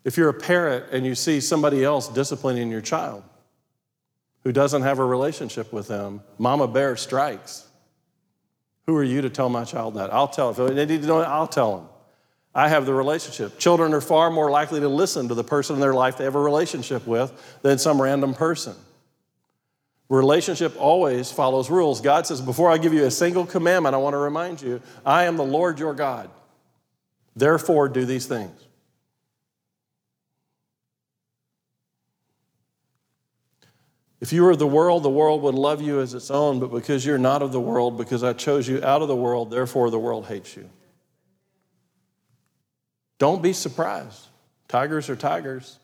If 0.05 0.15
you're 0.15 0.29
a 0.29 0.33
parent 0.33 0.85
and 0.93 1.05
you 1.05 1.13
see 1.13 1.41
somebody 1.41 1.83
else 1.83 2.07
disciplining 2.07 2.71
your 2.71 2.79
child 2.79 3.23
who 4.45 4.53
doesn't 4.53 4.83
have 4.83 4.99
a 4.99 5.05
relationship 5.05 5.73
with 5.73 5.89
them, 5.89 6.21
Mama 6.37 6.69
Bear 6.69 6.95
strikes. 6.95 7.67
Who 8.85 8.95
are 8.95 9.03
you 9.03 9.21
to 9.21 9.29
tell 9.29 9.49
my 9.49 9.65
child 9.65 9.95
that? 9.95 10.13
I'll 10.13 10.29
tell. 10.29 10.51
If 10.51 10.73
they 10.73 10.85
need 10.85 11.01
to 11.01 11.07
know 11.07 11.19
I'll 11.19 11.47
tell 11.47 11.75
them. 11.75 11.89
I 12.57 12.69
have 12.69 12.87
the 12.87 12.93
relationship. 12.93 13.59
Children 13.59 13.93
are 13.93 14.01
far 14.01 14.31
more 14.31 14.49
likely 14.49 14.79
to 14.79 14.89
listen 14.89 15.27
to 15.27 15.35
the 15.35 15.43
person 15.43 15.75
in 15.75 15.79
their 15.79 15.93
life 15.93 16.17
they 16.17 16.23
have 16.23 16.33
a 16.33 16.41
relationship 16.41 17.05
with 17.05 17.31
than 17.61 17.77
some 17.77 18.01
random 18.01 18.33
person. 18.33 18.75
Relationship 20.09 20.73
always 20.79 21.31
follows 21.31 21.69
rules. 21.69 22.01
God 22.01 22.25
says, 22.25 22.41
Before 22.41 22.71
I 22.71 22.79
give 22.79 22.95
you 22.95 23.05
a 23.05 23.11
single 23.11 23.45
commandment, 23.45 23.93
I 23.93 23.99
want 23.99 24.15
to 24.15 24.17
remind 24.17 24.59
you, 24.59 24.81
I 25.05 25.25
am 25.25 25.37
the 25.37 25.45
Lord 25.45 25.77
your 25.77 25.93
God. 25.93 26.31
Therefore, 27.35 27.89
do 27.89 28.05
these 28.05 28.25
things. 28.25 28.59
If 34.19 34.33
you 34.33 34.41
were 34.41 34.49
of 34.49 34.57
the 34.57 34.65
world, 34.65 35.03
the 35.03 35.11
world 35.11 35.43
would 35.43 35.53
love 35.53 35.79
you 35.79 36.01
as 36.01 36.15
its 36.15 36.31
own, 36.31 36.59
but 36.59 36.71
because 36.71 37.05
you're 37.05 37.19
not 37.19 37.43
of 37.43 37.51
the 37.51 37.61
world, 37.61 37.99
because 37.99 38.23
I 38.23 38.33
chose 38.33 38.67
you 38.67 38.83
out 38.83 39.03
of 39.03 39.07
the 39.07 39.15
world, 39.15 39.51
therefore 39.51 39.91
the 39.91 39.99
world 39.99 40.25
hates 40.25 40.55
you. 40.55 40.67
Don't 43.17 43.41
be 43.41 43.53
surprised. 43.53 44.27
Tigers 44.67 45.09
are 45.09 45.15
tigers, 45.15 45.79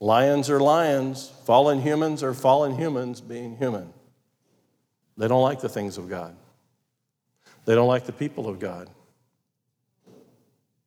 lions 0.00 0.48
are 0.50 0.60
lions, 0.60 1.32
fallen 1.44 1.80
humans 1.80 2.22
are 2.22 2.34
fallen 2.34 2.76
humans 2.76 3.20
being 3.20 3.56
human. 3.56 3.92
They 5.16 5.26
don't 5.26 5.42
like 5.42 5.60
the 5.60 5.68
things 5.68 5.98
of 5.98 6.08
God, 6.08 6.36
they 7.64 7.74
don't 7.74 7.88
like 7.88 8.06
the 8.06 8.12
people 8.12 8.48
of 8.48 8.60
God. 8.60 8.88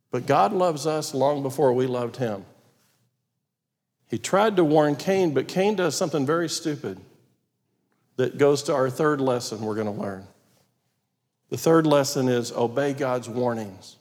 But 0.10 0.26
God 0.26 0.52
loves 0.52 0.86
us 0.86 1.14
long 1.14 1.42
before 1.42 1.72
we 1.72 1.88
loved 1.88 2.18
Him. 2.18 2.46
He 4.10 4.18
tried 4.18 4.58
to 4.58 4.64
warn 4.64 4.98
Cain, 4.98 5.34
but 5.34 5.48
Cain 5.48 5.76
does 5.76 5.96
something 5.96 6.26
very 6.26 6.50
stupid 6.50 7.00
that 8.18 8.38
goes 8.38 8.64
to 8.64 8.74
our 8.74 8.90
third 8.90 9.22
lesson 9.22 9.62
we're 9.62 9.76
going 9.76 9.88
to 9.88 10.02
learn. 10.02 10.28
The 11.50 11.58
third 11.58 11.88
lesson 11.88 12.28
is 12.28 12.52
obey 12.52 12.92
God's 12.94 13.30
warnings. 13.30 13.96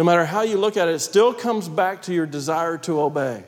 No 0.00 0.04
matter 0.04 0.24
how 0.24 0.40
you 0.40 0.56
look 0.56 0.78
at 0.78 0.88
it, 0.88 0.94
it 0.94 1.00
still 1.00 1.34
comes 1.34 1.68
back 1.68 2.00
to 2.04 2.14
your 2.14 2.24
desire 2.24 2.78
to 2.78 3.02
obey. 3.02 3.44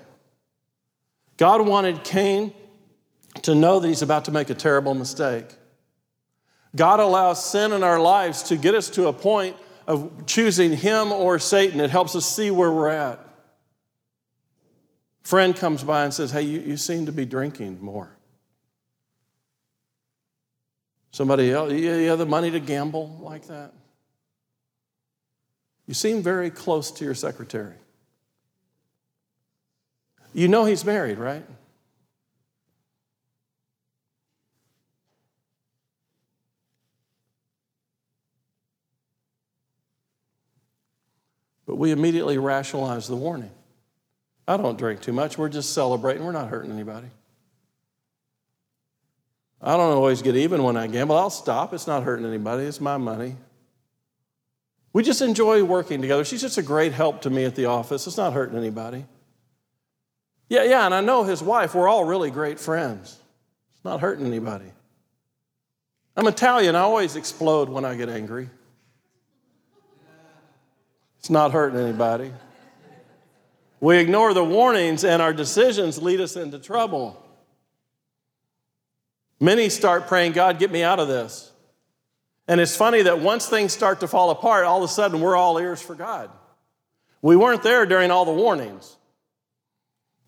God 1.39 1.67
wanted 1.67 2.05
Cain 2.05 2.53
to 3.41 3.55
know 3.55 3.81
that 3.81 3.89
he's 3.89 4.03
about 4.03 4.27
to 4.27 4.33
make 4.33 4.51
a 4.51 4.55
terrible 4.55 4.93
mistake. 4.93 5.47
God 6.77 7.01
allows 7.01 7.43
sin 7.43 7.73
in 7.73 7.83
our 7.83 7.99
lives 7.99 8.43
to 8.43 8.59
get 8.59 8.75
us 8.75 8.91
to 8.91 9.07
a 9.07 9.15
point 9.15 9.57
of 9.87 10.27
choosing 10.27 10.77
him 10.77 11.11
or 11.11 11.39
Satan. 11.39 11.81
It 11.81 11.89
helps 11.89 12.15
us 12.15 12.27
see 12.27 12.51
where 12.51 12.71
we're 12.71 12.91
at. 12.91 13.19
Friend 15.23 15.57
comes 15.57 15.83
by 15.83 16.05
and 16.05 16.13
says, 16.13 16.33
Hey, 16.33 16.43
you, 16.43 16.61
you 16.61 16.77
seem 16.77 17.07
to 17.07 17.13
be 17.13 17.25
drinking 17.25 17.83
more. 17.83 18.15
Somebody 21.13 21.51
else, 21.51 21.73
you 21.73 22.11
have 22.11 22.19
the 22.19 22.27
money 22.27 22.51
to 22.51 22.61
gamble 22.61 23.21
like 23.23 23.47
that? 23.47 23.73
You 25.87 25.95
seem 25.95 26.23
very 26.23 26.51
close 26.51 26.91
to 26.93 27.05
your 27.05 27.15
secretary. 27.15 27.75
You 30.33 30.49
know 30.49 30.65
he's 30.65 30.85
married, 30.85 31.19
right? 31.19 31.45
But 41.67 41.77
we 41.77 41.91
immediately 41.91 42.39
rationalize 42.39 43.09
the 43.09 43.17
warning. 43.17 43.51
I 44.47 44.57
don't 44.57 44.79
drink 44.79 45.01
too 45.01 45.13
much. 45.13 45.39
We're 45.39 45.49
just 45.49 45.73
celebrating. 45.73 46.25
We're 46.25 46.33
not 46.33 46.49
hurting 46.49 46.73
anybody. 46.73 47.09
I 49.61 49.77
don't 49.77 49.93
always 49.93 50.23
get 50.23 50.37
even 50.37 50.63
when 50.65 50.77
I 50.77 50.89
gamble. 50.89 51.17
I'll 51.17 51.31
stop. 51.31 51.73
It's 51.73 51.87
not 51.87 52.03
hurting 52.03 52.27
anybody. 52.27 52.65
It's 52.65 52.81
my 52.81 52.97
money. 52.97 53.37
We 54.93 55.03
just 55.03 55.23
enjoy 55.23 55.65
working 55.65 56.03
together. 56.03 56.25
She's 56.25 56.43
just 56.43 56.59
a 56.59 56.63
great 56.63 56.93
help 56.93 57.23
to 57.23 57.31
me 57.31 57.45
at 57.45 57.55
the 57.55 57.67
office. 57.67 58.07
It's 58.07 58.17
not 58.17 58.33
hurting 58.33 58.59
anybody. 58.59 59.07
Yeah, 60.49 60.65
yeah, 60.65 60.85
and 60.85 60.95
I 60.95 61.01
know 61.01 61.25
his 61.25 61.43
wife. 61.43 61.75
We're 61.75 61.89
all 61.89 62.05
really 62.05 62.31
great 62.31 62.61
friends. 62.61 63.19
It's 63.75 63.85
not 63.85 64.01
hurting 64.01 64.27
anybody. 64.27 64.71
I'm 66.15 66.27
Italian. 66.27 66.77
I 66.77 66.81
always 66.81 67.17
explode 67.17 67.71
when 67.71 67.87
I 67.87 67.95
get 67.95 68.11
angry. 68.11 68.51
It's 71.19 71.31
not 71.31 71.53
hurting 71.53 71.79
anybody. 71.79 72.33
We 73.81 73.99
ignore 73.99 74.35
the 74.35 74.45
warnings, 74.45 75.05
and 75.05 75.23
our 75.23 75.33
decisions 75.33 76.03
lead 76.03 76.21
us 76.21 76.37
into 76.37 76.59
trouble. 76.59 77.25
Many 79.41 79.69
start 79.71 80.07
praying, 80.07 80.33
God, 80.33 80.59
get 80.59 80.71
me 80.71 80.83
out 80.83 81.01
of 81.01 81.09
this. 81.09 81.52
And 82.49 82.61
it's 82.61 82.77
funny 82.77 83.03
that 83.03 83.21
once 83.21 83.49
things 83.49 83.73
start 83.73 84.01
to 84.01 84.09
fall 84.09 84.31
apart, 84.31 84.65
all 84.65 84.79
of 84.79 84.91
a 84.91 84.93
sudden 84.93 85.21
we're 85.21 85.37
all 85.37 85.59
ears 85.59 85.81
for 85.81 85.95
God. 85.95 86.31
We 87.21 87.37
weren't 87.37 87.63
there 87.63 87.87
during 87.87 88.11
all 88.11 88.25
the 88.25 88.33
warnings. 88.33 88.97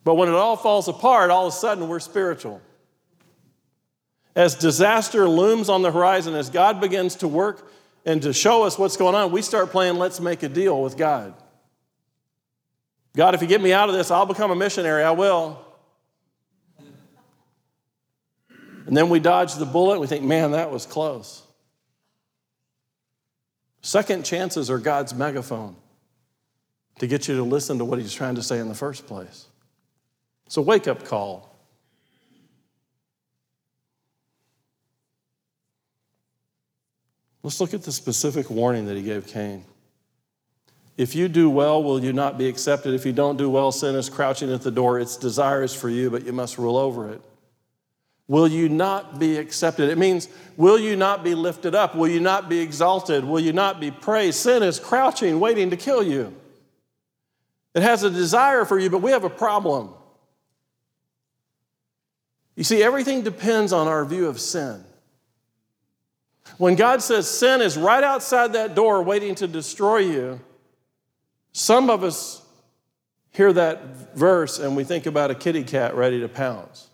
But 0.05 0.15
when 0.15 0.29
it 0.29 0.35
all 0.35 0.57
falls 0.57 0.87
apart, 0.87 1.31
all 1.31 1.47
of 1.47 1.53
a 1.53 1.57
sudden 1.57 1.89
we're 1.89 2.01
spiritual. 2.01 2.61
As 4.37 4.55
disaster 4.55 5.29
looms 5.29 5.69
on 5.69 5.83
the 5.83 5.91
horizon, 5.91 6.35
as 6.35 6.51
God 6.51 6.81
begins 6.81 7.17
to 7.17 7.29
work 7.29 7.71
and 8.05 8.21
to 8.23 8.33
show 8.33 8.65
us 8.65 8.79
what's 8.79 8.97
going 8.97 9.15
on, 9.15 9.33
we 9.33 9.43
start 9.43 9.71
playing 9.71 9.97
let's 9.97 10.21
make 10.21 10.43
a 10.43 10.49
deal 10.49 10.83
with 10.83 10.97
God. 10.97 11.35
God, 13.17 13.35
if 13.35 13.43
you 13.43 13.49
get 13.49 13.61
me 13.61 13.73
out 13.73 13.89
of 13.89 13.95
this, 13.95 14.11
I'll 14.11 14.27
become 14.27 14.51
a 14.51 14.57
missionary. 14.57 15.05
I 15.05 15.13
will. 15.13 15.61
And 18.87 18.97
then 18.97 19.09
we 19.09 19.21
dodge 19.21 19.55
the 19.55 19.65
bullet. 19.65 20.01
We 20.01 20.07
think, 20.07 20.25
man, 20.25 20.51
that 20.51 20.71
was 20.71 20.85
close. 20.85 21.44
Second 23.85 24.25
chances 24.25 24.71
are 24.71 24.79
God's 24.79 25.13
megaphone 25.13 25.77
to 27.01 27.07
get 27.07 27.29
you 27.29 27.37
to 27.37 27.43
listen 27.43 27.77
to 27.77 27.85
what 27.85 27.99
He's 27.99 28.15
trying 28.15 28.35
to 28.37 28.43
say 28.43 28.59
in 28.59 28.69
the 28.69 28.75
first 28.75 29.07
place. 29.07 29.47
It's 30.47 30.57
a 30.57 30.63
wake 30.63 30.89
up 30.89 31.05
call. 31.05 31.55
Let's 37.43 37.61
look 37.61 37.75
at 37.75 37.83
the 37.83 37.93
specific 37.93 38.49
warning 38.49 38.87
that 38.87 38.97
He 38.97 39.03
gave 39.03 39.27
Cain. 39.27 39.67
If 40.97 41.15
you 41.15 41.29
do 41.29 41.51
well, 41.51 41.83
will 41.83 42.03
you 42.03 42.15
not 42.15 42.39
be 42.39 42.49
accepted? 42.49 42.95
If 42.95 43.05
you 43.05 43.13
don't 43.13 43.37
do 43.37 43.51
well, 43.51 43.71
sin 43.71 43.97
is 43.97 44.09
crouching 44.09 44.51
at 44.51 44.63
the 44.63 44.71
door. 44.71 44.99
Its 44.99 45.19
desire 45.19 45.63
is 45.63 45.75
for 45.75 45.91
you, 45.91 46.09
but 46.09 46.25
you 46.25 46.33
must 46.33 46.57
rule 46.57 46.79
over 46.79 47.11
it. 47.11 47.21
Will 48.27 48.49
you 48.49 48.69
not 48.69 49.19
be 49.19 49.37
accepted? 49.37 49.91
It 49.91 49.99
means, 49.99 50.29
will 50.57 50.79
you 50.79 50.97
not 50.97 51.23
be 51.23 51.35
lifted 51.35 51.75
up? 51.75 51.95
Will 51.95 52.09
you 52.09 52.21
not 52.21 52.49
be 52.49 52.61
exalted? 52.61 53.25
Will 53.25 53.41
you 53.41 53.53
not 53.53 53.81
be 53.81 53.91
praised? 53.91 54.39
Sin 54.39 54.63
is 54.63 54.81
crouching, 54.81 55.41
waiting 55.41 55.71
to 55.71 55.77
kill 55.77 56.03
you. 56.03 56.35
It 57.75 57.83
has 57.83 58.03
a 58.03 58.11
desire 58.11 58.65
for 58.65 58.79
you, 58.79 58.89
but 58.89 59.03
we 59.03 59.11
have 59.11 59.25
a 59.25 59.31
problem. 59.31 59.91
You 62.57 62.65
see, 62.65 62.83
everything 62.83 63.23
depends 63.23 63.73
on 63.73 63.89
our 63.89 64.05
view 64.05 64.27
of 64.27 64.41
sin. 64.41 64.85
When 66.57 66.77
God 66.77 67.03
says 67.03 67.29
sin 67.29 67.61
is 67.61 67.77
right 67.77 68.05
outside 68.05 68.53
that 68.53 68.75
door 68.75 69.03
waiting 69.03 69.35
to 69.37 69.49
destroy 69.49 69.99
you, 69.99 70.41
some 71.53 71.91
of 71.91 72.05
us 72.05 72.43
hear 73.33 73.53
that 73.53 74.17
verse 74.17 74.59
and 74.61 74.77
we 74.77 74.85
think 74.85 75.07
about 75.07 75.31
a 75.31 75.35
kitty 75.35 75.65
cat 75.65 75.95
ready 75.95 76.21
to 76.21 76.29
pounce. 76.29 76.89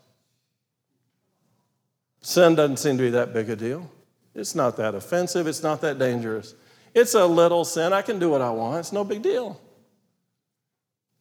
Sin 2.21 2.55
doesn't 2.55 2.77
seem 2.77 2.97
to 2.97 3.03
be 3.03 3.09
that 3.11 3.33
big 3.33 3.49
a 3.49 3.55
deal. 3.55 3.89
It's 4.33 4.55
not 4.55 4.77
that 4.77 4.95
offensive, 4.95 5.47
it's 5.47 5.63
not 5.63 5.81
that 5.81 5.99
dangerous. 5.99 6.55
It's 6.93 7.15
a 7.15 7.25
little 7.25 7.65
sin. 7.65 7.93
I 7.93 8.01
can 8.01 8.19
do 8.19 8.29
what 8.29 8.41
I 8.41 8.51
want. 8.51 8.79
It's 8.79 8.91
no 8.91 9.03
big 9.03 9.21
deal. 9.21 9.59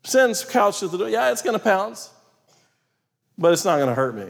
Sin's 0.03 0.45
couched 0.45 0.83
at 0.83 0.91
the 0.91 0.99
door. 0.99 1.09
Yeah, 1.09 1.31
it's 1.31 1.43
going 1.43 1.57
to 1.57 1.63
pounce, 1.63 2.11
but 3.39 3.53
it's 3.53 3.65
not 3.65 3.77
going 3.77 3.89
to 3.89 3.95
hurt 3.95 4.15
me. 4.15 4.27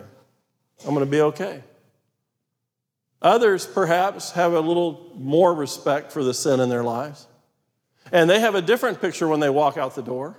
I'm 0.87 0.95
going 0.95 1.07
to 1.07 1.11
be 1.11 1.21
okay. 1.21 1.63
Others, 3.23 3.67
perhaps, 3.67 4.33
have 4.33 4.53
a 4.53 4.61
little 4.61 5.13
more 5.15 5.55
respect 5.55 6.11
for 6.11 6.25
the 6.25 6.35
sin 6.35 6.61
in 6.61 6.69
their 6.69 6.83
lives. 6.83 7.27
And 8.13 8.29
they 8.29 8.41
have 8.41 8.55
a 8.55 8.63
different 8.63 9.01
picture 9.01 9.29
when 9.29 9.41
they 9.41 9.51
walk 9.51 9.77
out 9.77 9.95
the 9.95 10.03
door. 10.03 10.39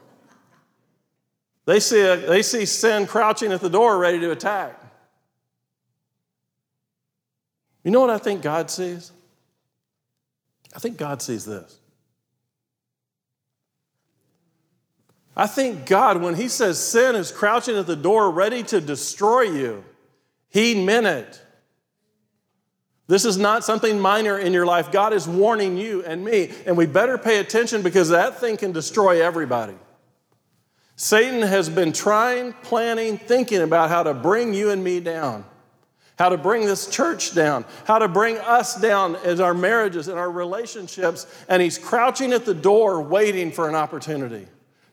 They 1.66 1.80
see, 1.80 2.02
a, 2.02 2.18
they 2.18 2.42
see 2.42 2.66
sin 2.66 3.06
crouching 3.06 3.52
at 3.52 3.62
the 3.62 3.70
door 3.70 3.98
ready 3.98 4.20
to 4.20 4.32
attack. 4.32 4.81
You 7.84 7.92
know 7.92 8.00
what 8.00 8.10
I 8.10 8.18
think 8.18 8.42
God 8.42 8.70
sees? 8.70 9.12
I 10.76 10.80
think 10.80 10.98
God 10.98 11.22
sees 11.22 11.46
this. 11.46 11.80
I 15.36 15.48
think 15.48 15.86
God, 15.86 16.22
when 16.22 16.36
He 16.36 16.48
says 16.48 16.80
sin 16.80 17.16
is 17.16 17.32
crouching 17.32 17.78
at 17.78 17.88
the 17.88 17.96
door 17.96 18.30
ready 18.32 18.64
to 18.64 18.82
destroy 18.82 19.42
you, 19.42 19.84
He 20.50 20.84
meant 20.84 21.08
it. 21.08 21.42
This 23.08 23.26
is 23.26 23.38
not 23.38 23.66
something 23.66 24.00
minor 24.00 24.38
in 24.38 24.54
your 24.54 24.66
life. 24.66 24.92
God 24.92 25.12
is 25.12 25.28
warning 25.28 25.78
you 25.78 26.04
and 26.06 26.24
me, 26.24 26.52
and 26.66 26.78
we 26.78 26.86
better 26.86 27.18
pay 27.18 27.40
attention 27.40 27.82
because 27.82 28.10
that 28.10 28.40
thing 28.40 28.56
can 28.56 28.72
destroy 28.72 29.22
everybody. 29.22 29.76
Satan 30.96 31.42
has 31.42 31.68
been 31.68 31.92
trying, 31.92 32.54
planning, 32.62 33.18
thinking 33.18 33.62
about 33.62 33.90
how 33.90 34.04
to 34.04 34.14
bring 34.14 34.54
you 34.54 34.70
and 34.70 34.84
me 34.84 35.00
down, 35.00 35.44
how 36.22 36.30
to 36.30 36.38
bring 36.38 36.66
this 36.66 36.88
church 36.88 37.34
down, 37.34 37.66
how 37.86 37.98
to 38.00 38.08
bring 38.08 38.38
us 38.38 38.80
down 38.80 39.16
as 39.18 39.40
our 39.40 39.54
marriages 39.54 40.08
and 40.08 40.20
our 40.20 40.32
relationships, 40.32 41.26
and 41.50 41.62
he's 41.62 41.78
crouching 41.78 42.32
at 42.32 42.46
the 42.46 42.54
door 42.54 43.02
waiting 43.02 43.52
for 43.52 43.68
an 43.68 43.76
opportunity 43.76 44.48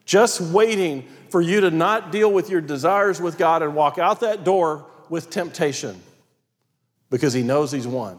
just 0.09 0.41
waiting 0.41 1.07
for 1.29 1.39
you 1.39 1.61
to 1.61 1.69
not 1.69 2.11
deal 2.11 2.31
with 2.31 2.49
your 2.49 2.61
desires 2.61 3.21
with 3.21 3.37
God 3.37 3.61
and 3.61 3.75
walk 3.75 3.99
out 3.99 4.21
that 4.21 4.43
door 4.43 4.87
with 5.07 5.29
temptation 5.29 6.01
because 7.11 7.31
He 7.31 7.43
knows 7.43 7.71
He's 7.71 7.85
won. 7.85 8.17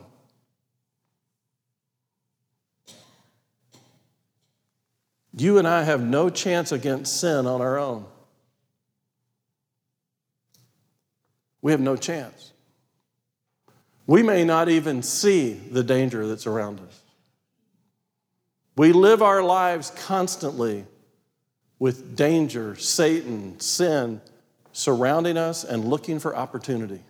You 5.36 5.58
and 5.58 5.66
I 5.66 5.82
have 5.82 6.00
no 6.00 6.30
chance 6.30 6.70
against 6.70 7.20
sin 7.20 7.44
on 7.44 7.60
our 7.60 7.76
own. 7.76 8.04
We 11.60 11.72
have 11.72 11.80
no 11.80 11.96
chance. 11.96 12.52
We 14.10 14.24
may 14.24 14.42
not 14.42 14.68
even 14.68 15.04
see 15.04 15.52
the 15.52 15.84
danger 15.84 16.26
that's 16.26 16.48
around 16.48 16.80
us. 16.80 17.00
We 18.76 18.92
live 18.92 19.22
our 19.22 19.40
lives 19.40 19.92
constantly 20.04 20.84
with 21.78 22.16
danger, 22.16 22.74
Satan, 22.74 23.60
sin 23.60 24.20
surrounding 24.72 25.36
us 25.36 25.62
and 25.62 25.84
looking 25.84 26.18
for 26.18 26.34
opportunity. 26.34 27.04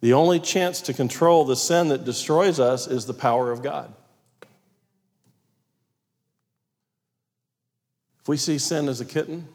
The 0.00 0.14
only 0.14 0.40
chance 0.40 0.80
to 0.80 0.94
control 0.94 1.44
the 1.44 1.54
sin 1.54 1.88
that 1.88 2.06
destroys 2.06 2.58
us 2.58 2.86
is 2.86 3.04
the 3.04 3.12
power 3.12 3.52
of 3.52 3.62
God. 3.62 3.92
If 8.22 8.28
we 8.28 8.38
see 8.38 8.56
sin 8.56 8.88
as 8.88 9.02
a 9.02 9.04
kitten, 9.04 9.48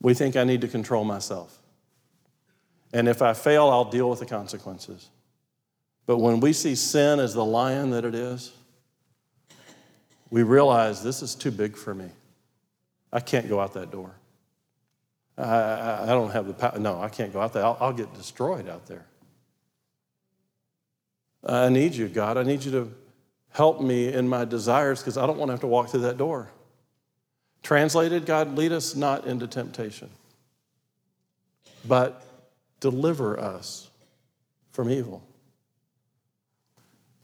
we 0.00 0.14
think 0.14 0.36
I 0.36 0.44
need 0.44 0.60
to 0.60 0.68
control 0.68 1.04
myself. 1.04 1.58
And 2.92 3.08
if 3.08 3.22
I 3.22 3.32
fail, 3.32 3.68
I'll 3.68 3.90
deal 3.90 4.08
with 4.08 4.20
the 4.20 4.26
consequences. 4.26 5.10
But 6.06 6.18
when 6.18 6.40
we 6.40 6.52
see 6.52 6.74
sin 6.74 7.18
as 7.18 7.34
the 7.34 7.44
lion 7.44 7.90
that 7.90 8.04
it 8.04 8.14
is, 8.14 8.52
we 10.30 10.42
realize 10.42 11.02
this 11.02 11.22
is 11.22 11.34
too 11.34 11.50
big 11.50 11.76
for 11.76 11.94
me. 11.94 12.10
I 13.12 13.20
can't 13.20 13.48
go 13.48 13.60
out 13.60 13.74
that 13.74 13.90
door. 13.90 14.14
I, 15.38 15.42
I, 15.42 16.02
I 16.04 16.06
don't 16.06 16.30
have 16.30 16.46
the 16.46 16.54
power. 16.54 16.78
No, 16.78 17.00
I 17.00 17.08
can't 17.08 17.32
go 17.32 17.40
out 17.40 17.52
there. 17.52 17.64
I'll, 17.64 17.76
I'll 17.80 17.92
get 17.92 18.12
destroyed 18.14 18.68
out 18.68 18.86
there. 18.86 19.06
I 21.44 21.68
need 21.68 21.94
you, 21.94 22.08
God. 22.08 22.36
I 22.36 22.42
need 22.42 22.64
you 22.64 22.72
to 22.72 22.92
help 23.50 23.80
me 23.80 24.12
in 24.12 24.28
my 24.28 24.44
desires 24.44 25.00
because 25.00 25.16
I 25.16 25.26
don't 25.26 25.38
want 25.38 25.48
to 25.48 25.52
have 25.52 25.60
to 25.60 25.66
walk 25.66 25.88
through 25.88 26.00
that 26.00 26.18
door. 26.18 26.50
Translated, 27.66 28.26
God, 28.26 28.56
lead 28.56 28.70
us 28.70 28.94
not 28.94 29.26
into 29.26 29.48
temptation, 29.48 30.08
but 31.84 32.24
deliver 32.78 33.40
us 33.40 33.90
from 34.70 34.88
evil. 34.88 35.26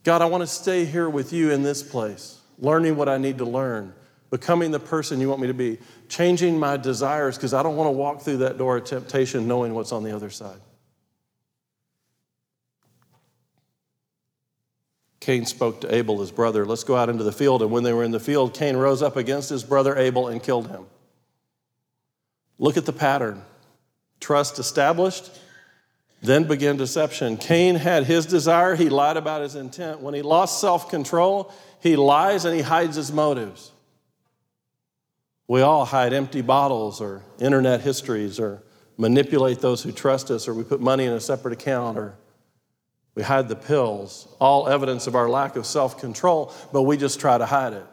God, 0.02 0.20
I 0.20 0.24
want 0.24 0.40
to 0.40 0.48
stay 0.48 0.84
here 0.84 1.08
with 1.08 1.32
you 1.32 1.52
in 1.52 1.62
this 1.62 1.84
place 1.84 2.40
learning 2.58 2.96
what 2.96 3.08
I 3.08 3.18
need 3.18 3.38
to 3.38 3.44
learn, 3.44 3.94
becoming 4.30 4.72
the 4.72 4.80
person 4.80 5.20
you 5.20 5.28
want 5.28 5.40
me 5.40 5.46
to 5.46 5.54
be, 5.54 5.78
changing 6.08 6.58
my 6.58 6.76
desires 6.76 7.36
because 7.36 7.54
I 7.54 7.62
don't 7.62 7.76
want 7.76 7.86
to 7.86 7.92
walk 7.92 8.22
through 8.22 8.38
that 8.38 8.58
door 8.58 8.78
of 8.78 8.84
temptation 8.84 9.46
knowing 9.46 9.74
what's 9.74 9.92
on 9.92 10.02
the 10.02 10.10
other 10.10 10.30
side. 10.30 10.58
Cain 15.22 15.46
spoke 15.46 15.80
to 15.82 15.94
Abel, 15.94 16.18
his 16.18 16.32
brother, 16.32 16.66
let's 16.66 16.82
go 16.82 16.96
out 16.96 17.08
into 17.08 17.22
the 17.22 17.30
field. 17.30 17.62
And 17.62 17.70
when 17.70 17.84
they 17.84 17.92
were 17.92 18.02
in 18.02 18.10
the 18.10 18.18
field, 18.18 18.54
Cain 18.54 18.76
rose 18.76 19.02
up 19.02 19.16
against 19.16 19.50
his 19.50 19.62
brother 19.62 19.96
Abel 19.96 20.26
and 20.26 20.42
killed 20.42 20.66
him. 20.66 20.86
Look 22.58 22.76
at 22.76 22.86
the 22.86 22.92
pattern 22.92 23.42
trust 24.18 24.58
established, 24.58 25.30
then 26.22 26.44
began 26.44 26.76
deception. 26.76 27.36
Cain 27.36 27.76
had 27.76 28.04
his 28.04 28.26
desire, 28.26 28.74
he 28.74 28.88
lied 28.88 29.16
about 29.16 29.42
his 29.42 29.54
intent. 29.54 30.00
When 30.00 30.12
he 30.12 30.22
lost 30.22 30.60
self 30.60 30.90
control, 30.90 31.52
he 31.80 31.94
lies 31.94 32.44
and 32.44 32.56
he 32.56 32.62
hides 32.62 32.96
his 32.96 33.12
motives. 33.12 33.70
We 35.46 35.60
all 35.60 35.84
hide 35.84 36.12
empty 36.12 36.40
bottles 36.40 37.00
or 37.00 37.22
internet 37.38 37.80
histories 37.80 38.40
or 38.40 38.60
manipulate 38.96 39.60
those 39.60 39.84
who 39.84 39.92
trust 39.92 40.32
us 40.32 40.48
or 40.48 40.54
we 40.54 40.64
put 40.64 40.80
money 40.80 41.04
in 41.04 41.12
a 41.12 41.20
separate 41.20 41.52
account 41.52 41.96
or 41.96 42.16
we 43.14 43.22
hide 43.22 43.48
the 43.48 43.56
pills. 43.56 44.26
All 44.40 44.68
evidence 44.68 45.06
of 45.06 45.14
our 45.14 45.28
lack 45.28 45.56
of 45.56 45.66
self 45.66 45.98
control, 45.98 46.52
but 46.72 46.82
we 46.82 46.96
just 46.96 47.20
try 47.20 47.36
to 47.36 47.46
hide 47.46 47.74
it. 47.74 47.86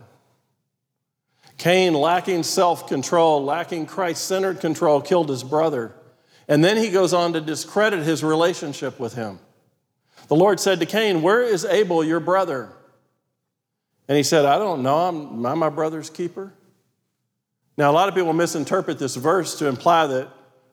Cain, 1.57 1.93
lacking 1.93 2.43
self 2.43 2.87
control, 2.87 3.43
lacking 3.43 3.85
Christ 3.85 4.25
centered 4.25 4.61
control, 4.61 5.01
killed 5.01 5.29
his 5.29 5.43
brother. 5.43 5.93
And 6.47 6.63
then 6.63 6.77
he 6.77 6.89
goes 6.89 7.13
on 7.13 7.33
to 7.33 7.41
discredit 7.41 8.03
his 8.03 8.23
relationship 8.23 8.99
with 8.99 9.13
him. 9.13 9.39
The 10.29 10.35
Lord 10.35 10.59
said 10.59 10.79
to 10.79 10.85
Cain, 10.85 11.21
Where 11.21 11.43
is 11.43 11.65
Abel, 11.65 12.03
your 12.03 12.19
brother? 12.19 12.69
And 14.07 14.17
he 14.17 14.23
said, 14.23 14.45
I 14.45 14.57
don't 14.57 14.81
know. 14.81 14.97
I'm, 14.97 15.45
am 15.45 15.59
my 15.59 15.69
brother's 15.69 16.09
keeper? 16.09 16.51
Now, 17.77 17.91
a 17.91 17.93
lot 17.93 18.09
of 18.09 18.15
people 18.15 18.33
misinterpret 18.33 18.97
this 18.97 19.15
verse 19.15 19.59
to 19.59 19.67
imply 19.67 20.07
that 20.07 20.29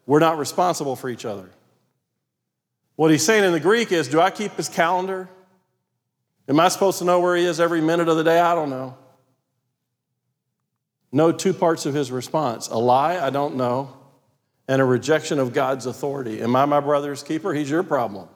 we're 0.06 0.20
not 0.20 0.38
responsible 0.38 0.96
for 0.96 1.08
each 1.08 1.24
other. 1.24 1.50
What 2.96 3.10
he's 3.10 3.24
saying 3.24 3.44
in 3.44 3.52
the 3.52 3.60
Greek 3.60 3.92
is, 3.92 4.08
Do 4.08 4.20
I 4.20 4.30
keep 4.30 4.52
his 4.52 4.68
calendar? 4.68 5.28
Am 6.48 6.58
I 6.60 6.68
supposed 6.68 6.98
to 6.98 7.04
know 7.04 7.20
where 7.20 7.36
he 7.36 7.44
is 7.44 7.60
every 7.60 7.80
minute 7.80 8.08
of 8.08 8.16
the 8.16 8.24
day? 8.24 8.40
I 8.40 8.54
don't 8.54 8.70
know. 8.70 8.96
No 11.12 11.32
two 11.32 11.52
parts 11.52 11.86
of 11.86 11.94
his 11.94 12.10
response 12.10 12.68
a 12.68 12.78
lie, 12.78 13.18
I 13.18 13.30
don't 13.30 13.56
know, 13.56 13.96
and 14.68 14.82
a 14.82 14.84
rejection 14.84 15.38
of 15.38 15.52
God's 15.52 15.86
authority. 15.86 16.40
Am 16.40 16.54
I 16.56 16.64
my 16.64 16.80
brother's 16.80 17.22
keeper? 17.22 17.52
He's 17.52 17.70
your 17.70 17.82
problem. 17.82 18.28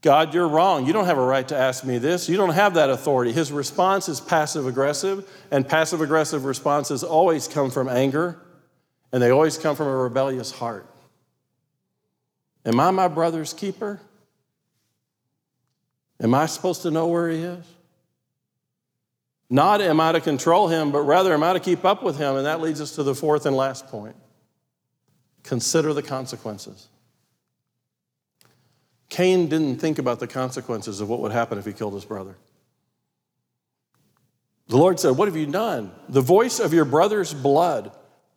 God, 0.00 0.34
you're 0.34 0.48
wrong. 0.48 0.84
You 0.84 0.92
don't 0.92 1.04
have 1.04 1.18
a 1.18 1.24
right 1.24 1.46
to 1.46 1.56
ask 1.56 1.84
me 1.84 1.98
this. 1.98 2.28
You 2.28 2.36
don't 2.36 2.54
have 2.54 2.74
that 2.74 2.90
authority. 2.90 3.32
His 3.32 3.52
response 3.52 4.08
is 4.08 4.20
passive 4.20 4.66
aggressive, 4.66 5.28
and 5.52 5.66
passive 5.66 6.00
aggressive 6.00 6.44
responses 6.44 7.04
always 7.04 7.46
come 7.46 7.70
from 7.70 7.88
anger, 7.88 8.36
and 9.12 9.22
they 9.22 9.30
always 9.30 9.56
come 9.56 9.76
from 9.76 9.86
a 9.86 9.96
rebellious 9.96 10.50
heart. 10.50 10.91
Am 12.64 12.78
I 12.78 12.90
my 12.90 13.08
brother's 13.08 13.52
keeper? 13.52 14.00
Am 16.20 16.34
I 16.34 16.46
supposed 16.46 16.82
to 16.82 16.90
know 16.90 17.08
where 17.08 17.28
he 17.28 17.38
is? 17.42 17.66
Not 19.50 19.80
am 19.80 20.00
I 20.00 20.12
to 20.12 20.20
control 20.20 20.68
him, 20.68 20.92
but 20.92 21.02
rather 21.02 21.34
am 21.34 21.42
I 21.42 21.52
to 21.52 21.60
keep 21.60 21.84
up 21.84 22.02
with 22.02 22.16
him? 22.16 22.36
And 22.36 22.46
that 22.46 22.60
leads 22.60 22.80
us 22.80 22.94
to 22.94 23.02
the 23.02 23.14
fourth 23.14 23.44
and 23.44 23.56
last 23.56 23.86
point. 23.88 24.16
Consider 25.42 25.92
the 25.92 26.02
consequences. 26.02 26.88
Cain 29.08 29.48
didn't 29.48 29.76
think 29.76 29.98
about 29.98 30.20
the 30.20 30.26
consequences 30.26 31.00
of 31.00 31.08
what 31.08 31.20
would 31.20 31.32
happen 31.32 31.58
if 31.58 31.66
he 31.66 31.72
killed 31.74 31.92
his 31.92 32.04
brother. 32.04 32.36
The 34.68 34.78
Lord 34.78 34.98
said, 34.98 35.18
What 35.18 35.28
have 35.28 35.36
you 35.36 35.46
done? 35.46 35.90
The 36.08 36.22
voice 36.22 36.58
of 36.58 36.72
your 36.72 36.86
brother's 36.86 37.34
blood 37.34 37.92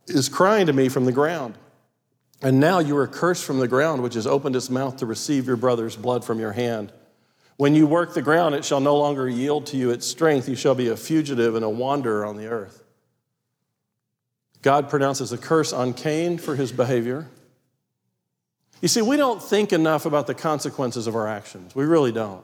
is 0.07 0.27
crying 0.27 0.67
to 0.67 0.73
me 0.73 0.89
from 0.89 1.05
the 1.05 1.13
ground. 1.13 1.57
And 2.41 2.59
now 2.59 2.79
you 2.79 2.97
are 2.97 3.07
cursed 3.07 3.45
from 3.45 3.59
the 3.59 3.67
ground, 3.67 4.03
which 4.03 4.13
has 4.15 4.27
opened 4.27 4.55
its 4.55 4.69
mouth 4.69 4.97
to 4.97 5.05
receive 5.05 5.47
your 5.47 5.55
brother's 5.55 5.95
blood 5.95 6.23
from 6.23 6.39
your 6.39 6.51
hand. 6.51 6.91
When 7.57 7.73
you 7.75 7.87
work 7.87 8.13
the 8.13 8.21
ground, 8.21 8.53
it 8.55 8.65
shall 8.65 8.81
no 8.81 8.97
longer 8.97 9.29
yield 9.29 9.67
to 9.67 9.77
you 9.77 9.89
its 9.89 10.05
strength. 10.05 10.49
You 10.49 10.55
shall 10.55 10.75
be 10.75 10.89
a 10.89 10.97
fugitive 10.97 11.55
and 11.55 11.63
a 11.63 11.69
wanderer 11.69 12.25
on 12.25 12.35
the 12.35 12.47
earth. 12.47 12.83
God 14.61 14.89
pronounces 14.89 15.31
a 15.31 15.37
curse 15.37 15.71
on 15.71 15.93
Cain 15.93 16.37
for 16.37 16.55
his 16.55 16.71
behavior. 16.71 17.27
You 18.81 18.87
see, 18.87 19.01
we 19.01 19.15
don't 19.15 19.41
think 19.41 19.71
enough 19.71 20.05
about 20.05 20.27
the 20.27 20.33
consequences 20.33 21.07
of 21.07 21.15
our 21.15 21.27
actions. 21.27 21.73
We 21.75 21.85
really 21.85 22.11
don't. 22.11 22.43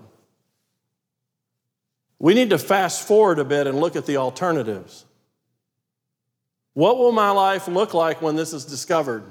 We 2.19 2.33
need 2.33 2.51
to 2.51 2.57
fast 2.57 3.07
forward 3.07 3.39
a 3.39 3.43
bit 3.43 3.67
and 3.67 3.79
look 3.79 3.95
at 3.95 4.05
the 4.05 4.17
alternatives. 4.17 5.05
What 6.73 6.97
will 6.97 7.11
my 7.11 7.31
life 7.31 7.67
look 7.67 7.93
like 7.93 8.21
when 8.21 8.35
this 8.35 8.53
is 8.53 8.63
discovered? 8.63 9.23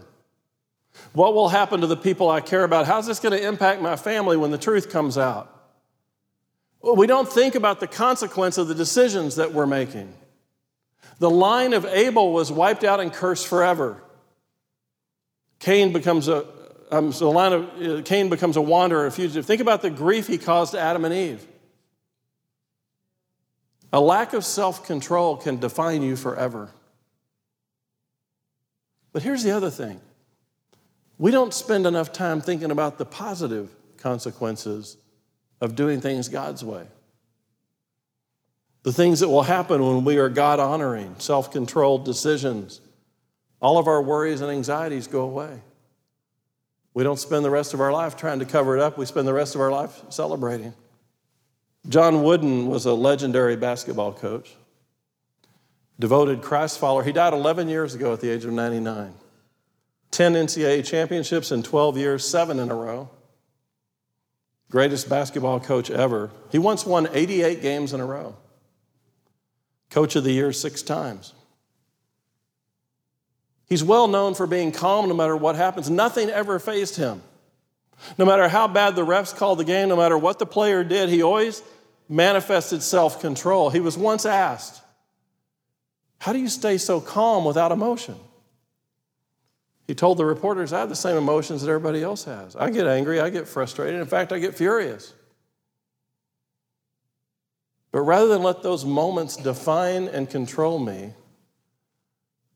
What 1.12 1.34
will 1.34 1.48
happen 1.48 1.80
to 1.80 1.86
the 1.86 1.96
people 1.96 2.30
I 2.30 2.40
care 2.40 2.64
about? 2.64 2.86
How's 2.86 3.06
this 3.06 3.20
going 3.20 3.38
to 3.38 3.46
impact 3.46 3.80
my 3.80 3.96
family 3.96 4.36
when 4.36 4.50
the 4.50 4.58
truth 4.58 4.90
comes 4.90 5.16
out? 5.16 5.56
We 6.82 7.06
don't 7.06 7.30
think 7.30 7.54
about 7.54 7.80
the 7.80 7.86
consequence 7.86 8.58
of 8.58 8.68
the 8.68 8.74
decisions 8.74 9.36
that 9.36 9.52
we're 9.52 9.66
making. 9.66 10.12
The 11.18 11.30
line 11.30 11.74
of 11.74 11.84
Abel 11.84 12.32
was 12.32 12.50
wiped 12.50 12.84
out 12.84 13.00
and 13.00 13.12
cursed 13.12 13.46
forever. 13.46 14.02
Cain 15.58 15.92
becomes 15.92 16.28
a 16.28 16.46
um, 16.90 17.12
so 17.12 17.26
the 17.26 17.30
line 17.30 17.52
of 17.52 17.82
uh, 17.82 18.02
Cain 18.02 18.28
becomes 18.28 18.56
a 18.56 18.60
wanderer, 18.60 19.06
a 19.06 19.12
fugitive. 19.12 19.46
Think 19.46 19.60
about 19.60 19.80
the 19.80 19.90
grief 19.90 20.26
he 20.26 20.38
caused 20.38 20.74
Adam 20.74 21.04
and 21.04 21.14
Eve. 21.14 21.46
A 23.92 24.00
lack 24.00 24.32
of 24.32 24.44
self 24.44 24.86
control 24.86 25.36
can 25.36 25.58
define 25.58 26.02
you 26.02 26.16
forever. 26.16 26.70
But 29.12 29.22
here's 29.22 29.42
the 29.42 29.52
other 29.52 29.70
thing 29.70 30.00
we 31.20 31.30
don't 31.30 31.52
spend 31.52 31.86
enough 31.86 32.14
time 32.14 32.40
thinking 32.40 32.70
about 32.70 32.96
the 32.96 33.04
positive 33.04 33.68
consequences 33.98 34.96
of 35.60 35.76
doing 35.76 36.00
things 36.00 36.30
God's 36.30 36.64
way. 36.64 36.86
The 38.84 38.92
things 38.92 39.20
that 39.20 39.28
will 39.28 39.42
happen 39.42 39.84
when 39.84 40.02
we 40.02 40.16
are 40.16 40.30
God 40.30 40.58
honoring, 40.58 41.14
self 41.18 41.52
controlled 41.52 42.06
decisions. 42.06 42.80
All 43.60 43.76
of 43.76 43.86
our 43.86 44.00
worries 44.00 44.40
and 44.40 44.50
anxieties 44.50 45.06
go 45.08 45.20
away. 45.20 45.60
We 46.94 47.04
don't 47.04 47.18
spend 47.18 47.44
the 47.44 47.50
rest 47.50 47.74
of 47.74 47.82
our 47.82 47.92
life 47.92 48.16
trying 48.16 48.38
to 48.38 48.46
cover 48.46 48.74
it 48.74 48.82
up, 48.82 48.96
we 48.96 49.04
spend 49.04 49.28
the 49.28 49.34
rest 49.34 49.54
of 49.54 49.60
our 49.60 49.70
life 49.70 50.00
celebrating. 50.08 50.72
John 51.86 52.22
Wooden 52.22 52.66
was 52.66 52.86
a 52.86 52.94
legendary 52.94 53.56
basketball 53.56 54.14
coach, 54.14 54.56
devoted 55.98 56.40
Christ 56.40 56.78
follower. 56.78 57.04
He 57.04 57.12
died 57.12 57.34
11 57.34 57.68
years 57.68 57.94
ago 57.94 58.14
at 58.14 58.22
the 58.22 58.30
age 58.30 58.46
of 58.46 58.54
99. 58.54 59.12
10 60.10 60.34
NCAA 60.34 60.84
championships 60.84 61.52
in 61.52 61.62
12 61.62 61.96
years, 61.96 62.28
seven 62.28 62.58
in 62.58 62.70
a 62.70 62.74
row. 62.74 63.08
Greatest 64.70 65.08
basketball 65.08 65.60
coach 65.60 65.90
ever. 65.90 66.30
He 66.50 66.58
once 66.58 66.86
won 66.86 67.08
88 67.12 67.60
games 67.60 67.92
in 67.92 68.00
a 68.00 68.06
row. 68.06 68.36
Coach 69.90 70.14
of 70.14 70.24
the 70.24 70.32
year 70.32 70.52
six 70.52 70.82
times. 70.82 71.34
He's 73.68 73.84
well 73.84 74.08
known 74.08 74.34
for 74.34 74.46
being 74.46 74.72
calm 74.72 75.08
no 75.08 75.14
matter 75.14 75.36
what 75.36 75.56
happens. 75.56 75.90
Nothing 75.90 76.28
ever 76.28 76.58
fazed 76.58 76.96
him. 76.96 77.22
No 78.16 78.24
matter 78.24 78.48
how 78.48 78.66
bad 78.66 78.96
the 78.96 79.04
refs 79.04 79.34
called 79.34 79.58
the 79.58 79.64
game, 79.64 79.88
no 79.88 79.96
matter 79.96 80.16
what 80.16 80.38
the 80.38 80.46
player 80.46 80.82
did, 80.82 81.08
he 81.08 81.22
always 81.22 81.62
manifested 82.08 82.82
self 82.82 83.20
control. 83.20 83.70
He 83.70 83.80
was 83.80 83.96
once 83.96 84.24
asked, 84.24 84.82
How 86.18 86.32
do 86.32 86.38
you 86.38 86.48
stay 86.48 86.78
so 86.78 87.00
calm 87.00 87.44
without 87.44 87.72
emotion? 87.72 88.16
He 89.90 89.94
told 89.96 90.18
the 90.18 90.24
reporters, 90.24 90.72
I 90.72 90.78
have 90.78 90.88
the 90.88 90.94
same 90.94 91.16
emotions 91.16 91.62
that 91.62 91.68
everybody 91.68 92.00
else 92.00 92.22
has. 92.22 92.54
I 92.54 92.70
get 92.70 92.86
angry, 92.86 93.18
I 93.18 93.28
get 93.28 93.48
frustrated. 93.48 94.00
In 94.00 94.06
fact, 94.06 94.32
I 94.32 94.38
get 94.38 94.54
furious. 94.54 95.14
But 97.90 98.02
rather 98.02 98.28
than 98.28 98.40
let 98.40 98.62
those 98.62 98.84
moments 98.84 99.36
define 99.36 100.06
and 100.06 100.30
control 100.30 100.78
me, 100.78 101.14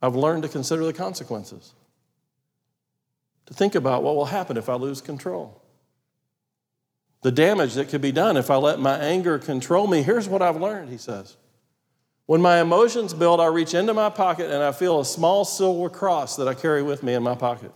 I've 0.00 0.14
learned 0.14 0.44
to 0.44 0.48
consider 0.48 0.84
the 0.84 0.92
consequences, 0.92 1.72
to 3.46 3.52
think 3.52 3.74
about 3.74 4.04
what 4.04 4.14
will 4.14 4.26
happen 4.26 4.56
if 4.56 4.68
I 4.68 4.74
lose 4.74 5.00
control, 5.00 5.60
the 7.22 7.32
damage 7.32 7.74
that 7.74 7.88
could 7.88 8.00
be 8.00 8.12
done 8.12 8.36
if 8.36 8.48
I 8.48 8.54
let 8.58 8.78
my 8.78 8.96
anger 8.96 9.40
control 9.40 9.88
me. 9.88 10.04
Here's 10.04 10.28
what 10.28 10.40
I've 10.40 10.60
learned, 10.60 10.88
he 10.88 10.98
says. 10.98 11.36
When 12.26 12.40
my 12.40 12.60
emotions 12.60 13.12
build, 13.12 13.40
I 13.40 13.46
reach 13.46 13.74
into 13.74 13.92
my 13.92 14.08
pocket 14.08 14.50
and 14.50 14.62
I 14.62 14.72
feel 14.72 15.00
a 15.00 15.04
small 15.04 15.44
silver 15.44 15.90
cross 15.90 16.36
that 16.36 16.48
I 16.48 16.54
carry 16.54 16.82
with 16.82 17.02
me 17.02 17.14
in 17.14 17.22
my 17.22 17.34
pocket. 17.34 17.72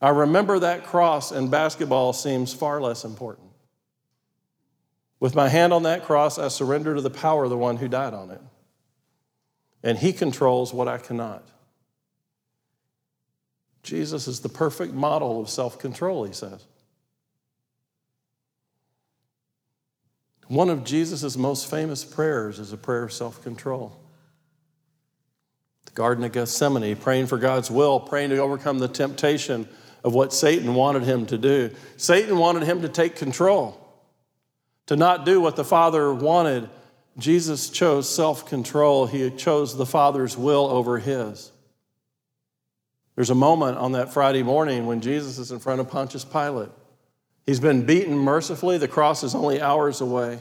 I 0.00 0.08
remember 0.08 0.58
that 0.58 0.84
cross, 0.84 1.30
and 1.30 1.48
basketball 1.48 2.12
seems 2.12 2.52
far 2.52 2.80
less 2.80 3.04
important. 3.04 3.48
With 5.20 5.36
my 5.36 5.48
hand 5.48 5.72
on 5.72 5.84
that 5.84 6.02
cross, 6.02 6.38
I 6.38 6.48
surrender 6.48 6.96
to 6.96 7.00
the 7.00 7.10
power 7.10 7.44
of 7.44 7.50
the 7.50 7.56
one 7.56 7.76
who 7.76 7.86
died 7.86 8.12
on 8.12 8.30
it 8.32 8.40
and 9.82 9.98
He 9.98 10.12
controls 10.12 10.72
what 10.72 10.88
I 10.88 10.98
cannot. 10.98 11.46
Jesus 13.82 14.28
is 14.28 14.40
the 14.40 14.48
perfect 14.48 14.92
model 14.92 15.40
of 15.40 15.48
self 15.48 15.78
control, 15.78 16.24
he 16.24 16.32
says. 16.32 16.66
One 20.52 20.68
of 20.68 20.84
Jesus' 20.84 21.34
most 21.38 21.70
famous 21.70 22.04
prayers 22.04 22.58
is 22.58 22.74
a 22.74 22.76
prayer 22.76 23.04
of 23.04 23.12
self 23.14 23.42
control. 23.42 23.98
The 25.86 25.92
Garden 25.92 26.24
of 26.24 26.32
Gethsemane, 26.32 26.94
praying 26.94 27.28
for 27.28 27.38
God's 27.38 27.70
will, 27.70 27.98
praying 27.98 28.28
to 28.28 28.36
overcome 28.36 28.78
the 28.78 28.86
temptation 28.86 29.66
of 30.04 30.12
what 30.12 30.30
Satan 30.34 30.74
wanted 30.74 31.04
him 31.04 31.24
to 31.24 31.38
do. 31.38 31.70
Satan 31.96 32.36
wanted 32.36 32.64
him 32.64 32.82
to 32.82 32.90
take 32.90 33.16
control, 33.16 33.80
to 34.88 34.94
not 34.94 35.24
do 35.24 35.40
what 35.40 35.56
the 35.56 35.64
Father 35.64 36.12
wanted 36.12 36.68
Jesus 37.16 37.70
chose 37.70 38.14
self 38.14 38.46
control, 38.46 39.06
he 39.06 39.30
chose 39.30 39.74
the 39.74 39.86
Father's 39.86 40.36
will 40.36 40.66
over 40.66 40.98
his. 40.98 41.50
There's 43.14 43.30
a 43.30 43.34
moment 43.34 43.78
on 43.78 43.92
that 43.92 44.12
Friday 44.12 44.42
morning 44.42 44.84
when 44.84 45.00
Jesus 45.00 45.38
is 45.38 45.50
in 45.50 45.60
front 45.60 45.80
of 45.80 45.88
Pontius 45.88 46.26
Pilate. 46.26 46.68
He's 47.46 47.60
been 47.60 47.84
beaten 47.84 48.16
mercifully, 48.16 48.78
the 48.78 48.88
cross 48.88 49.22
is 49.22 49.34
only 49.34 49.60
hours 49.60 50.00
away. 50.00 50.40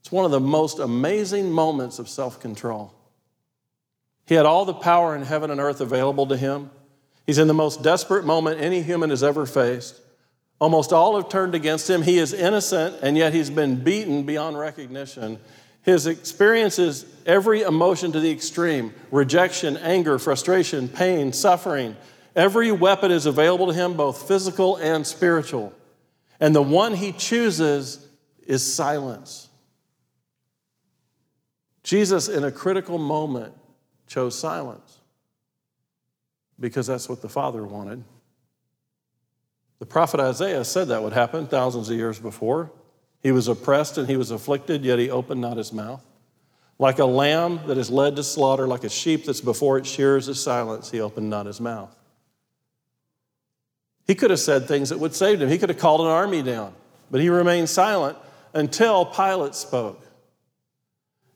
It's 0.00 0.12
one 0.12 0.24
of 0.24 0.30
the 0.30 0.40
most 0.40 0.78
amazing 0.78 1.50
moments 1.50 1.98
of 1.98 2.08
self 2.08 2.40
control. 2.40 2.94
He 4.26 4.34
had 4.34 4.46
all 4.46 4.64
the 4.64 4.74
power 4.74 5.16
in 5.16 5.22
heaven 5.22 5.50
and 5.50 5.60
earth 5.60 5.80
available 5.80 6.26
to 6.26 6.36
him. 6.36 6.70
He's 7.26 7.38
in 7.38 7.48
the 7.48 7.54
most 7.54 7.82
desperate 7.82 8.24
moment 8.24 8.60
any 8.60 8.82
human 8.82 9.10
has 9.10 9.22
ever 9.22 9.46
faced. 9.46 10.00
Almost 10.60 10.92
all 10.92 11.16
have 11.16 11.28
turned 11.28 11.54
against 11.54 11.88
him. 11.90 12.02
He 12.02 12.18
is 12.18 12.32
innocent, 12.32 12.96
and 13.02 13.16
yet 13.16 13.34
he's 13.34 13.50
been 13.50 13.82
beaten 13.82 14.24
beyond 14.24 14.58
recognition. 14.58 15.38
His 15.82 16.06
experience 16.06 16.78
is 16.78 17.04
every 17.26 17.62
emotion 17.62 18.12
to 18.12 18.20
the 18.20 18.30
extreme 18.30 18.94
rejection, 19.10 19.76
anger, 19.78 20.18
frustration, 20.18 20.88
pain, 20.88 21.32
suffering. 21.32 21.96
Every 22.36 22.72
weapon 22.72 23.10
is 23.10 23.26
available 23.26 23.66
to 23.68 23.74
him, 23.74 23.94
both 23.94 24.26
physical 24.26 24.76
and 24.76 25.06
spiritual. 25.06 25.72
And 26.40 26.54
the 26.54 26.62
one 26.62 26.94
he 26.94 27.12
chooses 27.12 28.06
is 28.46 28.62
silence. 28.74 29.48
Jesus, 31.82 32.28
in 32.28 32.44
a 32.44 32.50
critical 32.50 32.98
moment, 32.98 33.54
chose 34.06 34.38
silence 34.38 35.00
because 36.58 36.86
that's 36.86 37.08
what 37.08 37.20
the 37.20 37.28
Father 37.28 37.64
wanted. 37.64 38.04
The 39.78 39.86
prophet 39.86 40.20
Isaiah 40.20 40.64
said 40.64 40.88
that 40.88 41.02
would 41.02 41.12
happen 41.12 41.46
thousands 41.46 41.90
of 41.90 41.96
years 41.96 42.18
before. 42.18 42.70
He 43.22 43.32
was 43.32 43.48
oppressed 43.48 43.98
and 43.98 44.08
he 44.08 44.16
was 44.16 44.30
afflicted, 44.30 44.84
yet 44.84 44.98
he 44.98 45.10
opened 45.10 45.40
not 45.40 45.56
his 45.56 45.72
mouth. 45.72 46.04
Like 46.78 46.98
a 46.98 47.04
lamb 47.04 47.60
that 47.66 47.78
is 47.78 47.90
led 47.90 48.16
to 48.16 48.22
slaughter, 48.22 48.66
like 48.66 48.84
a 48.84 48.88
sheep 48.88 49.24
that's 49.24 49.40
before 49.40 49.78
its 49.78 49.88
shears 49.88 50.28
is 50.28 50.42
silence, 50.42 50.90
he 50.90 51.00
opened 51.00 51.30
not 51.30 51.46
his 51.46 51.60
mouth. 51.60 51.94
He 54.06 54.14
could 54.14 54.30
have 54.30 54.40
said 54.40 54.66
things 54.66 54.90
that 54.90 54.98
would 54.98 55.14
save 55.14 55.40
him. 55.40 55.48
He 55.48 55.58
could 55.58 55.70
have 55.70 55.78
called 55.78 56.02
an 56.02 56.08
army 56.08 56.42
down, 56.42 56.74
but 57.10 57.20
he 57.20 57.28
remained 57.28 57.70
silent 57.70 58.18
until 58.52 59.06
Pilate 59.06 59.54
spoke. 59.54 60.04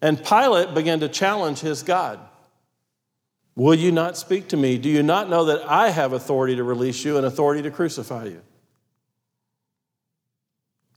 And 0.00 0.22
Pilate 0.22 0.74
began 0.74 1.00
to 1.00 1.08
challenge 1.08 1.60
his 1.60 1.82
God. 1.82 2.20
Will 3.56 3.74
you 3.74 3.90
not 3.90 4.16
speak 4.16 4.48
to 4.48 4.56
me? 4.56 4.78
Do 4.78 4.88
you 4.88 5.02
not 5.02 5.28
know 5.28 5.46
that 5.46 5.68
I 5.68 5.90
have 5.90 6.12
authority 6.12 6.56
to 6.56 6.62
release 6.62 7.04
you 7.04 7.16
and 7.16 7.26
authority 7.26 7.62
to 7.62 7.70
crucify 7.70 8.26
you? 8.26 8.42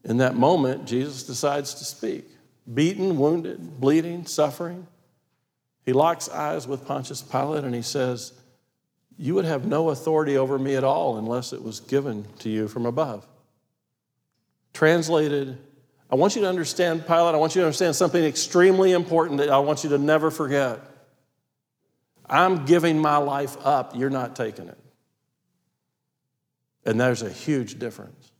In 0.04 0.18
that 0.18 0.36
moment, 0.36 0.86
Jesus 0.86 1.24
decides 1.24 1.74
to 1.74 1.84
speak. 1.84 2.28
Beaten, 2.72 3.18
wounded, 3.18 3.80
bleeding, 3.80 4.26
suffering. 4.26 4.86
He 5.84 5.92
locks 5.92 6.28
eyes 6.28 6.68
with 6.68 6.86
Pontius 6.86 7.22
Pilate 7.22 7.64
and 7.64 7.74
he 7.74 7.82
says, 7.82 8.32
You 9.16 9.34
would 9.34 9.44
have 9.44 9.66
no 9.66 9.90
authority 9.90 10.36
over 10.36 10.58
me 10.58 10.74
at 10.74 10.84
all 10.84 11.18
unless 11.18 11.52
it 11.52 11.62
was 11.62 11.80
given 11.80 12.26
to 12.40 12.48
you 12.48 12.68
from 12.68 12.86
above. 12.86 13.26
Translated, 14.72 15.58
I 16.10 16.14
want 16.14 16.34
you 16.34 16.42
to 16.42 16.48
understand, 16.48 17.06
Pilate, 17.06 17.34
I 17.34 17.38
want 17.38 17.54
you 17.54 17.60
to 17.60 17.66
understand 17.66 17.96
something 17.96 18.22
extremely 18.22 18.92
important 18.92 19.38
that 19.38 19.48
I 19.48 19.58
want 19.58 19.84
you 19.84 19.90
to 19.90 19.98
never 19.98 20.30
forget. 20.30 20.80
I'm 22.26 22.64
giving 22.64 22.98
my 22.98 23.18
life 23.18 23.56
up, 23.64 23.96
you're 23.96 24.10
not 24.10 24.36
taking 24.36 24.68
it. 24.68 24.78
And 26.84 27.00
there's 27.00 27.22
a 27.22 27.30
huge 27.30 27.78
difference. 27.78 28.32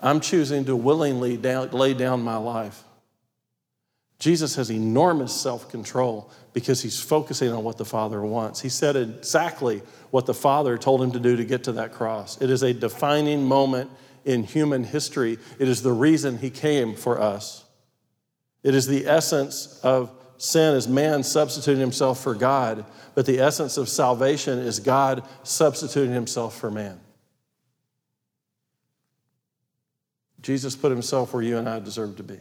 I'm 0.00 0.20
choosing 0.20 0.64
to 0.64 0.74
willingly 0.74 1.36
lay 1.36 1.94
down 1.94 2.22
my 2.22 2.36
life. 2.36 2.82
Jesus 4.18 4.56
has 4.56 4.70
enormous 4.70 5.32
self 5.32 5.68
control 5.70 6.30
because 6.52 6.82
he's 6.82 7.00
focusing 7.00 7.50
on 7.52 7.64
what 7.64 7.78
the 7.78 7.84
Father 7.84 8.20
wants. 8.22 8.60
He 8.60 8.68
said 8.68 8.96
exactly 8.96 9.82
what 10.10 10.26
the 10.26 10.34
Father 10.34 10.76
told 10.76 11.02
him 11.02 11.12
to 11.12 11.20
do 11.20 11.36
to 11.36 11.44
get 11.44 11.64
to 11.64 11.72
that 11.72 11.92
cross. 11.92 12.40
It 12.40 12.50
is 12.50 12.62
a 12.62 12.74
defining 12.74 13.44
moment 13.44 13.90
in 14.24 14.44
human 14.44 14.84
history. 14.84 15.38
It 15.58 15.68
is 15.68 15.82
the 15.82 15.92
reason 15.92 16.38
he 16.38 16.50
came 16.50 16.94
for 16.94 17.20
us. 17.20 17.64
It 18.62 18.74
is 18.74 18.86
the 18.86 19.06
essence 19.06 19.80
of 19.82 20.12
sin 20.36 20.74
is 20.74 20.86
man 20.88 21.22
substituting 21.22 21.80
himself 21.80 22.20
for 22.20 22.34
God, 22.34 22.84
but 23.14 23.26
the 23.26 23.40
essence 23.40 23.76
of 23.76 23.88
salvation 23.88 24.58
is 24.58 24.80
God 24.80 25.24
substituting 25.42 26.12
himself 26.12 26.58
for 26.58 26.70
man. 26.70 27.00
Jesus 30.40 30.74
put 30.74 30.90
himself 30.90 31.32
where 31.32 31.42
you 31.42 31.56
and 31.56 31.68
I 31.68 31.78
deserve 31.78 32.16
to 32.16 32.24
be. 32.24 32.38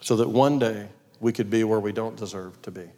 So 0.00 0.16
that 0.16 0.28
one 0.28 0.58
day 0.58 0.88
we 1.20 1.32
could 1.32 1.50
be 1.50 1.62
where 1.64 1.78
we 1.78 1.92
don't 1.92 2.16
deserve 2.16 2.60
to 2.62 2.70
be. 2.70 2.88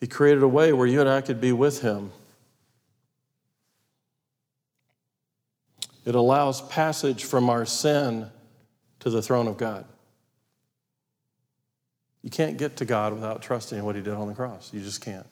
He 0.00 0.06
created 0.08 0.42
a 0.42 0.48
way 0.48 0.72
where 0.72 0.86
you 0.86 1.00
and 1.00 1.08
I 1.08 1.20
could 1.20 1.40
be 1.40 1.52
with 1.52 1.82
him. 1.82 2.10
It 6.04 6.16
allows 6.16 6.60
passage 6.62 7.24
from 7.24 7.48
our 7.48 7.64
sin 7.64 8.28
to 9.00 9.10
the 9.10 9.22
throne 9.22 9.46
of 9.46 9.56
God. 9.56 9.84
You 12.22 12.30
can't 12.30 12.56
get 12.56 12.76
to 12.76 12.84
God 12.84 13.12
without 13.12 13.42
trusting 13.42 13.78
in 13.78 13.84
what 13.84 13.94
he 13.94 14.02
did 14.02 14.14
on 14.14 14.26
the 14.26 14.34
cross. 14.34 14.72
You 14.72 14.80
just 14.80 15.00
can't. 15.00 15.26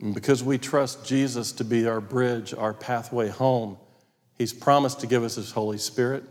And 0.00 0.14
because 0.14 0.42
we 0.42 0.58
trust 0.58 1.04
Jesus 1.04 1.52
to 1.52 1.64
be 1.64 1.86
our 1.86 2.00
bridge, 2.00 2.54
our 2.54 2.72
pathway 2.72 3.28
home, 3.28 3.76
He's 4.36 4.52
promised 4.52 5.00
to 5.00 5.08
give 5.08 5.24
us 5.24 5.34
His 5.34 5.50
Holy 5.50 5.78
Spirit. 5.78 6.22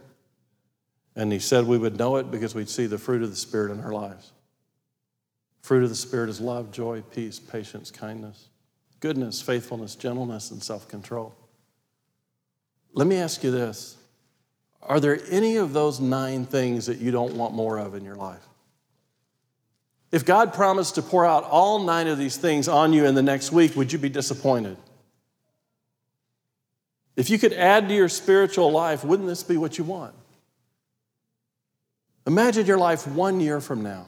And 1.17 1.33
He 1.33 1.39
said 1.39 1.65
we 1.65 1.79
would 1.79 1.97
know 1.97 2.15
it 2.17 2.29
because 2.31 2.53
we'd 2.53 2.69
see 2.69 2.85
the 2.85 2.99
fruit 2.99 3.23
of 3.23 3.31
the 3.31 3.35
Spirit 3.35 3.71
in 3.71 3.83
our 3.83 3.91
lives. 3.91 4.31
Fruit 5.63 5.83
of 5.83 5.89
the 5.89 5.95
Spirit 5.95 6.29
is 6.29 6.39
love, 6.39 6.71
joy, 6.71 7.01
peace, 7.01 7.39
patience, 7.39 7.89
kindness, 7.91 8.47
goodness, 8.99 9.41
faithfulness, 9.41 9.95
gentleness, 9.95 10.51
and 10.51 10.61
self 10.61 10.87
control. 10.87 11.35
Let 12.93 13.07
me 13.07 13.17
ask 13.17 13.43
you 13.43 13.49
this 13.49 13.97
Are 14.83 14.99
there 14.99 15.19
any 15.31 15.57
of 15.57 15.73
those 15.73 15.99
nine 15.99 16.45
things 16.45 16.85
that 16.85 16.99
you 16.99 17.09
don't 17.09 17.33
want 17.33 17.55
more 17.55 17.79
of 17.79 17.95
in 17.95 18.05
your 18.05 18.15
life? 18.15 18.45
If 20.11 20.23
God 20.23 20.53
promised 20.53 20.95
to 20.95 21.01
pour 21.01 21.25
out 21.25 21.43
all 21.43 21.83
nine 21.83 22.07
of 22.07 22.19
these 22.19 22.37
things 22.37 22.67
on 22.67 22.93
you 22.93 23.05
in 23.05 23.15
the 23.15 23.23
next 23.23 23.51
week, 23.51 23.75
would 23.75 23.91
you 23.91 23.97
be 23.97 24.07
disappointed? 24.07 24.77
If 27.15 27.31
you 27.31 27.39
could 27.39 27.53
add 27.53 27.89
to 27.89 27.95
your 27.95 28.07
spiritual 28.07 28.71
life, 28.71 29.03
wouldn't 29.03 29.27
this 29.27 29.41
be 29.41 29.57
what 29.57 29.79
you 29.79 29.83
want? 29.83 30.13
Imagine 32.27 32.65
your 32.65 32.77
life 32.77 33.07
one 33.07 33.39
year 33.39 33.61
from 33.61 33.81
now. 33.81 34.05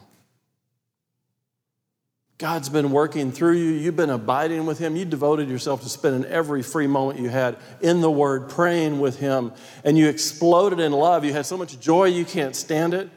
God's 2.37 2.69
been 2.69 2.91
working 2.91 3.31
through 3.31 3.57
you. 3.57 3.71
You've 3.71 3.95
been 3.95 4.09
abiding 4.09 4.65
with 4.65 4.77
Him. 4.77 4.95
You 4.95 5.05
devoted 5.05 5.49
yourself 5.49 5.83
to 5.83 5.89
spending 5.89 6.29
every 6.29 6.61
free 6.61 6.87
moment 6.87 7.19
you 7.19 7.29
had 7.29 7.57
in 7.81 8.01
the 8.01 8.11
Word, 8.11 8.49
praying 8.49 8.99
with 8.99 9.19
Him, 9.19 9.53
and 9.83 9.97
you 9.97 10.07
exploded 10.07 10.79
in 10.79 10.91
love. 10.91 11.23
You 11.23 11.33
had 11.33 11.45
so 11.45 11.57
much 11.57 11.79
joy 11.79 12.05
you 12.05 12.25
can't 12.25 12.55
stand 12.55 12.93
it. 12.93 13.09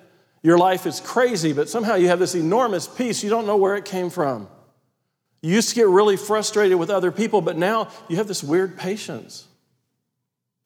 Your 0.43 0.59
life 0.59 0.87
is 0.87 1.01
crazy, 1.01 1.53
but 1.53 1.69
somehow 1.69 1.95
you 1.95 2.09
have 2.09 2.19
this 2.19 2.35
enormous 2.35 2.89
peace. 2.89 3.23
You 3.23 3.31
don't 3.31 3.47
know 3.47 3.57
where 3.57 3.77
it 3.77 3.85
came 3.85 4.11
from. 4.11 4.49
You 5.41 5.55
used 5.55 5.69
to 5.71 5.75
get 5.75 5.89
really 5.89 6.17
frustrated 6.17 6.79
with 6.79 6.91
other 6.91 7.11
people, 7.13 7.41
but 7.41 7.57
now 7.57 7.89
you 8.09 8.17
have 8.17 8.29
this 8.29 8.43
weird 8.43 8.77
patience. 8.77 9.47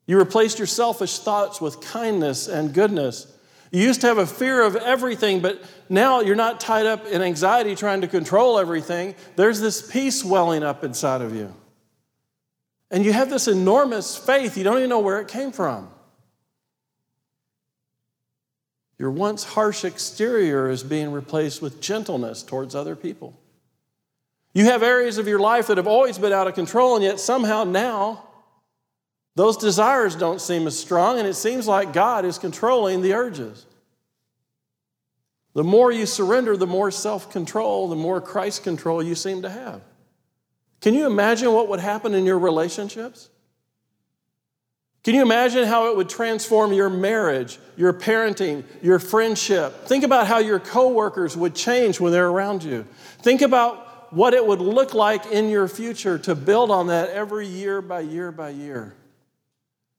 You 0.07 0.19
replaced 0.19 0.59
your 0.59 0.67
selfish 0.67 1.19
thoughts 1.19 1.61
with 1.61 1.81
kindness 1.81 2.49
and 2.49 2.73
goodness. 2.73 3.33
You 3.73 3.83
used 3.83 4.01
to 4.03 4.07
have 4.07 4.19
a 4.19 4.27
fear 4.27 4.63
of 4.63 4.77
everything, 4.77 5.41
but 5.41 5.63
now 5.89 6.21
you're 6.21 6.37
not 6.37 6.61
tied 6.61 6.87
up 6.87 7.07
in 7.07 7.23
anxiety 7.23 7.75
trying 7.75 8.01
to 8.03 8.09
control 8.09 8.59
everything. 8.59 9.15
There's 9.35 9.61
this 9.61 9.91
peace 9.91 10.25
welling 10.25 10.63
up 10.63 10.85
inside 10.85 11.21
of 11.21 11.35
you. 11.35 11.55
And 12.91 13.05
you 13.05 13.13
have 13.13 13.31
this 13.31 13.49
enormous 13.49 14.17
faith. 14.17 14.57
You 14.57 14.65
don't 14.65 14.79
even 14.79 14.91
know 14.91 15.01
where 15.01 15.21
it 15.21 15.29
came 15.29 15.51
from. 15.51 15.91
Your 18.99 19.11
once 19.11 19.45
harsh 19.45 19.85
exterior 19.85 20.71
is 20.71 20.83
being 20.83 21.13
replaced 21.13 21.61
with 21.61 21.81
gentleness 21.81 22.43
towards 22.43 22.75
other 22.75 22.97
people. 22.97 23.39
You 24.55 24.67
have 24.67 24.83
areas 24.83 25.19
of 25.19 25.29
your 25.29 25.39
life 25.39 25.67
that 25.67 25.77
have 25.77 25.87
always 25.87 26.17
been 26.17 26.33
out 26.33 26.47
of 26.47 26.55
control, 26.55 26.95
and 26.95 27.05
yet 27.05 27.21
somehow 27.21 27.65
now 27.65 28.26
those 29.37 29.59
desires 29.59 30.17
don't 30.17 30.41
seem 30.41 30.67
as 30.67 30.79
strong, 30.79 31.19
and 31.19 31.29
it 31.29 31.35
seems 31.35 31.69
like 31.69 31.93
God 31.93 32.25
is 32.25 32.39
controlling 32.39 33.03
the 33.03 33.13
urges. 33.13 33.67
The 35.53 35.63
more 35.63 35.93
you 35.93 36.07
surrender, 36.07 36.57
the 36.57 36.67
more 36.67 36.91
self 36.91 37.31
control, 37.31 37.89
the 37.89 37.97
more 37.97 38.21
Christ 38.21 38.65
control 38.65 39.03
you 39.03 39.15
seem 39.15 39.43
to 39.43 39.51
have. 39.51 39.83
Can 40.81 40.95
you 40.95 41.07
imagine 41.07 41.53
what 41.53 41.69
would 41.69 41.81
happen 41.81 42.15
in 42.15 42.25
your 42.25 42.39
relationships? 42.39 43.29
Can 45.05 45.15
you 45.15 45.23
imagine 45.23 45.65
how 45.65 45.91
it 45.91 45.97
would 45.97 46.09
transform 46.09 46.73
your 46.73 46.91
marriage, 46.91 47.59
your 47.77 47.93
parenting, 47.93 48.65
your 48.83 48.99
friendship? 48.99 49.87
Think 49.87 50.03
about 50.03 50.27
how 50.27 50.39
your 50.39 50.59
coworkers 50.59 51.37
would 51.37 51.55
change 51.55 52.01
when 52.01 52.11
they're 52.11 52.29
around 52.29 52.65
you. 52.65 52.87
Think 53.19 53.43
about 53.43 54.13
what 54.13 54.33
it 54.35 54.45
would 54.45 54.61
look 54.61 54.95
like 54.95 55.27
in 55.27 55.51
your 55.51 55.69
future 55.69 56.19
to 56.21 56.35
build 56.35 56.71
on 56.71 56.87
that 56.89 57.11
every 57.11 57.47
year 57.47 57.83
by 57.83 58.01
year 58.01 58.33
by 58.33 58.51
year. 58.51 58.95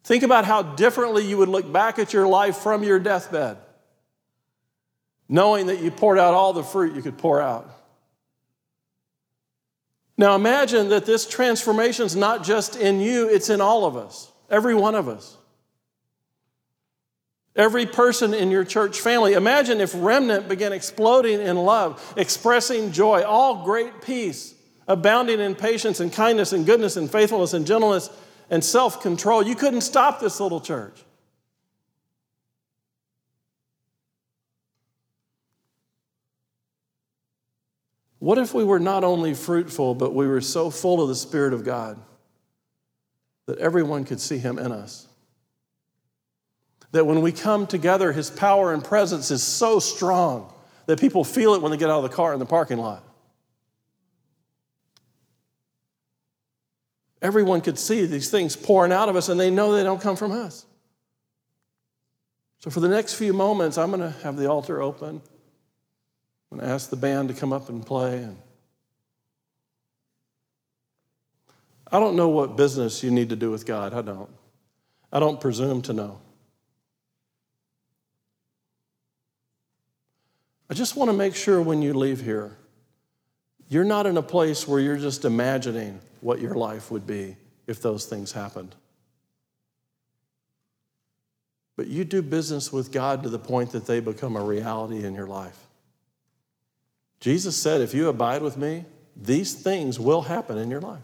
Think 0.08 0.24
about 0.24 0.46
how 0.46 0.62
differently 0.62 1.26
you 1.26 1.38
would 1.38 1.50
look 1.50 1.70
back 1.70 2.00
at 2.00 2.14
your 2.14 2.26
life 2.26 2.56
from 2.56 2.82
your 2.82 2.98
deathbed, 2.98 3.58
knowing 5.28 5.68
that 5.68 5.82
you 5.82 5.92
poured 5.92 6.18
out 6.18 6.34
all 6.34 6.54
the 6.54 6.64
fruit 6.64 6.96
you 6.96 7.02
could 7.02 7.18
pour 7.18 7.42
out. 7.42 7.70
Now 10.18 10.34
imagine 10.36 10.88
that 10.90 11.06
this 11.06 11.28
transformation 11.28 12.06
is 12.06 12.16
not 12.16 12.46
just 12.46 12.78
in 12.78 13.02
you, 13.02 13.28
it's 13.28 13.50
in 13.50 13.60
all 13.60 13.84
of 13.84 13.98
us. 13.98 14.32
Every 14.50 14.74
one 14.74 14.96
of 14.96 15.10
us. 15.10 15.36
Every 17.54 17.86
person 17.86 18.34
in 18.34 18.50
your 18.50 18.64
church 18.64 19.02
family. 19.02 19.34
Imagine 19.34 19.82
if 19.82 19.92
Remnant 19.94 20.48
began 20.48 20.72
exploding 20.72 21.42
in 21.42 21.58
love, 21.58 22.14
expressing 22.16 22.94
joy, 22.94 23.24
all 23.24 23.66
great 23.66 24.02
peace, 24.02 24.56
abounding 24.88 25.42
in 25.42 25.54
patience 25.54 26.00
and 26.00 26.14
kindness 26.14 26.54
and 26.54 26.66
goodness 26.66 26.96
and 26.96 27.12
faithfulness 27.12 27.54
and 27.54 27.68
gentleness 27.68 28.10
and 28.50 28.64
self 28.64 29.02
control. 29.02 29.44
You 29.44 29.56
couldn't 29.56 29.82
stop 29.82 30.20
this 30.20 30.40
little 30.40 30.62
church. 30.62 31.04
What 38.20 38.38
if 38.38 38.54
we 38.54 38.64
were 38.64 38.80
not 38.80 39.04
only 39.04 39.34
fruitful, 39.34 39.96
but 39.96 40.14
we 40.14 40.28
were 40.28 40.42
so 40.42 40.70
full 40.70 41.02
of 41.02 41.08
the 41.08 41.16
Spirit 41.16 41.54
of 41.54 41.64
God? 41.64 42.00
that 43.48 43.58
everyone 43.60 44.04
could 44.04 44.20
see 44.20 44.38
him 44.38 44.60
in 44.60 44.72
us. 44.72 45.08
That 46.92 47.06
when 47.06 47.22
we 47.22 47.32
come 47.32 47.66
together, 47.66 48.12
his 48.12 48.30
power 48.30 48.74
and 48.74 48.84
presence 48.84 49.32
is 49.32 49.42
so 49.42 49.80
strong 49.80 50.54
that 50.86 51.00
people 51.00 51.24
feel 51.24 51.54
it 51.54 51.62
when 51.62 51.72
they 51.72 51.78
get 51.78 51.90
out 51.90 52.04
of 52.04 52.10
the 52.10 52.16
car 52.16 52.34
in 52.34 52.40
the 52.40 52.46
parking 52.46 52.78
lot. 52.78 53.04
Everyone 57.22 57.62
could 57.62 57.80
see 57.80 58.06
these 58.06 58.30
things 58.30 58.56
pouring 58.56 58.92
out 58.92 59.10
of 59.10 59.16
us, 59.16 59.30
and 59.30 59.40
they 59.40 59.50
know 59.50 59.74
they 59.74 59.84
don't 59.84 60.02
come 60.02 60.16
from 60.16 60.32
us. 60.32 60.66
So, 62.60 62.70
for 62.70 62.80
the 62.80 62.88
next 62.88 63.16
few 63.16 63.34
moments, 63.34 63.78
I'm 63.78 63.90
going 63.90 64.02
to 64.02 64.18
have 64.20 64.38
the 64.38 64.50
altar 64.50 64.82
open. 64.82 65.22
I'm 66.52 66.58
going 66.58 66.68
to 66.68 66.74
ask 66.74 66.90
the 66.90 66.96
band 66.96 67.30
to 67.30 67.34
come 67.34 67.54
up 67.54 67.70
and 67.70 67.86
play. 67.86 68.24
And 68.24 68.38
I 71.92 72.00
don't 72.00 72.16
know 72.16 72.30
what 72.30 72.58
business 72.58 73.04
you 73.04 73.12
need 73.12 73.30
to 73.30 73.36
do 73.36 73.52
with 73.52 73.66
God. 73.66 73.94
I 73.94 74.02
don't. 74.02 74.30
I 75.12 75.20
don't 75.20 75.40
presume 75.40 75.82
to 75.84 75.94
know. 75.94 76.20
I 80.70 80.74
just 80.74 80.96
want 80.96 81.10
to 81.10 81.16
make 81.16 81.34
sure 81.34 81.62
when 81.62 81.82
you 81.82 81.94
leave 81.94 82.22
here, 82.22 82.58
you're 83.70 83.84
not 83.84 84.06
in 84.06 84.18
a 84.18 84.22
place 84.22 84.68
where 84.68 84.80
you're 84.80 84.98
just 84.98 85.26
imagining 85.26 86.00
what 86.22 86.40
your 86.40 86.56
life 86.56 86.90
would 86.92 87.06
be 87.06 87.36
if 87.68 87.82
those 87.82 88.06
things 88.06 88.32
happened. 88.32 88.76
But 91.76 91.88
you 91.88 92.04
do 92.04 92.22
business 92.22 92.74
with 92.74 92.92
God 92.92 93.24
to 93.24 93.30
the 93.30 93.40
point 93.40 93.72
that 93.72 93.86
they 93.86 94.00
become 94.00 94.36
a 94.36 94.44
reality 94.44 95.06
in 95.06 95.14
your 95.14 95.28
life. 95.28 95.58
Jesus 97.20 97.56
said, 97.56 97.82
If 97.82 97.94
you 97.94 98.10
abide 98.10 98.42
with 98.42 98.58
me, 98.58 98.86
these 99.16 99.54
things 99.54 100.00
will 100.00 100.24
happen 100.24 100.58
in 100.58 100.72
your 100.72 100.82
life. 100.82 101.04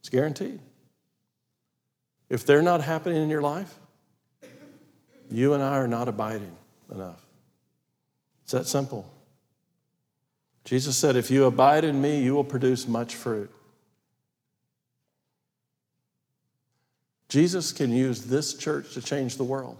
It's 0.00 0.08
guaranteed. 0.08 0.60
If 2.28 2.46
they're 2.46 2.62
not 2.62 2.82
happening 2.82 3.22
in 3.22 3.30
your 3.30 3.42
life, 3.42 3.72
you 5.30 5.54
and 5.54 5.62
I 5.62 5.76
are 5.76 5.88
not 5.88 6.08
abiding 6.08 6.56
enough. 6.92 7.24
It's 8.42 8.52
that 8.52 8.66
simple. 8.66 9.10
Jesus 10.64 10.96
said, 10.96 11.16
If 11.16 11.30
you 11.30 11.44
abide 11.44 11.84
in 11.84 12.00
me, 12.00 12.22
you 12.22 12.34
will 12.34 12.44
produce 12.44 12.88
much 12.88 13.14
fruit. 13.14 13.50
Jesus 17.28 17.72
can 17.72 17.92
use 17.92 18.22
this 18.22 18.54
church 18.54 18.94
to 18.94 19.02
change 19.02 19.36
the 19.36 19.44
world. 19.44 19.76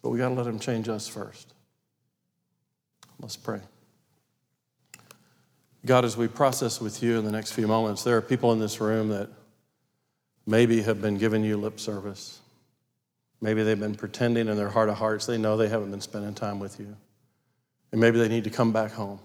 But 0.00 0.10
we 0.10 0.18
got 0.18 0.30
to 0.30 0.34
let 0.34 0.46
him 0.46 0.58
change 0.58 0.88
us 0.88 1.06
first. 1.06 1.52
Let's 3.20 3.36
pray. 3.36 3.60
God, 5.84 6.04
as 6.04 6.16
we 6.16 6.28
process 6.28 6.80
with 6.80 7.02
you 7.02 7.18
in 7.18 7.24
the 7.24 7.32
next 7.32 7.52
few 7.52 7.66
moments, 7.66 8.02
there 8.04 8.16
are 8.16 8.22
people 8.22 8.52
in 8.52 8.58
this 8.58 8.80
room 8.80 9.08
that 9.08 9.28
maybe 10.46 10.82
have 10.82 11.00
been 11.00 11.18
giving 11.18 11.44
you 11.44 11.56
lip 11.56 11.78
service. 11.78 12.40
Maybe 13.40 13.62
they've 13.62 13.78
been 13.78 13.96
pretending 13.96 14.48
in 14.48 14.56
their 14.56 14.70
heart 14.70 14.88
of 14.88 14.96
hearts 14.96 15.26
they 15.26 15.38
know 15.38 15.56
they 15.56 15.68
haven't 15.68 15.90
been 15.90 16.00
spending 16.00 16.34
time 16.34 16.58
with 16.58 16.78
you. 16.80 16.96
And 17.92 18.00
maybe 18.00 18.18
they 18.18 18.28
need 18.28 18.44
to 18.44 18.50
come 18.50 18.72
back 18.72 18.92
home. 18.92 19.20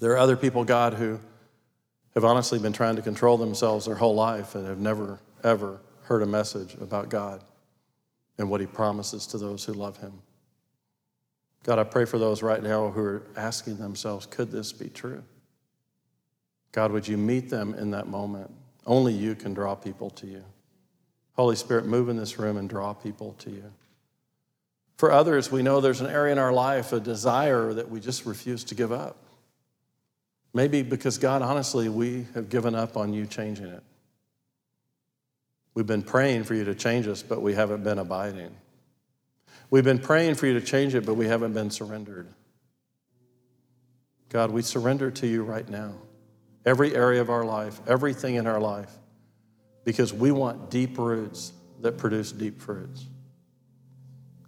There 0.00 0.12
are 0.12 0.18
other 0.18 0.36
people, 0.36 0.64
God, 0.64 0.94
who 0.94 1.18
have 2.14 2.24
honestly 2.24 2.58
been 2.58 2.72
trying 2.72 2.96
to 2.96 3.02
control 3.02 3.38
themselves 3.38 3.86
their 3.86 3.94
whole 3.94 4.14
life 4.14 4.54
and 4.54 4.66
have 4.66 4.78
never, 4.78 5.18
ever 5.42 5.80
heard 6.02 6.22
a 6.22 6.26
message 6.26 6.74
about 6.74 7.08
God 7.08 7.42
and 8.38 8.50
what 8.50 8.60
He 8.60 8.66
promises 8.66 9.26
to 9.28 9.38
those 9.38 9.64
who 9.64 9.72
love 9.72 9.96
Him. 9.96 10.12
God, 11.64 11.78
I 11.78 11.84
pray 11.84 12.04
for 12.04 12.18
those 12.18 12.42
right 12.42 12.62
now 12.62 12.90
who 12.90 13.00
are 13.00 13.22
asking 13.36 13.78
themselves, 13.78 14.26
could 14.26 14.50
this 14.50 14.72
be 14.72 14.88
true? 14.88 15.22
God, 16.72 16.90
would 16.90 17.06
you 17.06 17.16
meet 17.16 17.48
them 17.48 17.74
in 17.74 17.90
that 17.92 18.08
moment? 18.08 18.50
Only 18.86 19.12
you 19.12 19.34
can 19.34 19.54
draw 19.54 19.74
people 19.74 20.10
to 20.10 20.26
you. 20.26 20.44
Holy 21.34 21.56
Spirit, 21.56 21.86
move 21.86 22.08
in 22.08 22.16
this 22.16 22.38
room 22.38 22.56
and 22.56 22.68
draw 22.68 22.92
people 22.92 23.34
to 23.38 23.50
you. 23.50 23.72
For 25.02 25.10
others, 25.10 25.50
we 25.50 25.64
know 25.64 25.80
there's 25.80 26.00
an 26.00 26.06
area 26.06 26.30
in 26.30 26.38
our 26.38 26.52
life, 26.52 26.92
a 26.92 27.00
desire 27.00 27.74
that 27.74 27.90
we 27.90 27.98
just 27.98 28.24
refuse 28.24 28.62
to 28.62 28.76
give 28.76 28.92
up. 28.92 29.16
Maybe 30.54 30.84
because, 30.84 31.18
God, 31.18 31.42
honestly, 31.42 31.88
we 31.88 32.28
have 32.34 32.48
given 32.48 32.76
up 32.76 32.96
on 32.96 33.12
you 33.12 33.26
changing 33.26 33.66
it. 33.66 33.82
We've 35.74 35.88
been 35.88 36.04
praying 36.04 36.44
for 36.44 36.54
you 36.54 36.62
to 36.66 36.76
change 36.76 37.08
us, 37.08 37.20
but 37.20 37.42
we 37.42 37.52
haven't 37.52 37.82
been 37.82 37.98
abiding. 37.98 38.54
We've 39.70 39.82
been 39.82 39.98
praying 39.98 40.36
for 40.36 40.46
you 40.46 40.54
to 40.54 40.64
change 40.64 40.94
it, 40.94 41.04
but 41.04 41.14
we 41.14 41.26
haven't 41.26 41.52
been 41.52 41.72
surrendered. 41.72 42.28
God, 44.28 44.52
we 44.52 44.62
surrender 44.62 45.10
to 45.10 45.26
you 45.26 45.42
right 45.42 45.68
now. 45.68 45.94
Every 46.64 46.94
area 46.94 47.20
of 47.20 47.28
our 47.28 47.44
life, 47.44 47.80
everything 47.88 48.36
in 48.36 48.46
our 48.46 48.60
life, 48.60 48.92
because 49.84 50.12
we 50.14 50.30
want 50.30 50.70
deep 50.70 50.96
roots 50.96 51.52
that 51.80 51.98
produce 51.98 52.30
deep 52.30 52.60
fruits. 52.62 53.06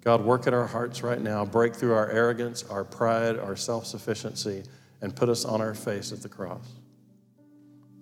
God, 0.04 0.22
work 0.22 0.46
in 0.46 0.52
our 0.52 0.66
hearts 0.66 1.02
right 1.02 1.20
now. 1.20 1.46
Break 1.46 1.74
through 1.74 1.94
our 1.94 2.10
arrogance, 2.10 2.62
our 2.64 2.84
pride, 2.84 3.38
our 3.38 3.56
self 3.56 3.86
sufficiency, 3.86 4.62
and 5.00 5.16
put 5.16 5.28
us 5.28 5.44
on 5.44 5.60
our 5.60 5.74
face 5.74 6.12
at 6.12 6.22
the 6.22 6.28
cross 6.28 6.68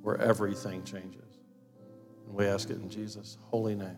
where 0.02 0.20
everything 0.20 0.82
changes. 0.82 1.38
And 2.26 2.34
we 2.34 2.46
ask 2.46 2.70
it 2.70 2.76
in 2.76 2.90
Jesus' 2.90 3.38
holy 3.50 3.76
name. 3.76 3.96